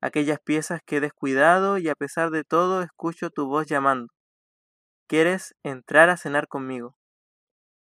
aquellas 0.00 0.40
piezas 0.40 0.80
que 0.86 0.96
he 0.96 1.00
descuidado 1.00 1.78
y 1.78 1.88
a 1.88 1.94
pesar 1.94 2.30
de 2.30 2.44
todo 2.44 2.82
escucho 2.82 3.30
tu 3.30 3.46
voz 3.46 3.66
llamando. 3.66 4.12
¿Quieres 5.06 5.54
entrar 5.62 6.08
a 6.10 6.16
cenar 6.16 6.48
conmigo? 6.48 6.96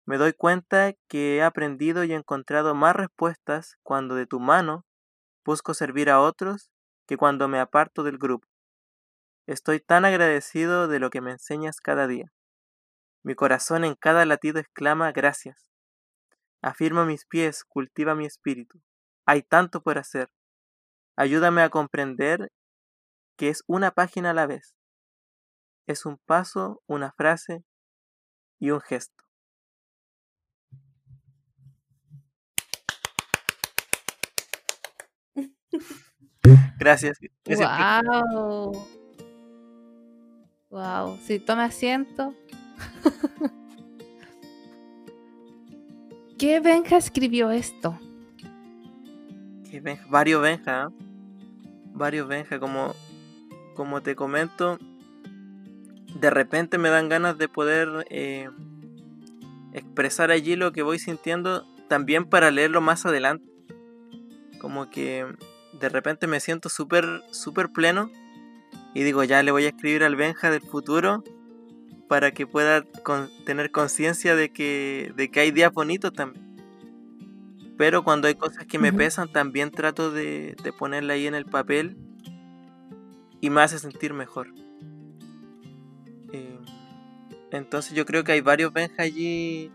Me 0.05 0.19
doy 0.19 0.33
cuenta 0.33 0.93
que 1.09 1.37
he 1.37 1.43
aprendido 1.43 2.05
y 2.05 2.13
encontrado 2.13 2.75
más 2.75 2.97
respuestas 2.97 3.77
cuando 3.85 4.17
de 4.17 4.27
tu 4.27 4.41
mano 4.41 4.85
busco 5.45 5.75
servir 5.75 6.11
a 6.11 6.21
otros 6.21 6.71
que 7.07 7.17
cuando 7.17 7.49
me 7.49 7.61
aparto 7.61 8.03
del 8.03 8.19
grupo. 8.19 8.49
Estoy 9.47 9.81
tan 9.81 10.05
agradecido 10.05 10.89
de 10.89 10.99
lo 10.99 11.11
que 11.11 11.21
me 11.21 11.33
enseñas 11.33 11.81
cada 11.81 12.09
día. 12.09 12.33
Mi 13.27 13.35
corazón 13.35 13.85
en 13.85 13.97
cada 13.97 14.25
latido 14.25 14.61
exclama 14.61 15.11
gracias. 15.11 15.69
Afirma 16.63 17.05
mis 17.05 17.27
pies, 17.27 17.65
cultiva 17.65 18.15
mi 18.15 18.25
espíritu. 18.25 18.81
Hay 19.27 19.43
tanto 19.43 19.83
por 19.83 19.99
hacer. 19.99 20.31
Ayúdame 21.17 21.63
a 21.63 21.69
comprender 21.69 22.53
que 23.37 23.49
es 23.49 23.65
una 23.67 23.91
página 23.91 24.31
a 24.31 24.33
la 24.33 24.47
vez. 24.47 24.77
Es 25.89 26.07
un 26.07 26.19
paso, 26.19 26.85
una 26.87 27.11
frase 27.11 27.65
y 28.61 28.71
un 28.71 28.81
gesto. 28.81 29.25
Gracias. 36.79 37.19
Wow. 37.45 38.87
Wow. 40.71 41.19
Si 41.27 41.41
toma 41.41 41.65
asiento. 41.65 42.33
¿Qué 46.39 46.61
Benja 46.61 46.97
escribió 46.97 47.51
esto? 47.51 47.99
¿Qué 49.71 49.81
Benja? 49.81 50.05
Varios 50.09 50.43
Benja. 50.43 50.85
¿eh? 50.85 50.89
Varios 51.95 52.29
Benja. 52.29 52.61
Como, 52.61 52.95
como 53.75 54.03
te 54.03 54.15
comento, 54.15 54.79
de 56.21 56.31
repente 56.31 56.79
me 56.79 56.91
dan 56.91 57.09
ganas 57.09 57.39
de 57.39 57.49
poder 57.49 58.07
eh, 58.11 58.51
expresar 59.73 60.31
allí 60.31 60.57
lo 60.57 60.73
que 60.73 60.83
voy 60.83 60.99
sintiendo 60.99 61.67
también 61.89 62.25
para 62.27 62.51
leerlo 62.51 62.81
más 62.81 63.07
adelante. 63.07 63.51
Como 64.61 64.91
que 64.91 65.27
de 65.81 65.89
repente 65.89 66.27
me 66.27 66.41
siento 66.41 66.69
súper, 66.69 67.23
súper 67.31 67.71
pleno 67.71 68.11
y 68.95 69.03
digo, 69.03 69.25
ya 69.25 69.43
le 69.43 69.53
voy 69.53 69.65
a 69.65 69.69
escribir 69.69 70.05
al 70.05 70.17
Benja 70.17 70.51
del 70.51 70.63
futuro 70.63 71.23
para 72.09 72.33
que 72.33 72.47
pueda 72.47 72.85
tener 73.45 73.71
conciencia 73.71 74.37
de 74.37 74.51
que, 74.51 75.13
de 75.17 75.31
que 75.31 75.41
hay 75.41 75.51
días 75.51 75.73
bonitos 75.73 76.13
también. 76.13 76.45
Pero 77.77 78.05
cuando 78.05 78.29
hay 78.29 78.35
cosas 78.35 78.65
que 78.67 78.79
me 78.79 78.93
pesan, 78.93 79.31
también 79.31 79.71
trato 79.71 80.11
de, 80.11 80.57
de 80.63 80.73
ponerla 80.73 81.15
ahí 81.15 81.27
en 81.27 81.35
el 81.35 81.45
papel 81.45 81.97
y 83.41 83.51
me 83.51 83.61
hace 83.61 83.79
sentir 83.79 84.15
mejor. 84.15 84.49
Eh, 86.33 86.59
entonces 87.51 87.95
yo 87.95 88.07
creo 88.07 88.25
que 88.25 88.33
hay 88.33 88.41
varios 88.41 88.73
Benja 88.73 89.03
allí 89.03 89.71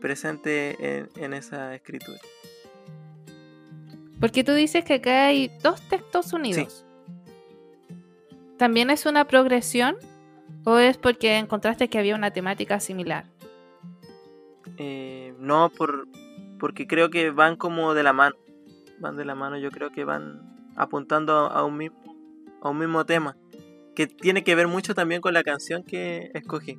presentes 0.00 0.76
en, 1.16 1.34
esa 1.34 1.74
escritura. 1.74 2.18
Porque 4.20 4.44
tú 4.44 4.52
dices 4.52 4.84
que 4.84 4.94
acá 4.94 5.26
hay 5.26 5.50
dos 5.62 5.80
textos 5.88 6.32
unidos. 6.32 6.84
¿También 8.56 8.90
es 8.90 9.04
una 9.04 9.26
progresión? 9.26 9.96
¿O 10.64 10.78
es 10.78 10.96
porque 10.96 11.38
encontraste 11.38 11.88
que 11.88 11.98
había 11.98 12.16
una 12.16 12.32
temática 12.32 12.80
similar? 12.80 13.24
Eh, 14.78 15.34
no, 15.38 15.70
por, 15.70 16.08
porque 16.58 16.86
creo 16.86 17.10
que 17.10 17.30
van 17.30 17.56
como 17.56 17.94
de 17.94 18.02
la 18.02 18.12
mano. 18.12 18.36
Van 18.98 19.16
de 19.16 19.24
la 19.24 19.34
mano, 19.34 19.58
yo 19.58 19.70
creo 19.70 19.90
que 19.90 20.04
van 20.04 20.42
apuntando 20.76 21.32
a 21.32 21.64
un 21.64 21.76
mismo, 21.76 21.98
a 22.60 22.70
un 22.70 22.78
mismo 22.78 23.04
tema. 23.06 23.36
Que 23.94 24.06
tiene 24.06 24.44
que 24.44 24.54
ver 24.54 24.68
mucho 24.68 24.94
también 24.94 25.20
con 25.20 25.34
la 25.34 25.42
canción 25.42 25.82
que 25.82 26.30
escogí. 26.34 26.78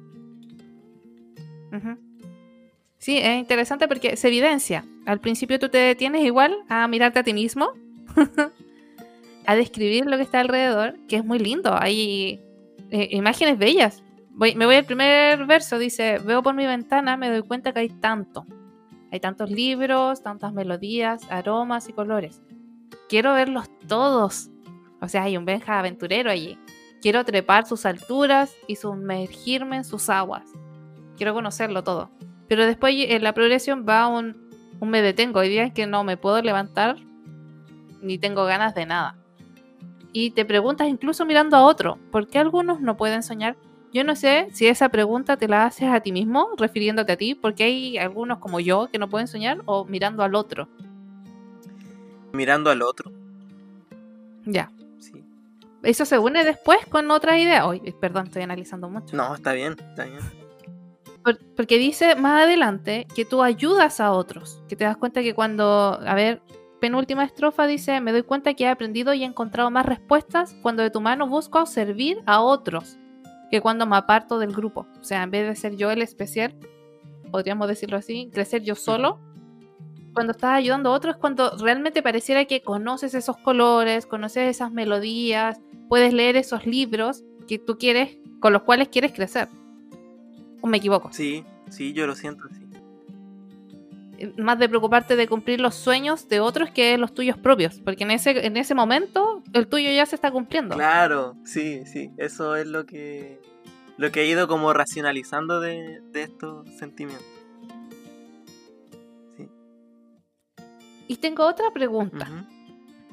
Sí, 2.97 3.18
es 3.18 3.38
interesante 3.38 3.88
porque 3.88 4.18
se 4.18 4.28
evidencia. 4.28 4.84
Al 5.05 5.20
principio 5.20 5.59
tú 5.59 5.70
te 5.70 5.78
detienes 5.78 6.26
igual 6.26 6.57
a 6.68 6.88
mirarte 6.88 7.20
a 7.20 7.24
ti 7.24 7.34
mismo, 7.34 7.70
a 9.45 9.55
describir 9.55 10.05
lo 10.05 10.18
que 10.18 10.24
está 10.24 10.39
alrededor, 10.39 10.97
que 11.07 11.18
es 11.18 11.24
muy 11.24 11.39
lindo. 11.39 11.76
Hay 11.80 12.41
eh, 12.91 13.09
imágenes 13.11 13.57
bellas. 13.57 14.03
me 14.33 14.65
voy 14.65 14.75
al 14.75 14.85
primer 14.85 15.45
verso, 15.45 15.77
dice, 15.79 16.19
veo 16.19 16.43
por 16.43 16.55
mi 16.55 16.65
ventana, 16.65 17.17
me 17.17 17.29
doy 17.29 17.41
cuenta 17.41 17.73
que 17.73 17.79
hay 17.79 17.89
tanto. 17.89 18.45
Hay 19.11 19.19
tantos 19.19 19.49
libros, 19.49 20.21
tantas 20.21 20.53
melodías, 20.53 21.21
aromas 21.29 21.88
y 21.89 21.93
colores. 21.93 22.41
Quiero 23.07 23.33
verlos 23.33 23.69
todos. 23.88 24.49
O 25.01 25.07
sea, 25.07 25.23
hay 25.23 25.38
un 25.38 25.45
Benja 25.45 25.79
aventurero 25.79 26.29
allí. 26.29 26.57
Quiero 27.01 27.23
trepar 27.23 27.65
sus 27.65 27.85
alturas 27.85 28.55
y 28.67 28.75
sumergirme 28.75 29.77
en 29.77 29.85
sus 29.85 30.09
aguas. 30.09 30.43
Quiero 31.15 31.33
conocerlo 31.33 31.83
todo. 31.83 32.09
Pero 32.47 32.65
después 32.65 32.93
en 32.97 33.23
la 33.23 33.33
progresión 33.33 33.85
va 33.88 34.07
un, 34.07 34.49
un 34.79 34.89
me 34.89 35.01
detengo. 35.01 35.39
Hay 35.39 35.49
días 35.49 35.71
que 35.71 35.88
no 35.88 36.03
me 36.03 36.17
puedo 36.17 36.41
levantar 36.41 36.97
ni 38.01 38.17
tengo 38.17 38.45
ganas 38.45 38.75
de 38.75 38.85
nada 38.85 39.17
y 40.20 40.32
te 40.32 40.45
preguntas 40.45 40.88
incluso 40.88 41.28
mirando 41.28 41.55
a 41.55 41.63
otro, 41.63 41.99
¿por 42.09 42.28
qué 42.28 42.39
algunos 42.39 42.82
no 42.82 42.97
pueden 42.97 43.22
soñar? 43.22 43.55
Yo 43.93 44.03
no 44.03 44.15
sé 44.15 44.47
si 44.51 44.65
esa 44.65 44.89
pregunta 44.89 45.38
te 45.38 45.47
la 45.47 45.65
haces 45.65 45.89
a 45.89 45.99
ti 45.99 46.11
mismo, 46.11 46.49
refiriéndote 46.57 47.11
a 47.11 47.18
ti, 47.18 47.36
porque 47.36 47.65
hay 47.65 47.99
algunos 47.99 48.39
como 48.39 48.59
yo 48.59 48.89
que 48.91 48.97
no 48.97 49.11
pueden 49.11 49.28
soñar, 49.28 49.61
o 49.65 49.86
mirando 49.86 50.24
al 50.24 50.34
otro. 50.34 50.68
Mirando 52.34 52.72
al 52.72 52.82
otro. 52.82 53.11
Ya. 54.45 54.72
Sí. 54.97 55.24
Eso 55.84 56.03
se 56.03 56.18
une 56.18 56.43
después 56.43 56.84
con 56.88 57.11
otra 57.11 57.38
idea. 57.38 57.68
Hoy, 57.68 57.80
perdón, 58.01 58.26
estoy 58.26 58.41
analizando 58.41 58.89
mucho. 58.89 59.15
No, 59.15 59.36
está 59.36 59.53
bien, 59.53 59.76
está 59.78 60.05
bien. 60.05 60.18
porque 61.55 61.78
dice 61.78 62.15
más 62.15 62.45
adelante 62.45 63.05
que 63.15 63.24
tú 63.24 63.43
ayudas 63.43 63.99
a 63.99 64.13
otros, 64.13 64.63
que 64.68 64.76
te 64.76 64.84
das 64.84 64.97
cuenta 64.97 65.22
que 65.22 65.36
cuando, 65.36 65.99
a 66.03 66.15
ver, 66.15 66.41
penúltima 66.80 67.23
estrofa 67.23 67.67
dice, 67.67 67.99
me 68.01 68.11
doy 68.11 68.23
cuenta 68.23 68.53
que 68.53 68.65
he 68.65 68.67
aprendido 68.67 69.13
y 69.13 69.23
he 69.23 69.25
encontrado 69.25 69.71
más 69.71 69.86
respuestas 69.86 70.55
cuando 70.61 70.84
de 70.84 70.91
tu 70.91 71.01
mano 71.01 71.28
busco 71.28 71.65
servir 71.65 72.21
a 72.25 72.41
otros 72.41 72.97
que 73.49 73.61
cuando 73.61 73.86
me 73.86 73.95
aparto 73.95 74.39
del 74.39 74.53
grupo. 74.53 74.88
O 74.99 75.03
sea, 75.03 75.23
en 75.23 75.32
vez 75.32 75.47
de 75.47 75.55
ser 75.55 75.75
yo 75.78 75.91
el 75.91 76.01
especial, 76.01 76.55
podríamos 77.32 77.67
decirlo 77.67 77.97
así, 77.97 78.30
crecer 78.32 78.63
yo 78.63 78.75
solo, 78.75 79.19
cuando 80.13 80.32
estás 80.32 80.53
ayudando 80.53 80.89
a 80.89 80.93
otros 80.93 81.15
es 81.15 81.21
cuando 81.21 81.55
realmente 81.57 82.01
pareciera 82.01 82.45
que 82.45 82.61
conoces 82.61 83.13
esos 83.13 83.38
colores, 83.38 84.05
conoces 84.05 84.49
esas 84.49 84.71
melodías, 84.71 85.59
puedes 85.89 86.11
leer 86.11 86.36
esos 86.36 86.65
libros 86.65 87.23
que 87.47 87.59
tú 87.59 87.78
quieres, 87.78 88.17
con 88.39 88.51
los 88.51 88.63
cuales 88.63 88.89
quieres 88.89 89.13
crecer. 89.13 89.47
¿O 90.61 90.67
me 90.67 90.78
equivoco? 90.78 91.09
Sí, 91.13 91.45
sí, 91.69 91.93
yo 91.93 92.07
lo 92.07 92.15
siento 92.15 92.45
así 92.49 92.66
más 94.38 94.59
de 94.59 94.70
preocuparte 94.70 95.15
de 95.15 95.28
cumplir 95.28 95.59
los 95.59 95.76
sueños 95.76 96.28
de 96.28 96.39
otros 96.39 96.70
que 96.72 96.97
los 96.97 97.13
tuyos 97.13 97.38
propios, 97.38 97.80
porque 97.80 98.03
en 98.03 98.11
ese, 98.11 98.45
en 98.45 98.57
ese 98.57 98.76
momento 98.76 99.43
el 99.53 99.68
tuyo 99.68 99.89
ya 99.91 100.05
se 100.05 100.15
está 100.15 100.32
cumpliendo. 100.32 100.76
Claro, 100.76 101.36
sí, 101.45 101.86
sí, 101.86 102.11
eso 102.18 102.55
es 102.55 102.68
lo 102.68 102.86
que, 102.86 103.39
lo 103.97 104.11
que 104.11 104.22
he 104.22 104.28
ido 104.28 104.47
como 104.47 104.74
racionalizando 104.74 105.59
de, 105.59 106.01
estos 106.13 106.70
sentimientos. 106.78 107.28
Sí. 109.36 109.49
Y 111.07 111.18
tengo 111.18 111.45
otra 111.45 111.72
pregunta. 111.72 112.28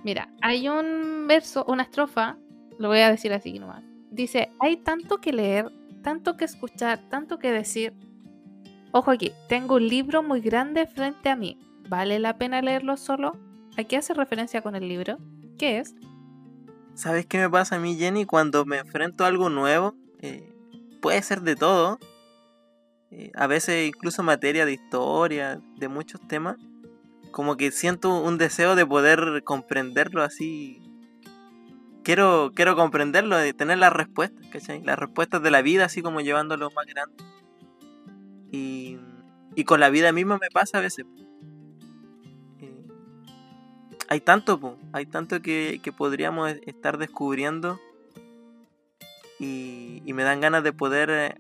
Mira, 0.03 0.29
hay 0.43 0.69
un 0.69 1.27
verso, 1.27 1.65
una 1.67 1.83
estrofa, 1.83 2.37
lo 2.79 2.89
voy 2.89 3.01
a 3.01 3.11
decir 3.11 3.33
así 3.33 3.59
nomás. 3.59 3.83
Dice, 4.11 4.51
hay 4.61 4.77
tanto 4.77 5.19
que 5.19 5.33
leer, 5.33 5.73
tanto 6.03 6.37
que 6.37 6.45
escuchar, 6.45 7.01
tanto 7.09 7.39
que 7.39 7.51
decir, 7.51 7.95
Ojo 8.97 9.11
aquí, 9.11 9.33
tengo 9.49 9.75
un 9.75 9.89
libro 9.89 10.23
muy 10.23 10.41
grande 10.41 10.87
frente 10.87 11.29
a 11.29 11.35
mí. 11.35 11.59
¿Vale 11.89 12.21
la 12.21 12.39
pena 12.39 12.63
leerlo 12.63 12.97
solo? 12.97 13.37
¿A 13.77 13.83
qué 13.83 13.97
hace 13.97 14.15
referencia 14.15 14.63
con 14.63 14.77
el 14.77 14.89
libro? 14.89 15.19
¿Qué 15.59 15.81
es? 15.81 15.97
¿Sabes 16.95 17.27
qué 17.27 17.39
me 17.39 17.51
pasa 17.51 17.75
a 17.75 17.81
mí, 17.81 17.97
Jenny? 17.97 18.25
Cuando 18.25 18.65
me 18.65 18.79
enfrento 18.79 19.25
a 19.25 19.27
algo 19.27 19.51
nuevo, 19.51 19.97
eh, 20.21 20.49
puede 21.03 21.21
ser 21.23 21.41
de 21.41 21.57
todo. 21.57 21.99
Eh, 23.11 23.33
a 23.35 23.49
veces 23.49 23.89
incluso 23.89 24.23
materia 24.23 24.65
de 24.65 24.75
historia, 24.75 25.61
de 25.77 25.89
muchos 25.89 26.21
temas. 26.29 26.57
Como 27.33 27.57
que 27.57 27.73
siento 27.73 28.17
un 28.17 28.39
deseo 28.39 28.77
de 28.77 28.87
poder 28.87 29.43
comprenderlo 29.43 30.23
así. 30.23 30.81
Quiero, 32.05 32.53
quiero 32.55 32.77
comprenderlo, 32.77 33.39
de 33.39 33.55
tener 33.55 33.79
las 33.79 33.93
respuestas, 33.93 34.47
¿cachai? 34.53 34.85
Las 34.85 35.01
respuestas 35.01 35.43
de 35.43 35.51
la 35.51 35.63
vida, 35.63 35.87
así 35.87 36.01
como 36.01 36.21
llevándolo 36.21 36.71
más 36.71 36.87
grande. 36.87 37.35
Y, 38.55 39.65
con 39.65 39.81
la 39.81 39.91
vida 39.91 40.13
misma 40.13 40.39
me 40.39 40.49
pasa 40.51 40.79
a 40.79 40.81
veces. 40.81 41.07
Eh, 42.61 42.87
hay 44.09 44.21
tanto, 44.21 44.79
hay 44.93 45.07
tanto 45.07 45.41
que, 45.43 45.81
podríamos 45.97 46.53
e, 46.53 46.61
estar 46.67 46.99
descubriendo 46.99 47.81
y, 49.39 50.03
me 50.07 50.23
dan 50.23 50.41
ganas 50.41 50.63
de 50.63 50.73
poder 50.73 51.11
eh, 51.11 51.35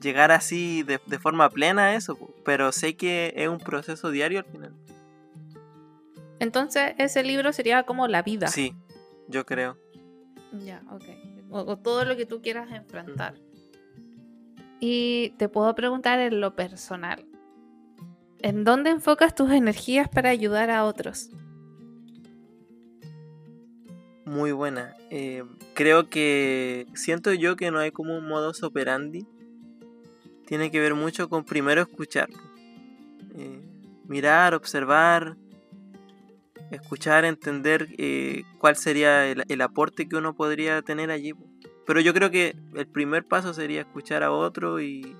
llegar 0.00 0.32
así 0.32 0.82
de, 0.82 0.98
forma 1.18 1.50
plena 1.50 1.86
a 1.86 1.94
eso, 1.94 2.16
pero 2.44 2.72
sé 2.72 2.96
que 2.96 3.34
es 3.36 3.48
un 3.48 3.58
proceso 3.58 4.10
diario 4.10 4.38
al 4.38 4.46
final. 4.46 4.74
Entonces 6.38 6.94
ese 6.96 7.22
libro 7.22 7.52
sería 7.52 7.82
como 7.82 8.08
la 8.08 8.22
vida. 8.22 8.46
Sí, 8.48 8.74
yo 9.28 9.44
creo. 9.44 9.76
Ya, 10.52 10.82
ok. 10.90 11.04
O, 11.50 11.76
todo 11.76 12.04
lo 12.04 12.16
que 12.16 12.24
tú 12.24 12.40
quieras 12.40 12.70
enfrentar. 12.70 13.34
Y 14.80 15.34
te 15.36 15.48
puedo 15.48 15.74
preguntar 15.74 16.18
en 16.18 16.40
lo 16.40 16.56
personal, 16.56 17.26
¿En 18.42 18.64
dónde 18.64 18.88
enfocas 18.88 19.34
tus 19.34 19.50
energías 19.50 20.08
para 20.08 20.30
ayudar 20.30 20.70
a 20.70 20.84
otros? 20.84 21.28
Muy 24.24 24.52
buena. 24.52 24.94
Eh, 25.10 25.44
creo 25.74 26.08
que 26.08 26.86
siento 26.94 27.34
yo 27.34 27.56
que 27.56 27.70
no 27.70 27.78
hay 27.78 27.90
como 27.90 28.16
un 28.16 28.26
modus 28.26 28.62
operandi. 28.62 29.26
Tiene 30.46 30.70
que 30.70 30.80
ver 30.80 30.94
mucho 30.94 31.28
con 31.28 31.44
primero 31.44 31.82
escuchar. 31.82 32.30
Eh, 33.36 33.60
mirar, 34.06 34.54
observar, 34.54 35.36
escuchar, 36.70 37.26
entender 37.26 37.88
eh, 37.98 38.44
cuál 38.58 38.76
sería 38.76 39.26
el, 39.26 39.60
aporte 39.60 40.08
que 40.08 40.16
uno 40.16 40.34
podría 40.34 40.80
tener 40.80 41.10
allí. 41.10 41.34
Pero 41.86 42.00
yo 42.00 42.14
creo 42.14 42.30
que 42.30 42.56
el 42.74 42.86
primer 42.86 43.26
paso 43.26 43.52
sería 43.54 43.80
escuchar 43.80 44.22
a 44.22 44.30
otro 44.30 44.80
y, 44.80 45.16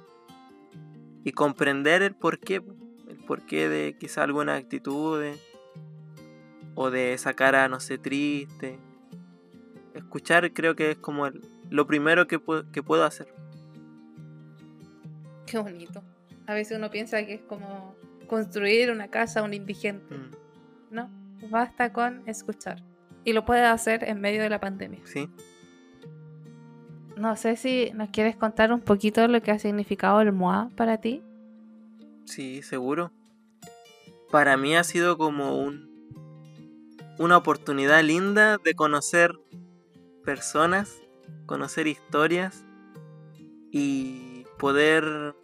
y 1.24 1.32
comprender 1.32 2.02
el 2.02 2.14
porqué, 2.14 2.62
el 3.08 3.16
porqué 3.26 3.68
de 3.68 3.96
quizá 3.98 4.22
alguna 4.22 4.54
actitud 4.54 5.22
o 6.74 6.90
de 6.90 7.12
esa 7.12 7.34
cara, 7.34 7.68
no 7.68 7.80
sé, 7.80 7.98
triste. 7.98 8.78
Escuchar 9.94 10.52
creo 10.52 10.76
que 10.76 10.92
es 10.92 10.98
como 10.98 11.28
lo 11.70 11.86
primero 11.86 12.26
que, 12.26 12.40
que 12.72 12.82
puedo 12.82 13.04
hacer. 13.04 13.34
Qué 15.46 15.58
bonito. 15.58 16.02
A 16.46 16.54
veces 16.54 16.78
uno 16.78 16.90
piensa 16.90 17.24
que 17.26 17.34
es 17.34 17.42
como 17.42 17.96
construir 18.26 18.90
una 18.90 19.08
casa 19.08 19.40
a 19.40 19.42
un 19.42 19.54
indigente. 19.54 20.14
Mm. 20.14 20.30
No, 20.90 21.10
basta 21.50 21.92
con 21.92 22.22
escuchar. 22.26 22.82
Y 23.24 23.32
lo 23.32 23.44
puede 23.44 23.62
hacer 23.62 24.04
en 24.04 24.20
medio 24.20 24.42
de 24.42 24.48
la 24.48 24.60
pandemia. 24.60 25.00
Sí. 25.04 25.28
No 27.20 27.36
sé 27.36 27.56
si 27.56 27.90
nos 27.92 28.08
quieres 28.08 28.34
contar 28.34 28.72
un 28.72 28.80
poquito 28.80 29.28
lo 29.28 29.42
que 29.42 29.50
ha 29.50 29.58
significado 29.58 30.22
el 30.22 30.32
MOA 30.32 30.70
para 30.74 31.02
ti. 31.02 31.22
Sí, 32.24 32.62
seguro. 32.62 33.12
Para 34.30 34.56
mí 34.56 34.74
ha 34.74 34.84
sido 34.84 35.18
como 35.18 35.58
un 35.58 35.90
una 37.18 37.36
oportunidad 37.36 38.02
linda 38.02 38.56
de 38.56 38.72
conocer 38.72 39.38
personas, 40.24 40.96
conocer 41.44 41.86
historias 41.86 42.64
y 43.70 44.46
poder 44.58 45.34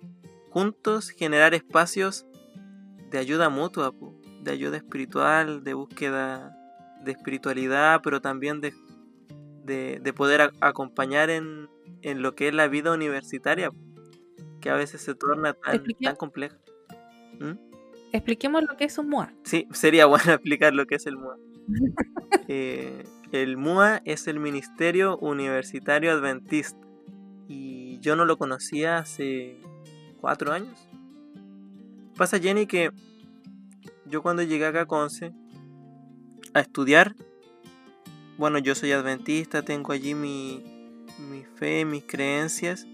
juntos 0.49 1.11
generar 1.11 1.53
espacios 1.53 2.25
de 3.11 3.19
ayuda 3.19 3.51
mutua, 3.51 3.93
de 4.41 4.51
ayuda 4.51 4.79
espiritual, 4.79 5.63
de 5.63 5.75
búsqueda 5.75 6.57
de 7.05 7.13
espiritualidad, 7.13 8.01
pero 8.03 8.23
también 8.23 8.63
de, 8.63 8.73
de, 9.67 10.13
poder 10.15 10.53
acompañar 10.61 11.31
en, 11.31 11.69
en, 12.03 12.23
lo 12.23 12.35
que 12.35 12.49
es 12.49 12.55
la 12.55 12.69
vida 12.69 12.93
universitaria, 12.93 13.71
que 14.61 14.71
a 14.71 14.75
veces 14.75 15.03
se 15.03 15.15
torna 15.15 15.55
tan, 15.55 15.85
tan 16.03 16.17
compleja. 16.17 16.57
¿Mm? 17.39 17.59
Expliquemos 18.13 18.63
lo 18.63 18.77
que 18.77 18.85
es 18.85 18.97
un 18.99 19.09
MUA. 19.09 19.33
Sí, 19.45 19.67
sería 19.73 20.07
bueno 20.07 20.33
explicar 20.33 20.75
lo 20.75 20.87
que 20.87 20.97
es 20.97 21.07
el 21.07 21.17
MUA. 21.17 21.37
Eh, 22.49 23.05
el 23.33 23.57
MUA 23.57 24.03
es 24.05 24.29
el 24.29 24.39
Ministerio 24.39 25.19
Universitario 25.19 26.13
Adventista 26.13 26.79
y 27.49 27.99
yo 27.99 28.15
no 28.15 28.25
lo 28.25 28.39
conocía 28.39 28.99
hace 28.99 29.59
cuatro 30.21 30.53
años. 30.53 30.89
Pasa 32.17 32.39
Jenny 32.39 32.67
que 32.67 32.93
yo 34.05 34.23
cuando 34.23 34.43
llegué 34.43 34.67
acá 34.67 34.83
a 34.83 34.87
Conce 34.87 35.33
a 36.55 36.61
estudiar, 36.61 37.17
bueno, 38.39 38.59
yo 38.59 38.75
soy 38.75 38.93
adventista, 38.93 39.63
tengo 39.63 39.93
allí 39.93 40.15
mi, 40.15 40.63
mi 41.31 41.45
fe, 41.45 41.85
mis 41.85 42.05
creencias 42.05 42.87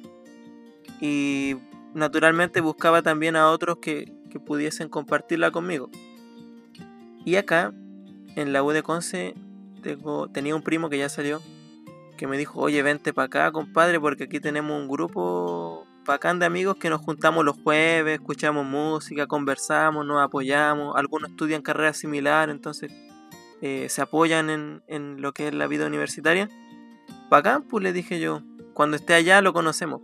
y 1.00 1.56
naturalmente 1.94 2.60
buscaba 2.60 3.02
también 3.02 3.36
a 3.36 3.50
otros 3.50 3.78
que, 3.78 4.12
que 4.30 4.38
pudiesen 4.38 4.88
compartirla 4.88 5.50
conmigo. 5.50 5.90
Y 7.24 7.36
acá, 7.36 7.72
en 8.36 8.52
la 8.52 8.62
U 8.62 8.70
de 8.70 8.82
Conce, 8.82 9.34
tengo, 9.82 10.28
tenía 10.28 10.54
un 10.54 10.62
primo 10.62 10.88
que 10.88 10.98
ya 10.98 11.08
salió, 11.08 11.40
que 12.16 12.26
me 12.26 12.38
dijo, 12.38 12.60
oye, 12.60 12.82
vente 12.82 13.12
para 13.12 13.26
acá, 13.26 13.52
compadre, 13.52 14.00
porque 14.00 14.24
aquí 14.24 14.40
tenemos 14.40 14.80
un 14.80 14.88
grupo 14.88 15.86
bacán 16.04 16.38
de 16.38 16.46
amigos 16.46 16.76
que 16.76 16.90
nos 16.90 17.00
juntamos 17.00 17.44
los 17.44 17.56
jueves, 17.62 18.14
escuchamos 18.14 18.64
música, 18.66 19.26
conversamos, 19.26 20.04
nos 20.06 20.20
apoyamos, 20.20 20.96
algunos 20.96 21.30
estudian 21.30 21.62
carreras 21.62 21.98
similares, 21.98 22.54
entonces 22.54 22.92
eh, 23.62 23.86
se 23.88 24.02
apoyan 24.02 24.50
en, 24.50 24.82
en, 24.88 25.22
lo 25.22 25.32
que 25.32 25.48
es 25.48 25.54
la 25.54 25.68
vida 25.68 25.86
universitaria. 25.86 26.48
Bacán, 27.30 27.62
pues 27.62 27.82
le 27.82 27.92
dije 27.92 28.18
yo, 28.18 28.42
cuando 28.74 28.96
esté 28.96 29.14
allá 29.14 29.40
lo 29.40 29.52
conocemos. 29.52 30.02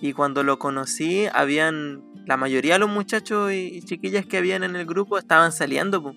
Y 0.00 0.12
cuando 0.12 0.44
lo 0.44 0.58
conocí, 0.58 1.26
habían, 1.32 2.04
la 2.26 2.36
mayoría 2.36 2.74
de 2.74 2.80
los 2.80 2.90
muchachos 2.90 3.52
y 3.52 3.82
chiquillas 3.82 4.26
que 4.26 4.36
habían 4.36 4.62
en 4.62 4.76
el 4.76 4.86
grupo 4.86 5.18
estaban 5.18 5.50
saliendo, 5.50 6.02
pues. 6.02 6.14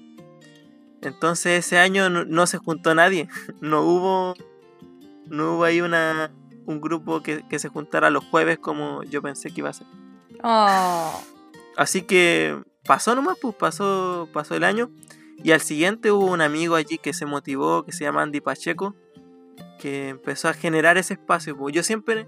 Entonces 1.01 1.65
ese 1.65 1.79
año 1.79 2.09
no, 2.09 2.47
se 2.47 2.57
juntó 2.57 2.93
nadie, 2.93 3.27
no 3.61 3.81
hubo, 3.81 4.35
no 5.27 5.55
hubo 5.55 5.63
ahí 5.63 5.81
una, 5.81 6.31
un 6.65 6.81
grupo 6.81 7.23
que, 7.23 7.43
se 7.57 7.69
juntara 7.69 8.09
los 8.09 8.25
jueves 8.25 8.59
como 8.59 9.03
yo 9.03 9.21
pensé 9.21 9.49
que 9.51 9.61
iba 9.61 9.69
a 9.69 9.73
ser. 9.73 9.87
Oh. 10.43 11.23
Así 11.77 12.01
que 12.01 12.61
pasó 12.85 13.15
nomás, 13.15 13.37
pues 13.41 13.55
pasó, 13.55 14.27
pasó 14.33 14.53
el 14.55 14.65
año. 14.65 14.91
Y 15.43 15.51
al 15.51 15.61
siguiente 15.61 16.11
hubo 16.11 16.25
un 16.25 16.41
amigo 16.41 16.75
allí 16.75 16.97
que 16.97 17.13
se 17.13 17.25
motivó, 17.25 17.83
que 17.83 17.91
se 17.91 18.03
llama 18.03 18.21
Andy 18.21 18.41
Pacheco, 18.41 18.95
que 19.79 20.09
empezó 20.09 20.49
a 20.49 20.53
generar 20.53 20.97
ese 20.97 21.15
espacio. 21.15 21.57
Yo 21.69 21.81
siempre, 21.81 22.27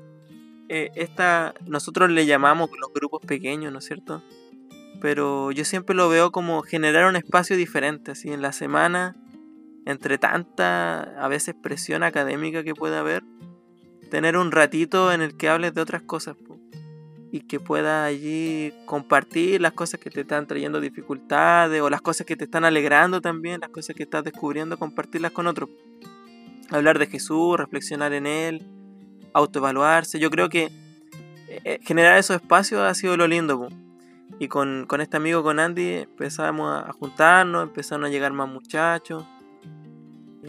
eh, 0.70 0.90
esta, 0.96 1.54
nosotros 1.68 2.10
le 2.10 2.26
llamamos 2.26 2.70
los 2.80 2.92
grupos 2.92 3.22
pequeños, 3.26 3.72
¿no 3.72 3.80
es 3.80 3.86
cierto? 3.86 4.24
Pero 5.00 5.52
yo 5.52 5.64
siempre 5.64 5.96
lo 5.96 6.10
veo 6.10 6.32
como 6.32 6.64
generar 6.64 7.06
un 7.06 7.16
espacio 7.16 7.56
diferente, 7.56 8.12
así 8.12 8.32
en 8.32 8.42
la 8.42 8.52
semana, 8.52 9.16
entre 9.86 10.18
tanta, 10.18 11.02
a 11.24 11.28
veces 11.28 11.54
presión 11.62 12.02
académica 12.02 12.64
que 12.64 12.74
puede 12.74 12.98
haber, 12.98 13.24
tener 14.10 14.38
un 14.38 14.52
ratito 14.52 15.12
en 15.12 15.22
el 15.22 15.38
que 15.38 15.50
hables 15.50 15.74
de 15.74 15.82
otras 15.82 16.02
cosas 16.02 16.36
y 17.34 17.42
que 17.42 17.60
puedas 17.60 18.08
allí 18.08 18.72
compartir 18.86 19.60
las 19.60 19.74
cosas 19.74 20.00
que 20.00 20.12
te 20.12 20.22
están 20.22 20.46
trayendo 20.46 20.80
dificultades 20.80 21.82
o 21.82 21.90
las 21.90 22.00
cosas 22.00 22.28
que 22.28 22.36
te 22.36 22.44
están 22.44 22.64
alegrando 22.64 23.22
también, 23.22 23.60
las 23.60 23.72
cosas 23.72 23.96
que 23.96 24.04
estás 24.04 24.24
descubriendo, 24.24 24.78
compartirlas 24.78 25.32
con 25.32 25.48
otros. 25.48 25.68
Hablar 26.70 27.00
de 27.00 27.08
Jesús, 27.08 27.58
reflexionar 27.58 28.14
en 28.14 28.28
Él, 28.28 28.64
autoevaluarse. 29.34 30.20
Yo 30.20 30.30
creo 30.30 30.48
que 30.48 30.66
eh, 30.66 31.62
eh, 31.64 31.80
generar 31.82 32.20
esos 32.20 32.36
espacios 32.36 32.82
ha 32.82 32.94
sido 32.94 33.18
lo 33.18 33.28
lindo. 33.28 33.68
Y 34.38 34.48
con, 34.48 34.86
con, 34.88 35.02
este 35.02 35.18
amigo, 35.18 35.42
con 35.42 35.60
Andy, 35.60 36.04
empezamos 36.04 36.84
a 36.84 36.94
juntarnos, 36.94 37.64
empezaron 37.64 38.06
a 38.06 38.10
llegar 38.10 38.32
más 38.32 38.48
muchachos. 38.48 39.26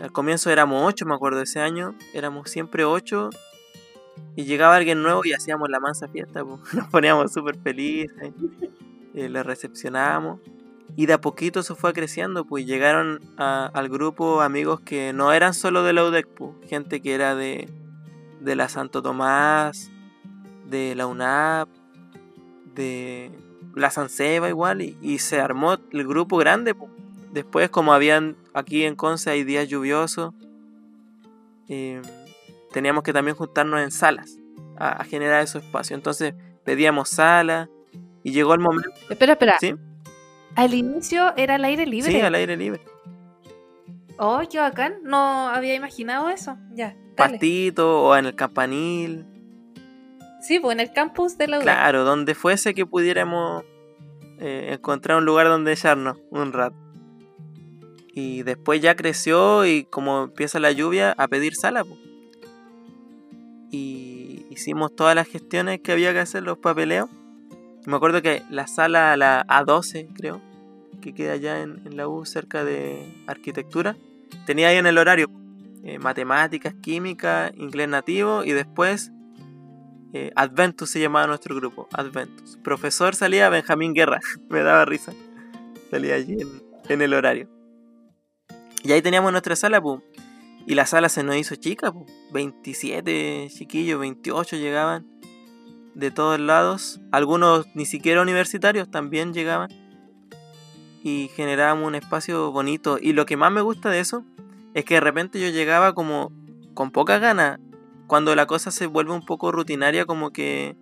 Al 0.02 0.12
comienzo 0.12 0.50
éramos 0.50 0.86
ocho, 0.86 1.06
me 1.06 1.14
acuerdo, 1.14 1.40
ese 1.40 1.60
año. 1.60 1.94
Éramos 2.12 2.50
siempre 2.50 2.84
ocho 2.84 3.30
y 4.36 4.44
llegaba 4.44 4.76
alguien 4.76 5.02
nuevo 5.02 5.22
y 5.24 5.32
hacíamos 5.32 5.68
la 5.68 5.80
mansa 5.80 6.08
fiesta, 6.08 6.42
nos 6.72 6.88
poníamos 6.90 7.32
súper 7.32 7.56
felices, 7.56 8.32
eh, 9.14 9.28
le 9.28 9.42
recepcionábamos. 9.42 10.40
Y 10.96 11.06
de 11.06 11.14
a 11.14 11.20
poquito 11.20 11.62
se 11.64 11.74
fue 11.74 11.92
creciendo, 11.92 12.44
pues 12.44 12.66
llegaron 12.66 13.20
al 13.36 13.88
grupo 13.88 14.42
amigos 14.42 14.80
que 14.80 15.12
no 15.12 15.32
eran 15.32 15.52
solo 15.52 15.82
de 15.82 15.92
la 15.92 16.04
UDEC, 16.04 16.28
gente 16.68 17.00
que 17.00 17.14
era 17.14 17.34
de, 17.34 17.68
de 18.40 18.54
la 18.54 18.68
Santo 18.68 19.02
Tomás, 19.02 19.90
de 20.70 20.94
la 20.94 21.06
UNAP, 21.06 21.68
de 22.76 23.32
la 23.74 23.90
Sanseba 23.90 24.48
igual, 24.48 24.82
y, 24.82 25.18
se 25.18 25.40
armó 25.40 25.78
el 25.90 26.06
grupo 26.06 26.36
grande. 26.36 26.76
Después, 27.32 27.70
como 27.70 27.92
habían 27.92 28.36
aquí 28.52 28.84
en 28.84 28.94
Conce, 28.94 29.30
hay 29.30 29.42
días 29.42 29.68
lluviosos. 29.68 30.32
Eh, 31.68 32.02
teníamos 32.74 33.04
que 33.04 33.12
también 33.12 33.36
juntarnos 33.36 33.80
en 33.80 33.92
salas 33.92 34.36
a, 34.76 35.04
generar 35.04 35.44
esos 35.44 35.62
espacios. 35.62 35.96
Entonces 35.96 36.34
pedíamos 36.64 37.08
sala 37.08 37.70
y 38.24 38.32
llegó 38.32 38.52
el 38.52 38.58
momento. 38.58 38.90
Espera, 39.08 39.34
espera. 39.34 39.58
¿Sí? 39.60 39.76
Al 40.56 40.74
inicio 40.74 41.32
era 41.36 41.54
al 41.54 41.64
aire 41.64 41.86
libre. 41.86 42.10
Sí, 42.10 42.20
al 42.20 42.34
aire 42.34 42.56
libre. 42.56 42.80
Oh, 44.18 44.42
qué 44.50 44.58
bacán. 44.58 44.96
No 45.04 45.48
había 45.48 45.74
imaginado 45.74 46.28
eso. 46.28 46.56
Ya. 46.72 46.96
Pastito 47.16 48.02
o 48.02 48.16
en 48.16 48.26
el 48.26 48.34
campanil. 48.34 49.24
Sí, 50.40 50.58
pues 50.58 50.74
en 50.74 50.80
el 50.80 50.92
campus 50.92 51.38
de 51.38 51.46
la 51.46 51.58
UDEC. 51.58 51.66
Claro, 51.66 52.02
donde 52.02 52.34
fuese 52.34 52.74
que 52.74 52.84
pudiéramos 52.84 53.62
eh, 54.40 54.70
encontrar 54.72 55.18
un 55.18 55.24
lugar 55.24 55.46
donde 55.46 55.72
echarnos 55.72 56.18
un 56.30 56.52
rato. 56.52 56.76
Y 58.12 58.42
después 58.42 58.80
ya 58.80 58.96
creció 58.96 59.64
y 59.64 59.84
como 59.84 60.24
empieza 60.24 60.58
la 60.58 60.72
lluvia, 60.72 61.14
a 61.16 61.28
pedir 61.28 61.54
sala. 61.54 61.84
Pues 61.84 62.00
y 63.74 64.46
hicimos 64.50 64.94
todas 64.94 65.16
las 65.16 65.26
gestiones 65.26 65.80
que 65.80 65.90
había 65.90 66.12
que 66.12 66.20
hacer, 66.20 66.44
los 66.44 66.58
papeleos. 66.58 67.10
Me 67.86 67.96
acuerdo 67.96 68.22
que 68.22 68.42
la 68.48 68.68
sala, 68.68 69.16
la 69.16 69.44
A12 69.46 70.08
creo, 70.14 70.40
que 71.02 71.12
queda 71.12 71.32
allá 71.32 71.60
en, 71.60 71.96
la 71.96 72.06
U 72.06 72.24
cerca 72.24 72.64
de 72.64 73.04
arquitectura, 73.26 73.96
tenía 74.46 74.68
ahí 74.68 74.76
en 74.76 74.86
el 74.86 74.96
horario 74.96 75.28
eh, 75.82 75.98
matemáticas, 75.98 76.74
química, 76.74 77.50
inglés 77.56 77.88
nativo 77.88 78.44
y 78.44 78.52
después 78.52 79.10
Eh, 80.16 80.30
Adventus 80.36 80.90
se 80.90 81.00
llamaba 81.00 81.26
nuestro 81.26 81.56
grupo, 81.56 81.88
Adventus. 81.92 82.56
Profesor 82.62 83.16
salía 83.16 83.48
Benjamín 83.48 83.94
Guerra, 83.94 84.20
me 84.48 84.60
daba 84.62 84.84
risa. 84.84 85.12
Salía 85.90 86.14
allí 86.14 86.36
en, 86.88 87.02
el 87.02 87.14
horario. 87.14 87.48
Y 88.84 88.92
ahí 88.92 89.02
teníamos 89.02 89.32
nuestra 89.32 89.56
sala. 89.56 89.82
Y 90.66 90.74
la 90.74 90.86
sala 90.86 91.08
se 91.08 91.22
nos 91.22 91.36
hizo 91.36 91.56
chica, 91.56 91.92
pues. 91.92 92.06
27 92.32 93.48
chiquillos, 93.50 94.00
28 94.00 94.56
llegaban 94.56 95.06
de 95.94 96.10
todos 96.10 96.40
lados. 96.40 97.00
Algunos 97.12 97.66
ni 97.74 97.86
siquiera 97.86 98.22
universitarios 98.22 98.90
también 98.90 99.32
llegaban. 99.32 99.70
Y 101.02 101.30
generábamos 101.34 101.86
un 101.86 101.94
espacio 101.94 102.50
bonito. 102.50 102.98
Y 103.00 103.12
lo 103.12 103.26
que 103.26 103.36
más 103.36 103.52
me 103.52 103.60
gusta 103.60 103.90
de 103.90 104.00
eso 104.00 104.24
es 104.72 104.84
que 104.84 104.94
de 104.94 105.00
repente 105.00 105.40
yo 105.40 105.48
llegaba 105.48 105.94
como 105.94 106.32
con 106.72 106.90
poca 106.90 107.18
ganas. 107.18 107.60
Cuando 108.06 108.34
la 108.34 108.46
cosa 108.46 108.70
se 108.70 108.86
vuelve 108.86 109.12
un 109.12 109.24
poco 109.24 109.52
rutinaria, 109.52 110.06
como 110.06 110.30
que 110.30 110.76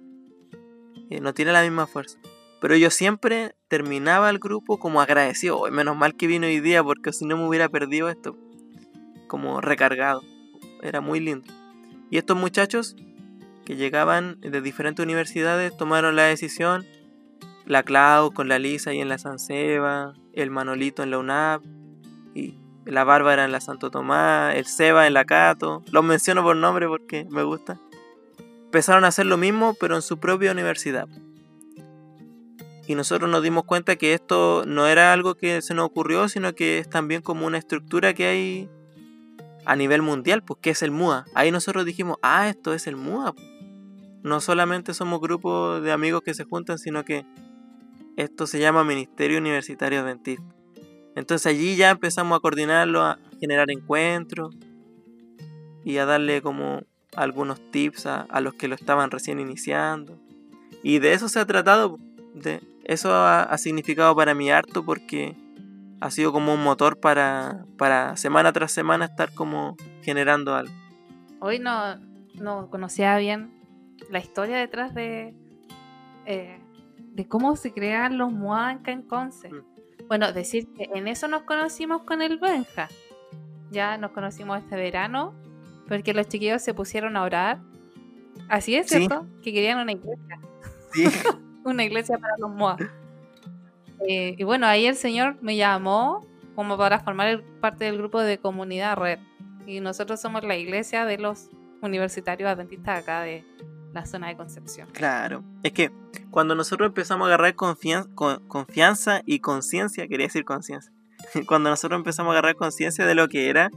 eh, 1.10 1.20
no 1.20 1.34
tiene 1.34 1.52
la 1.52 1.62
misma 1.62 1.86
fuerza. 1.86 2.18
Pero 2.60 2.76
yo 2.76 2.90
siempre 2.90 3.56
terminaba 3.68 4.30
el 4.30 4.38
grupo 4.38 4.78
como 4.78 5.00
agradecido. 5.00 5.62
menos 5.70 5.96
mal 5.96 6.14
que 6.16 6.28
vino 6.28 6.46
hoy 6.46 6.60
día 6.60 6.82
porque 6.84 7.12
si 7.12 7.26
no 7.26 7.36
me 7.36 7.46
hubiera 7.46 7.68
perdido 7.68 8.08
esto. 8.08 8.36
Como 9.32 9.62
recargado. 9.62 10.22
Era 10.82 11.00
muy 11.00 11.18
lindo. 11.18 11.50
Y 12.10 12.18
estos 12.18 12.36
muchachos 12.36 12.96
que 13.64 13.76
llegaban 13.76 14.38
de 14.42 14.60
diferentes 14.60 15.02
universidades 15.02 15.74
tomaron 15.74 16.16
la 16.16 16.24
decisión. 16.24 16.84
La 17.64 17.82
Clau 17.82 18.32
con 18.34 18.48
la 18.48 18.58
Lisa 18.58 18.92
y 18.92 19.00
en 19.00 19.08
la 19.08 19.16
San 19.16 19.38
Seba, 19.38 20.12
el 20.34 20.50
Manolito 20.50 21.02
en 21.02 21.10
la 21.10 21.18
UNAP, 21.18 21.62
y 22.34 22.58
la 22.84 23.04
Bárbara 23.04 23.46
en 23.46 23.52
la 23.52 23.62
Santo 23.62 23.90
Tomás, 23.90 24.54
el 24.54 24.66
Seba 24.66 25.06
en 25.06 25.14
la 25.14 25.24
Cato. 25.24 25.82
Los 25.90 26.04
menciono 26.04 26.42
por 26.42 26.54
nombre 26.54 26.86
porque 26.86 27.26
me 27.30 27.42
gusta. 27.42 27.80
Empezaron 28.64 29.06
a 29.06 29.08
hacer 29.08 29.24
lo 29.24 29.38
mismo, 29.38 29.72
pero 29.80 29.94
en 29.94 30.02
su 30.02 30.18
propia 30.18 30.52
universidad. 30.52 31.08
Y 32.86 32.94
nosotros 32.96 33.30
nos 33.30 33.42
dimos 33.42 33.64
cuenta 33.64 33.96
que 33.96 34.12
esto 34.12 34.64
no 34.66 34.88
era 34.88 35.14
algo 35.14 35.36
que 35.36 35.62
se 35.62 35.72
nos 35.72 35.86
ocurrió, 35.86 36.28
sino 36.28 36.54
que 36.54 36.76
es 36.76 36.90
también 36.90 37.22
como 37.22 37.46
una 37.46 37.56
estructura 37.56 38.12
que 38.12 38.26
hay 38.26 38.70
a 39.64 39.76
nivel 39.76 40.02
mundial, 40.02 40.42
pues 40.42 40.60
que 40.60 40.70
es 40.70 40.82
el 40.82 40.90
MUA. 40.90 41.26
Ahí 41.34 41.50
nosotros 41.50 41.84
dijimos, 41.84 42.18
ah, 42.22 42.48
esto 42.48 42.74
es 42.74 42.86
el 42.86 42.96
MUA. 42.96 43.34
No 44.22 44.40
solamente 44.40 44.94
somos 44.94 45.20
grupos 45.20 45.82
de 45.82 45.92
amigos 45.92 46.22
que 46.22 46.34
se 46.34 46.44
juntan, 46.44 46.78
sino 46.78 47.04
que 47.04 47.24
esto 48.16 48.46
se 48.46 48.58
llama 48.58 48.84
Ministerio 48.84 49.38
Universitario 49.38 50.00
Adventista. 50.00 50.44
Entonces 51.14 51.46
allí 51.46 51.76
ya 51.76 51.90
empezamos 51.90 52.36
a 52.36 52.40
coordinarlo, 52.40 53.02
a 53.02 53.18
generar 53.40 53.70
encuentros 53.70 54.54
y 55.84 55.98
a 55.98 56.06
darle 56.06 56.40
como 56.42 56.82
algunos 57.14 57.60
tips 57.70 58.06
a, 58.06 58.40
los 58.40 58.54
que 58.54 58.68
lo 58.68 58.74
estaban 58.74 59.10
recién 59.10 59.40
iniciando. 59.40 60.18
Y 60.82 60.98
de 60.98 61.12
eso 61.12 61.28
se 61.28 61.40
ha 61.40 61.46
tratado. 61.46 61.98
De, 62.34 62.60
eso 62.84 63.14
ha, 63.14 63.56
significado 63.58 64.16
para 64.16 64.34
mí 64.34 64.50
harto 64.50 64.84
porque 64.84 65.36
ha 66.02 66.10
sido 66.10 66.32
como 66.32 66.52
un 66.52 66.64
motor 66.64 66.98
para, 66.98 67.64
para 67.78 68.16
semana 68.16 68.52
tras 68.52 68.72
semana 68.72 69.04
estar 69.04 69.32
como 69.32 69.76
generando 70.02 70.56
algo. 70.56 70.74
Hoy 71.38 71.60
no, 71.60 71.96
no 72.34 72.68
conocía 72.70 73.16
bien 73.18 73.54
la 74.10 74.18
historia 74.18 74.58
detrás 74.58 74.94
de, 74.94 75.32
eh, 76.26 76.60
de 76.98 77.28
cómo 77.28 77.54
se 77.54 77.72
crean 77.72 78.18
los 78.18 78.32
Muanca 78.32 78.90
en 78.90 79.02
Conce. 79.02 79.48
Mm. 79.48 79.62
Bueno, 80.08 80.32
decir 80.32 80.66
que 80.74 80.90
en 80.92 81.06
eso 81.06 81.28
nos 81.28 81.42
conocimos 81.42 82.02
con 82.02 82.20
el 82.20 82.38
Benja. 82.38 82.88
Ya 83.70 83.96
nos 83.96 84.10
conocimos 84.10 84.58
este 84.58 84.74
verano 84.74 85.34
porque 85.86 86.14
los 86.14 86.28
chiquillos 86.28 86.62
se 86.62 86.74
pusieron 86.74 87.16
a 87.16 87.22
orar. 87.22 87.60
Así 88.48 88.74
es, 88.74 88.88
¿cierto? 88.88 89.24
Que 89.44 89.52
querían 89.52 89.78
una 89.78 89.92
iglesia. 89.92 90.40
Sí. 90.92 91.04
una 91.64 91.84
iglesia 91.84 92.18
para 92.18 92.34
los 92.38 92.50
Moa. 92.50 92.76
Eh, 94.08 94.34
y 94.38 94.44
bueno, 94.44 94.66
ahí 94.66 94.86
el 94.86 94.96
Señor 94.96 95.36
me 95.40 95.56
llamó 95.56 96.26
como 96.54 96.76
para 96.76 97.00
formar 97.00 97.42
parte 97.60 97.84
del 97.84 97.98
grupo 97.98 98.20
de 98.20 98.38
comunidad 98.38 98.96
red. 98.96 99.18
Y 99.66 99.80
nosotros 99.80 100.20
somos 100.20 100.42
la 100.44 100.56
iglesia 100.56 101.04
de 101.04 101.18
los 101.18 101.48
universitarios 101.80 102.50
adventistas 102.50 103.00
acá 103.00 103.22
de 103.22 103.44
la 103.92 104.06
zona 104.06 104.28
de 104.28 104.36
Concepción. 104.36 104.88
Claro, 104.92 105.44
es 105.62 105.72
que 105.72 105.90
cuando 106.30 106.54
nosotros 106.54 106.88
empezamos 106.88 107.26
a 107.26 107.34
agarrar 107.34 107.54
confianza 107.54 109.22
y 109.26 109.40
conciencia, 109.40 110.08
quería 110.08 110.26
decir 110.26 110.44
conciencia, 110.44 110.92
cuando 111.46 111.70
nosotros 111.70 111.98
empezamos 111.98 112.30
a 112.30 112.32
agarrar 112.38 112.56
conciencia 112.56 113.06
de 113.06 113.14
lo 113.14 113.28
que 113.28 113.48
era, 113.48 113.70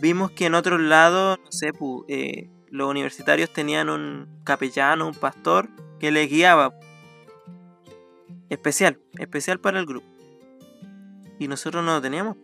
vimos 0.00 0.30
que 0.30 0.46
en 0.46 0.54
otros 0.54 0.80
lados, 0.80 1.38
no 1.44 1.52
sé, 1.52 1.72
eh, 2.08 2.50
los 2.70 2.88
universitarios 2.88 3.52
tenían 3.52 3.88
un 3.88 4.28
capellano, 4.44 5.08
un 5.08 5.14
pastor 5.14 5.68
que 5.98 6.10
les 6.10 6.30
guiaba. 6.30 6.74
Especial, 8.48 8.98
especial 9.18 9.60
para 9.60 9.78
el 9.78 9.86
grupo. 9.86 10.06
Y 11.38 11.48
nosotros 11.48 11.84
no 11.84 11.94
lo 11.94 12.00
teníamos. 12.00 12.36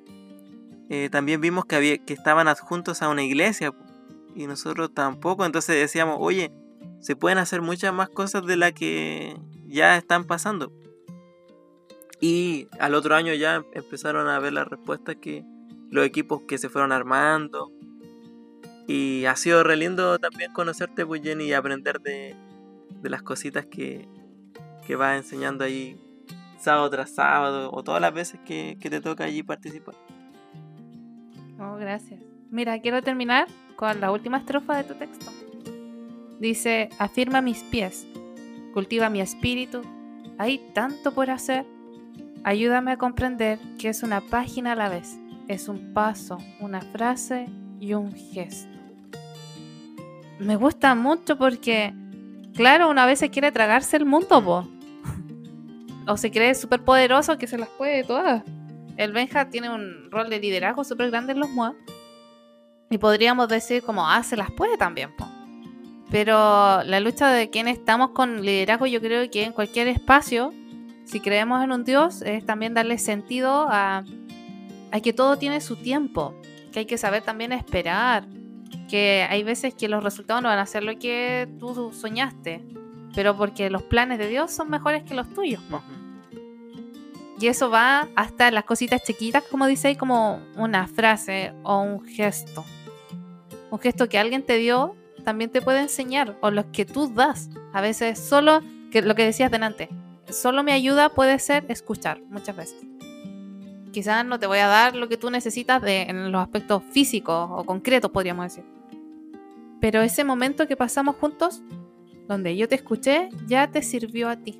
Eh, 0.90 1.08
también 1.10 1.40
vimos 1.40 1.64
que, 1.64 1.76
había, 1.76 1.98
que 1.98 2.12
estaban 2.12 2.46
adjuntos 2.46 3.02
a 3.02 3.08
una 3.08 3.22
iglesia 3.22 3.72
y 4.34 4.46
nosotros 4.46 4.92
tampoco. 4.92 5.44
Entonces 5.44 5.76
decíamos, 5.76 6.18
oye, 6.20 6.52
se 7.00 7.16
pueden 7.16 7.38
hacer 7.38 7.62
muchas 7.62 7.92
más 7.92 8.08
cosas 8.08 8.46
de 8.46 8.56
las 8.56 8.72
que 8.72 9.36
ya 9.66 9.96
están 9.96 10.24
pasando. 10.24 10.72
Y 12.20 12.68
al 12.78 12.94
otro 12.94 13.14
año 13.14 13.34
ya 13.34 13.64
empezaron 13.74 14.28
a 14.28 14.38
ver 14.38 14.52
las 14.52 14.66
respuestas 14.66 15.16
que 15.16 15.44
los 15.90 16.06
equipos 16.06 16.42
que 16.48 16.58
se 16.58 16.68
fueron 16.68 16.92
armando. 16.92 17.70
Y 18.86 19.24
ha 19.26 19.36
sido 19.36 19.62
re 19.62 19.76
lindo 19.76 20.18
también 20.18 20.52
conocerte, 20.52 21.04
pues 21.04 21.22
Jenny, 21.22 21.44
y 21.44 21.52
aprender 21.52 22.00
de, 22.00 22.36
las 23.02 23.22
cositas 23.22 23.66
que, 23.66 24.08
que 24.86 24.96
vas 24.96 25.16
enseñando 25.16 25.64
ahí 25.64 25.98
sábado 26.58 26.88
tras 26.90 27.10
sábado 27.10 27.70
o 27.72 27.82
todas 27.82 28.00
las 28.00 28.12
veces 28.12 28.40
que, 28.44 28.78
que 28.80 28.90
te 28.90 29.00
toca 29.00 29.24
allí 29.24 29.42
participar. 29.42 29.94
Oh, 31.58 31.76
gracias. 31.76 32.20
Mira, 32.50 32.78
quiero 32.80 33.02
terminar 33.02 33.46
con 33.76 34.00
la 34.00 34.10
última 34.10 34.38
estrofa 34.38 34.76
de 34.76 34.84
tu 34.84 34.94
texto. 34.94 35.30
Dice, 36.40 36.88
afirma 36.98 37.40
mis 37.40 37.62
pies, 37.62 38.06
cultiva 38.72 39.08
mi 39.08 39.20
espíritu, 39.20 39.82
hay 40.38 40.58
tanto 40.74 41.12
por 41.12 41.30
hacer. 41.30 41.64
Ayúdame 42.42 42.92
a 42.92 42.98
comprender 42.98 43.58
que 43.78 43.88
es 43.88 44.02
una 44.02 44.20
página 44.20 44.72
a 44.72 44.76
la 44.76 44.88
vez, 44.88 45.18
es 45.48 45.68
un 45.68 45.94
paso, 45.94 46.38
una 46.60 46.80
frase 46.80 47.46
y 47.80 47.94
un 47.94 48.12
gesto. 48.12 48.74
Me 50.38 50.56
gusta 50.56 50.94
mucho 50.94 51.38
porque, 51.38 51.94
claro, 52.54 52.90
una 52.90 53.06
vez 53.06 53.18
se 53.18 53.30
quiere 53.30 53.52
tragarse 53.52 53.96
el 53.96 54.06
mundo, 54.06 54.68
o 56.06 56.16
se 56.16 56.30
cree 56.30 56.54
súper 56.54 56.82
poderoso 56.82 57.38
que 57.38 57.46
se 57.46 57.58
las 57.58 57.68
puede 57.68 58.04
todas. 58.04 58.42
El 58.96 59.12
Benja 59.12 59.50
tiene 59.50 59.70
un 59.70 60.10
rol 60.10 60.30
de 60.30 60.38
liderazgo 60.38 60.84
súper 60.84 61.10
grande 61.10 61.32
en 61.32 61.40
los 61.40 61.50
MOA. 61.50 61.74
Y 62.90 62.98
podríamos 62.98 63.48
decir 63.48 63.82
como, 63.82 64.08
ah, 64.08 64.22
se 64.22 64.36
las 64.36 64.50
puede 64.52 64.76
también, 64.76 65.10
po. 65.16 65.26
Pero 66.10 66.84
la 66.84 67.00
lucha 67.00 67.28
de 67.30 67.50
quienes 67.50 67.78
estamos 67.78 68.10
con 68.10 68.42
liderazgo, 68.42 68.86
yo 68.86 69.00
creo 69.00 69.28
que 69.30 69.42
en 69.42 69.52
cualquier 69.52 69.88
espacio, 69.88 70.52
si 71.04 71.18
creemos 71.18 71.64
en 71.64 71.72
un 71.72 71.82
Dios, 71.84 72.22
es 72.22 72.46
también 72.46 72.72
darle 72.72 72.98
sentido 72.98 73.66
a, 73.68 74.04
que 75.02 75.12
todo 75.12 75.38
tiene 75.38 75.60
su 75.60 75.74
tiempo, 75.74 76.40
que 76.72 76.80
hay 76.80 76.86
que 76.86 76.98
saber 76.98 77.22
también 77.22 77.50
esperar, 77.50 78.28
que 78.88 79.26
hay 79.28 79.42
veces 79.42 79.74
que 79.74 79.88
los 79.88 80.02
resultados 80.02 80.42
no 80.42 80.48
van 80.48 80.58
a 80.58 80.66
ser 80.66 80.82
lo 80.82 80.98
que 80.98 81.48
tú 81.58 81.92
soñaste, 81.92 82.64
pero 83.14 83.36
porque 83.36 83.70
los 83.70 83.82
planes 83.82 84.18
de 84.18 84.28
Dios 84.28 84.50
son 84.50 84.70
mejores 84.70 85.02
que 85.04 85.14
los 85.14 85.32
tuyos. 85.32 85.62
Y 87.40 87.48
eso 87.48 87.68
va 87.68 88.08
hasta 88.14 88.50
las 88.50 88.64
cositas 88.64 89.02
chiquitas, 89.02 89.44
como 89.50 89.66
dice 89.66 89.88
ahí, 89.88 89.96
como 89.96 90.40
una 90.56 90.86
frase 90.86 91.52
o 91.62 91.80
un 91.80 92.04
gesto. 92.04 92.64
Un 93.70 93.78
gesto 93.78 94.08
que 94.08 94.18
alguien 94.18 94.42
te 94.42 94.56
dio 94.56 94.94
también 95.24 95.50
te 95.50 95.62
puede 95.62 95.80
enseñar, 95.80 96.36
o 96.40 96.50
los 96.50 96.66
que 96.66 96.84
tú 96.84 97.12
das. 97.12 97.48
A 97.72 97.80
veces 97.80 98.18
solo, 98.18 98.60
que 98.90 99.02
lo 99.02 99.14
que 99.14 99.24
decías 99.24 99.50
delante, 99.50 99.88
solo 100.30 100.62
me 100.62 100.72
ayuda 100.72 101.08
puede 101.08 101.38
ser 101.38 101.64
escuchar, 101.68 102.20
muchas 102.28 102.54
veces. 102.56 102.93
Quizás 103.94 104.26
no 104.26 104.40
te 104.40 104.48
voy 104.48 104.58
a 104.58 104.66
dar 104.66 104.96
lo 104.96 105.08
que 105.08 105.16
tú 105.16 105.30
necesitas 105.30 105.80
de, 105.80 106.02
en 106.02 106.32
los 106.32 106.42
aspectos 106.42 106.82
físicos 106.90 107.48
o 107.48 107.64
concretos, 107.64 108.10
podríamos 108.10 108.46
decir. 108.46 108.64
Pero 109.80 110.02
ese 110.02 110.24
momento 110.24 110.66
que 110.66 110.76
pasamos 110.76 111.14
juntos, 111.14 111.62
donde 112.26 112.56
yo 112.56 112.66
te 112.68 112.74
escuché, 112.74 113.28
ya 113.46 113.70
te 113.70 113.82
sirvió 113.82 114.28
a 114.28 114.36
ti. 114.36 114.58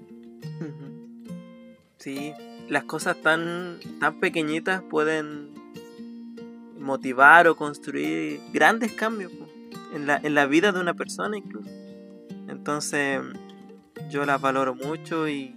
Sí, 1.99 2.32
las 2.68 2.85
cosas 2.85 3.16
tan, 3.22 3.80
tan 3.99 4.20
pequeñitas 4.20 4.82
pueden 4.82 5.53
motivar 6.78 7.49
o 7.49 7.57
construir 7.57 8.39
grandes 8.53 8.93
cambios 8.93 9.32
en 9.95 10.07
la, 10.07 10.20
en 10.22 10.37
la 10.37 10.47
vida 10.47 10.70
de 10.70 10.78
una 10.78 10.95
persona 10.95 11.37
incluso. 11.37 11.70
Entonces 12.47 13.20
yo 14.11 14.24
las 14.26 14.41
valoro 14.41 14.76
mucho 14.76 15.28
y, 15.28 15.57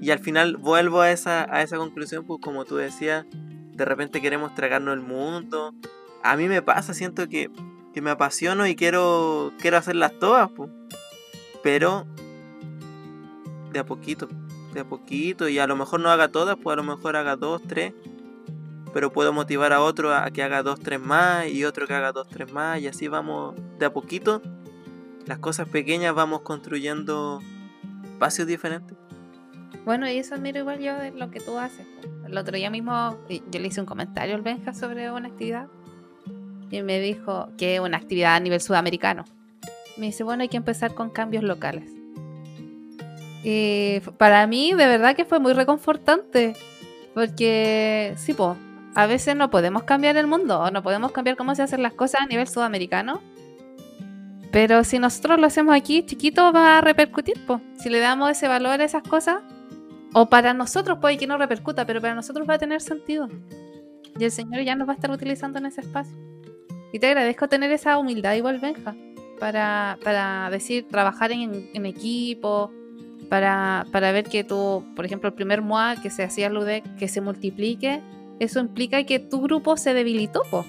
y 0.00 0.10
al 0.10 0.18
final 0.18 0.56
vuelvo 0.56 1.00
a 1.00 1.10
esa, 1.10 1.46
a 1.54 1.62
esa 1.62 1.76
conclusión, 1.76 2.24
pues 2.24 2.40
como 2.42 2.64
tú 2.64 2.76
decías, 2.76 3.26
de 3.30 3.84
repente 3.84 4.20
queremos 4.20 4.54
tragarnos 4.54 4.94
el 4.94 5.00
mundo. 5.00 5.74
A 6.22 6.36
mí 6.36 6.48
me 6.48 6.62
pasa, 6.62 6.94
siento 6.94 7.28
que 7.28 7.50
que 7.94 8.02
me 8.02 8.10
apasiono 8.10 8.66
y 8.66 8.74
quiero, 8.74 9.52
quiero 9.60 9.76
hacerlas 9.76 10.18
todas, 10.18 10.50
po. 10.50 10.68
pero 11.62 12.06
de 13.72 13.78
a 13.78 13.86
poquito, 13.86 14.28
de 14.74 14.80
a 14.80 14.84
poquito, 14.84 15.48
y 15.48 15.60
a 15.60 15.66
lo 15.68 15.76
mejor 15.76 16.00
no 16.00 16.10
haga 16.10 16.28
todas, 16.28 16.56
pues 16.60 16.74
a 16.74 16.76
lo 16.76 16.82
mejor 16.82 17.16
haga 17.16 17.36
dos, 17.36 17.62
tres, 17.62 17.94
pero 18.92 19.12
puedo 19.12 19.32
motivar 19.32 19.72
a 19.72 19.80
otro 19.80 20.12
a 20.12 20.28
que 20.32 20.42
haga 20.42 20.64
dos, 20.64 20.80
tres 20.80 21.00
más, 21.00 21.46
y 21.48 21.64
otro 21.64 21.86
que 21.86 21.94
haga 21.94 22.10
dos, 22.10 22.28
tres 22.28 22.52
más, 22.52 22.80
y 22.80 22.88
así 22.88 23.06
vamos 23.06 23.54
de 23.78 23.86
a 23.86 23.92
poquito, 23.92 24.42
las 25.26 25.38
cosas 25.38 25.68
pequeñas 25.68 26.14
vamos 26.14 26.40
construyendo 26.40 27.40
espacios 28.02 28.48
diferentes. 28.48 28.96
Bueno, 29.84 30.10
y 30.10 30.16
eso 30.16 30.34
admiro 30.34 30.60
igual 30.60 30.80
yo 30.80 30.96
de 30.96 31.10
lo 31.10 31.30
que 31.30 31.40
tú 31.40 31.58
haces. 31.58 31.86
El 32.26 32.38
otro 32.38 32.56
día 32.56 32.70
mismo 32.70 33.18
yo 33.28 33.60
le 33.60 33.68
hice 33.68 33.80
un 33.80 33.86
comentario 33.86 34.34
al 34.34 34.42
Benja 34.42 34.72
sobre 34.72 35.10
una 35.10 35.28
actividad 35.28 35.68
y 36.70 36.82
me 36.82 36.98
dijo 37.00 37.48
que 37.56 37.80
una 37.80 37.98
actividad 37.98 38.34
a 38.34 38.40
nivel 38.40 38.60
sudamericano. 38.60 39.24
Me 39.96 40.06
dice, 40.06 40.24
bueno, 40.24 40.42
hay 40.42 40.48
que 40.48 40.56
empezar 40.56 40.94
con 40.94 41.10
cambios 41.10 41.44
locales. 41.44 41.92
Y 43.44 44.00
para 44.16 44.46
mí, 44.46 44.72
de 44.72 44.86
verdad 44.86 45.14
que 45.14 45.24
fue 45.24 45.38
muy 45.38 45.52
reconfortante. 45.52 46.54
Porque, 47.14 48.14
sí, 48.16 48.34
pues, 48.34 48.56
a 48.96 49.06
veces 49.06 49.36
no 49.36 49.50
podemos 49.50 49.84
cambiar 49.84 50.16
el 50.16 50.26
mundo, 50.26 50.68
no 50.72 50.82
podemos 50.82 51.12
cambiar 51.12 51.36
cómo 51.36 51.54
se 51.54 51.62
hacen 51.62 51.82
las 51.82 51.92
cosas 51.92 52.22
a 52.22 52.26
nivel 52.26 52.48
sudamericano. 52.48 53.20
Pero 54.50 54.82
si 54.82 54.98
nosotros 54.98 55.38
lo 55.38 55.46
hacemos 55.46 55.76
aquí, 55.76 56.04
chiquito, 56.04 56.52
va 56.52 56.78
a 56.78 56.80
repercutir, 56.80 57.36
pues. 57.46 57.60
Si 57.78 57.88
le 57.90 58.00
damos 58.00 58.30
ese 58.30 58.48
valor 58.48 58.80
a 58.80 58.84
esas 58.84 59.02
cosas, 59.02 59.42
o 60.14 60.26
para 60.26 60.54
nosotros 60.54 60.98
puede 61.00 61.18
que 61.18 61.26
no 61.26 61.36
repercuta, 61.36 61.84
pero 61.84 62.00
para 62.00 62.14
nosotros 62.14 62.48
va 62.48 62.54
a 62.54 62.58
tener 62.58 62.80
sentido. 62.80 63.28
Y 64.16 64.24
el 64.24 64.30
Señor 64.30 64.62
ya 64.62 64.76
nos 64.76 64.88
va 64.88 64.92
a 64.92 64.94
estar 64.94 65.10
utilizando 65.10 65.58
en 65.58 65.66
ese 65.66 65.80
espacio. 65.80 66.16
Y 66.92 67.00
te 67.00 67.08
agradezco 67.08 67.48
tener 67.48 67.72
esa 67.72 67.98
humildad 67.98 68.34
igual, 68.34 68.60
Benja, 68.60 68.94
para, 69.40 69.98
para 70.04 70.48
decir, 70.50 70.86
trabajar 70.88 71.32
en, 71.32 71.84
equipo, 71.84 72.70
para, 73.28 73.86
para, 73.90 74.12
ver 74.12 74.24
que 74.24 74.44
tú, 74.44 74.84
por 74.94 75.04
ejemplo, 75.04 75.28
el 75.28 75.34
primer 75.34 75.62
MOA 75.62 75.96
que 76.00 76.10
se 76.10 76.22
hacía 76.22 76.48
LUDEC, 76.48 76.94
que 76.94 77.08
se 77.08 77.20
multiplique, 77.20 78.00
eso 78.38 78.60
implica 78.60 79.02
que 79.02 79.18
tu 79.18 79.40
grupo 79.40 79.76
se 79.76 79.94
debilitó, 79.94 80.42
po. 80.48 80.64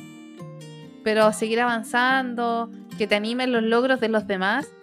pero 1.04 1.32
seguir 1.34 1.62
avanzando, 1.62 2.72
que 2.98 3.06
te 3.06 3.14
animen 3.14 3.52
los 3.52 3.62
logros 3.62 4.00
de 4.00 4.10
los 4.10 4.26
demás, 4.26 4.74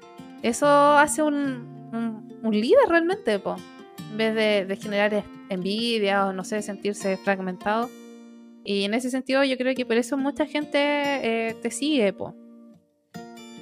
eso 0.43 0.69
hace 0.69 1.25
un, 1.25 1.91
un, 1.93 2.39
un 2.45 2.53
líder 2.53 2.89
realmente, 2.89 3.41
po 3.41 3.57
en 4.13 4.19
vez 4.19 4.69
de, 4.69 4.77
generar 4.77 5.25
envidia 5.49 6.27
o 6.27 6.33
no 6.33 6.45
sé, 6.45 6.61
sentirse 6.63 7.17
fragmentado. 7.17 7.89
Y 8.65 8.85
en 8.85 8.95
ese 8.95 9.11
sentido 9.11 9.43
yo 9.43 9.57
creo 9.57 9.75
que 9.75 9.87
por 9.87 9.97
eso 9.97 10.17
mucha 10.17 10.47
gente 10.47 10.79
eh, 10.79 11.57
te 11.63 11.71
sigue, 11.71 12.13
po. 12.13 12.35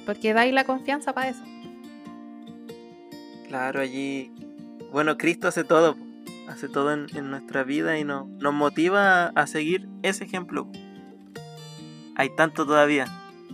porque 0.05 0.33
dais 0.33 0.53
la 0.53 0.65
confianza 0.65 1.13
para 1.13 1.29
eso. 1.29 1.43
Claro, 3.47 3.79
allí, 3.79 4.31
bueno, 4.91 5.17
Cristo 5.17 5.47
hace 5.47 5.63
todo, 5.63 5.97
hace 6.47 6.67
todo 6.67 6.93
en, 6.93 7.29
nuestra 7.29 7.63
vida 7.63 7.97
y 7.97 8.03
nos 8.03 8.53
motiva 8.53 9.27
a 9.27 9.47
seguir 9.47 9.87
ese 10.03 10.25
ejemplo. 10.25 10.67
Hay 12.15 12.29
tanto 12.35 12.65
todavía 12.65 13.05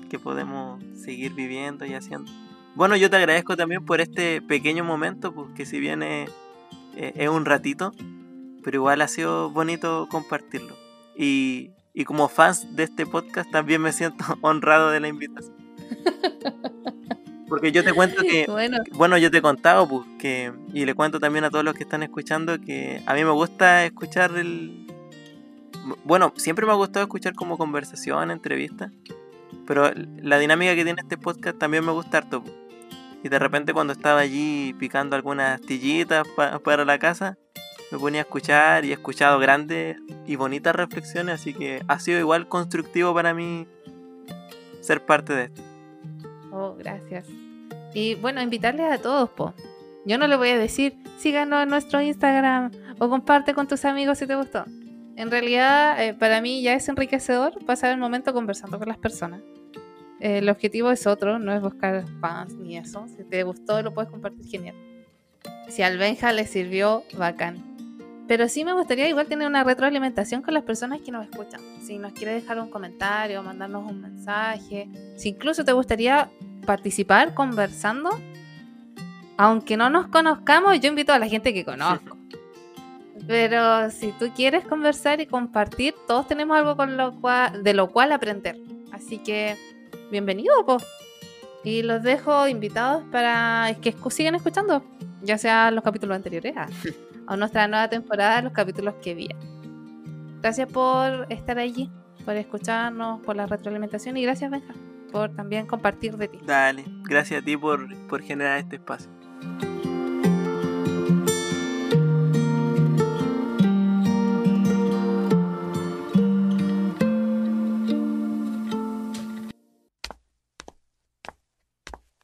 que 0.10 0.20
podemos 0.20 0.84
seguir 0.96 1.34
viviendo 1.34 1.86
y 1.86 1.94
haciendo. 1.94 2.32
Bueno, 2.76 2.96
yo 2.96 3.10
te 3.10 3.18
agradezco 3.18 3.56
también 3.56 3.86
por 3.86 4.02
este 4.02 4.42
pequeño 4.42 4.84
momento, 4.84 5.34
porque 5.34 5.66
si 5.66 5.80
viene 5.80 6.24
eh, 6.24 6.30
es 6.98 7.30
un 7.30 7.46
ratito, 7.46 7.94
pero 8.64 8.78
igual 8.78 9.02
ha 9.02 9.08
sido 9.08 9.50
bonito 9.50 10.08
compartirlo. 10.10 10.76
Y, 11.16 11.72
y 11.94 12.06
como 12.06 12.28
fans 12.28 12.76
de 12.76 12.84
este 12.84 13.06
podcast 13.06 13.50
también 13.52 13.82
me 13.82 13.92
siento 13.92 14.24
honrado 14.42 14.92
de 14.92 15.00
la 15.00 15.08
invitación. 15.08 15.56
Porque 17.48 17.72
yo 17.72 17.84
te 17.84 17.94
cuento 17.94 18.22
que, 18.24 18.46
bueno, 18.94 19.18
yo 19.18 19.32
te 19.32 19.38
he 19.38 19.42
contado, 19.42 19.88
pues, 19.88 20.06
que, 20.20 20.52
y 20.74 20.86
le 20.86 20.94
cuento 20.96 21.20
también 21.20 21.46
a 21.46 21.50
todos 21.50 21.64
los 21.64 21.76
que 21.76 21.84
están 21.84 22.04
escuchando 22.04 22.60
que 22.60 23.02
a 23.06 23.14
mí 23.14 23.24
me 23.24 23.32
gusta 23.32 23.86
escuchar 23.86 24.38
el... 24.38 24.86
Bueno, 26.04 26.34
siempre 26.36 26.66
me 26.66 26.74
ha 26.74 26.76
gustado 26.76 27.06
escuchar 27.06 27.36
como 27.36 27.58
conversación, 27.58 28.32
entrevista, 28.32 28.92
pero 29.66 29.90
la 29.96 30.38
dinámica 30.40 30.76
que 30.76 30.84
tiene 30.84 31.02
este 31.02 31.18
podcast 31.18 31.58
también 31.58 31.86
me 31.86 31.94
gusta 31.94 32.18
harto. 32.18 32.44
Pues. 32.44 32.67
Y 33.24 33.30
de 33.30 33.40
repente 33.40 33.74
cuando 33.74 33.94
estaba 33.94 34.20
allí 34.20 34.76
picando 34.80 35.16
algunas 35.16 35.60
astillitas 35.60 36.28
para 36.64 36.86
la 36.86 37.00
casa, 37.00 37.38
me 37.92 37.98
ponía 37.98 38.22
a 38.22 38.24
escuchar 38.24 38.86
y 38.86 38.90
he 38.92 38.94
escuchado 38.94 39.40
grandes 39.40 39.98
y 40.26 40.36
bonitas 40.36 40.76
reflexiones, 40.76 41.36
así 41.36 41.54
que 41.54 41.82
ha 41.88 42.00
sido 42.00 42.20
igual 42.20 42.48
constructivo 42.48 43.14
para 43.14 43.34
mí 43.34 43.68
ser 44.82 45.06
parte 45.06 45.34
de 45.34 45.44
esto. 45.46 45.62
Oh, 46.52 46.76
gracias. 46.78 47.28
Y 47.94 48.16
bueno, 48.16 48.42
invitarles 48.42 48.92
a 48.92 49.02
todos, 49.02 49.30
po. 49.30 49.54
Yo 50.06 50.18
no 50.18 50.28
le 50.28 50.38
voy 50.38 50.50
a 50.50 50.58
decir, 50.58 50.98
síganos 51.18 51.64
en 51.64 51.70
nuestro 51.70 52.02
Instagram 52.02 52.72
o 53.00 53.10
comparte 53.10 53.54
con 53.54 53.68
tus 53.68 53.86
amigos 53.86 54.20
si 54.20 54.28
te 54.28 54.36
gustó. 54.36 54.66
En 55.16 55.32
realidad, 55.32 56.02
eh, 56.04 56.14
para 56.14 56.42
mí 56.42 56.62
ya 56.62 56.74
es 56.74 56.88
enriquecedor 56.88 57.66
pasar 57.66 57.92
el 57.92 57.98
momento 57.98 58.34
conversando 58.34 58.78
con 58.78 58.88
las 58.88 58.98
personas 58.98 59.42
el 60.20 60.50
objetivo 60.50 60.92
es 60.92 61.06
otro, 61.08 61.40
no 61.40 61.54
es 61.54 61.62
buscar 61.62 62.06
fans 62.20 62.54
ni 62.56 62.78
eso. 62.78 63.08
Si 63.08 63.24
te 63.24 63.44
gustó, 63.44 63.82
lo 63.82 63.94
puedes 63.94 64.10
compartir, 64.10 64.46
genial. 64.48 64.76
Si 65.70 65.84
al 65.84 65.98
Benja 65.98 66.32
le 66.32 66.46
sirvió, 66.46 67.04
bacán. 67.18 67.64
Pero 68.28 68.50
sí 68.50 68.66
me 68.66 68.74
gustaría 68.74 69.08
igual 69.08 69.28
tener 69.28 69.48
una 69.48 69.64
retroalimentación 69.64 70.42
con 70.42 70.54
las 70.54 70.64
personas 70.64 71.02
que 71.02 71.12
nos 71.12 71.26
escuchan. 71.26 71.62
Si 71.82 71.98
nos 71.98 72.12
quiere 72.12 72.34
dejar 72.34 72.60
un 72.60 72.70
comentario, 72.70 73.42
mandarnos 73.42 73.90
un 73.90 74.02
mensaje, 74.02 74.90
si 75.16 75.30
incluso 75.30 75.64
te 75.64 75.72
gustaría 75.72 76.30
participar 76.66 77.34
conversando, 77.34 78.10
aunque 79.38 79.78
no 79.78 79.90
nos 79.90 80.08
conozcamos, 80.08 80.80
yo 80.80 80.90
invito 80.90 81.14
a 81.14 81.20
la 81.20 81.28
gente 81.28 81.54
que 81.54 81.64
conozco. 81.64 82.18
Pero 83.28 83.90
si 83.92 84.12
tú 84.14 84.32
quieres 84.36 84.66
conversar 84.66 85.22
y 85.22 85.26
compartir, 85.26 85.94
todos 86.08 86.28
tenemos 86.28 86.58
algo 86.58 86.76
con 86.76 86.98
lo 86.98 87.20
cual, 87.22 87.64
de 87.64 87.74
lo 87.74 87.90
cual 87.90 88.12
aprender. 88.12 88.58
Así 88.92 89.20
que 89.20 89.56
bienvenido, 90.12 90.54
pues. 90.66 90.84
Y 91.64 91.82
los 91.82 92.04
dejo 92.04 92.48
invitados 92.48 93.04
para 93.12 93.76
que 93.82 93.94
sigan 94.10 94.36
escuchando, 94.36 94.84
ya 95.22 95.38
sea 95.38 95.72
los 95.72 95.84
capítulos 95.84 96.16
anteriores 96.16 96.56
a, 96.56 96.68
a 97.28 97.38
nuestra 97.38 97.68
nueva 97.68 97.90
temporada, 97.90 98.42
los 98.42 98.54
capítulos 98.54 98.96
que 99.02 99.16
vienen. 99.16 99.38
Gracias 100.42 100.72
por 100.72 101.26
estar 101.30 101.58
allí, 101.58 101.90
por 102.24 102.36
escucharnos, 102.36 103.22
por 103.22 103.36
la 103.36 103.48
retroalimentación 103.48 104.18
y 104.18 104.24
gracias, 104.24 104.52
Benja, 104.52 104.74
por 105.12 105.36
también 105.36 105.66
compartir 105.66 106.16
de 106.18 106.28
ti. 106.28 106.40
Dale, 106.46 106.86
gracias 107.04 107.42
a 107.42 107.46
ti 107.46 107.58
por, 107.58 107.88
por 108.08 108.22
generar 108.22 108.60
este 108.60 108.78
espacio. 108.78 109.10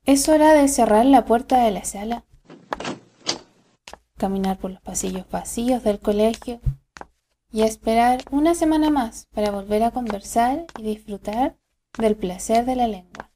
Es 0.06 0.28
hora 0.28 0.54
de 0.54 0.68
cerrar 0.68 1.06
la 1.06 1.24
puerta 1.24 1.64
de 1.64 1.72
la 1.72 1.86
sala, 1.86 2.26
caminar 4.18 4.58
por 4.58 4.72
los 4.72 4.82
pasillos 4.82 5.30
vacíos 5.30 5.82
del 5.84 6.00
colegio 6.00 6.60
y 7.54 7.62
esperar 7.62 8.22
una 8.30 8.54
semana 8.54 8.90
más 8.90 9.28
para 9.34 9.52
volver 9.52 9.82
a 9.82 9.92
conversar 9.92 10.66
y 10.78 10.84
disfrutar 10.84 11.56
del 11.98 12.18
placer 12.18 12.66
de 12.66 12.76
la 12.76 12.90
lengua. 12.90 13.33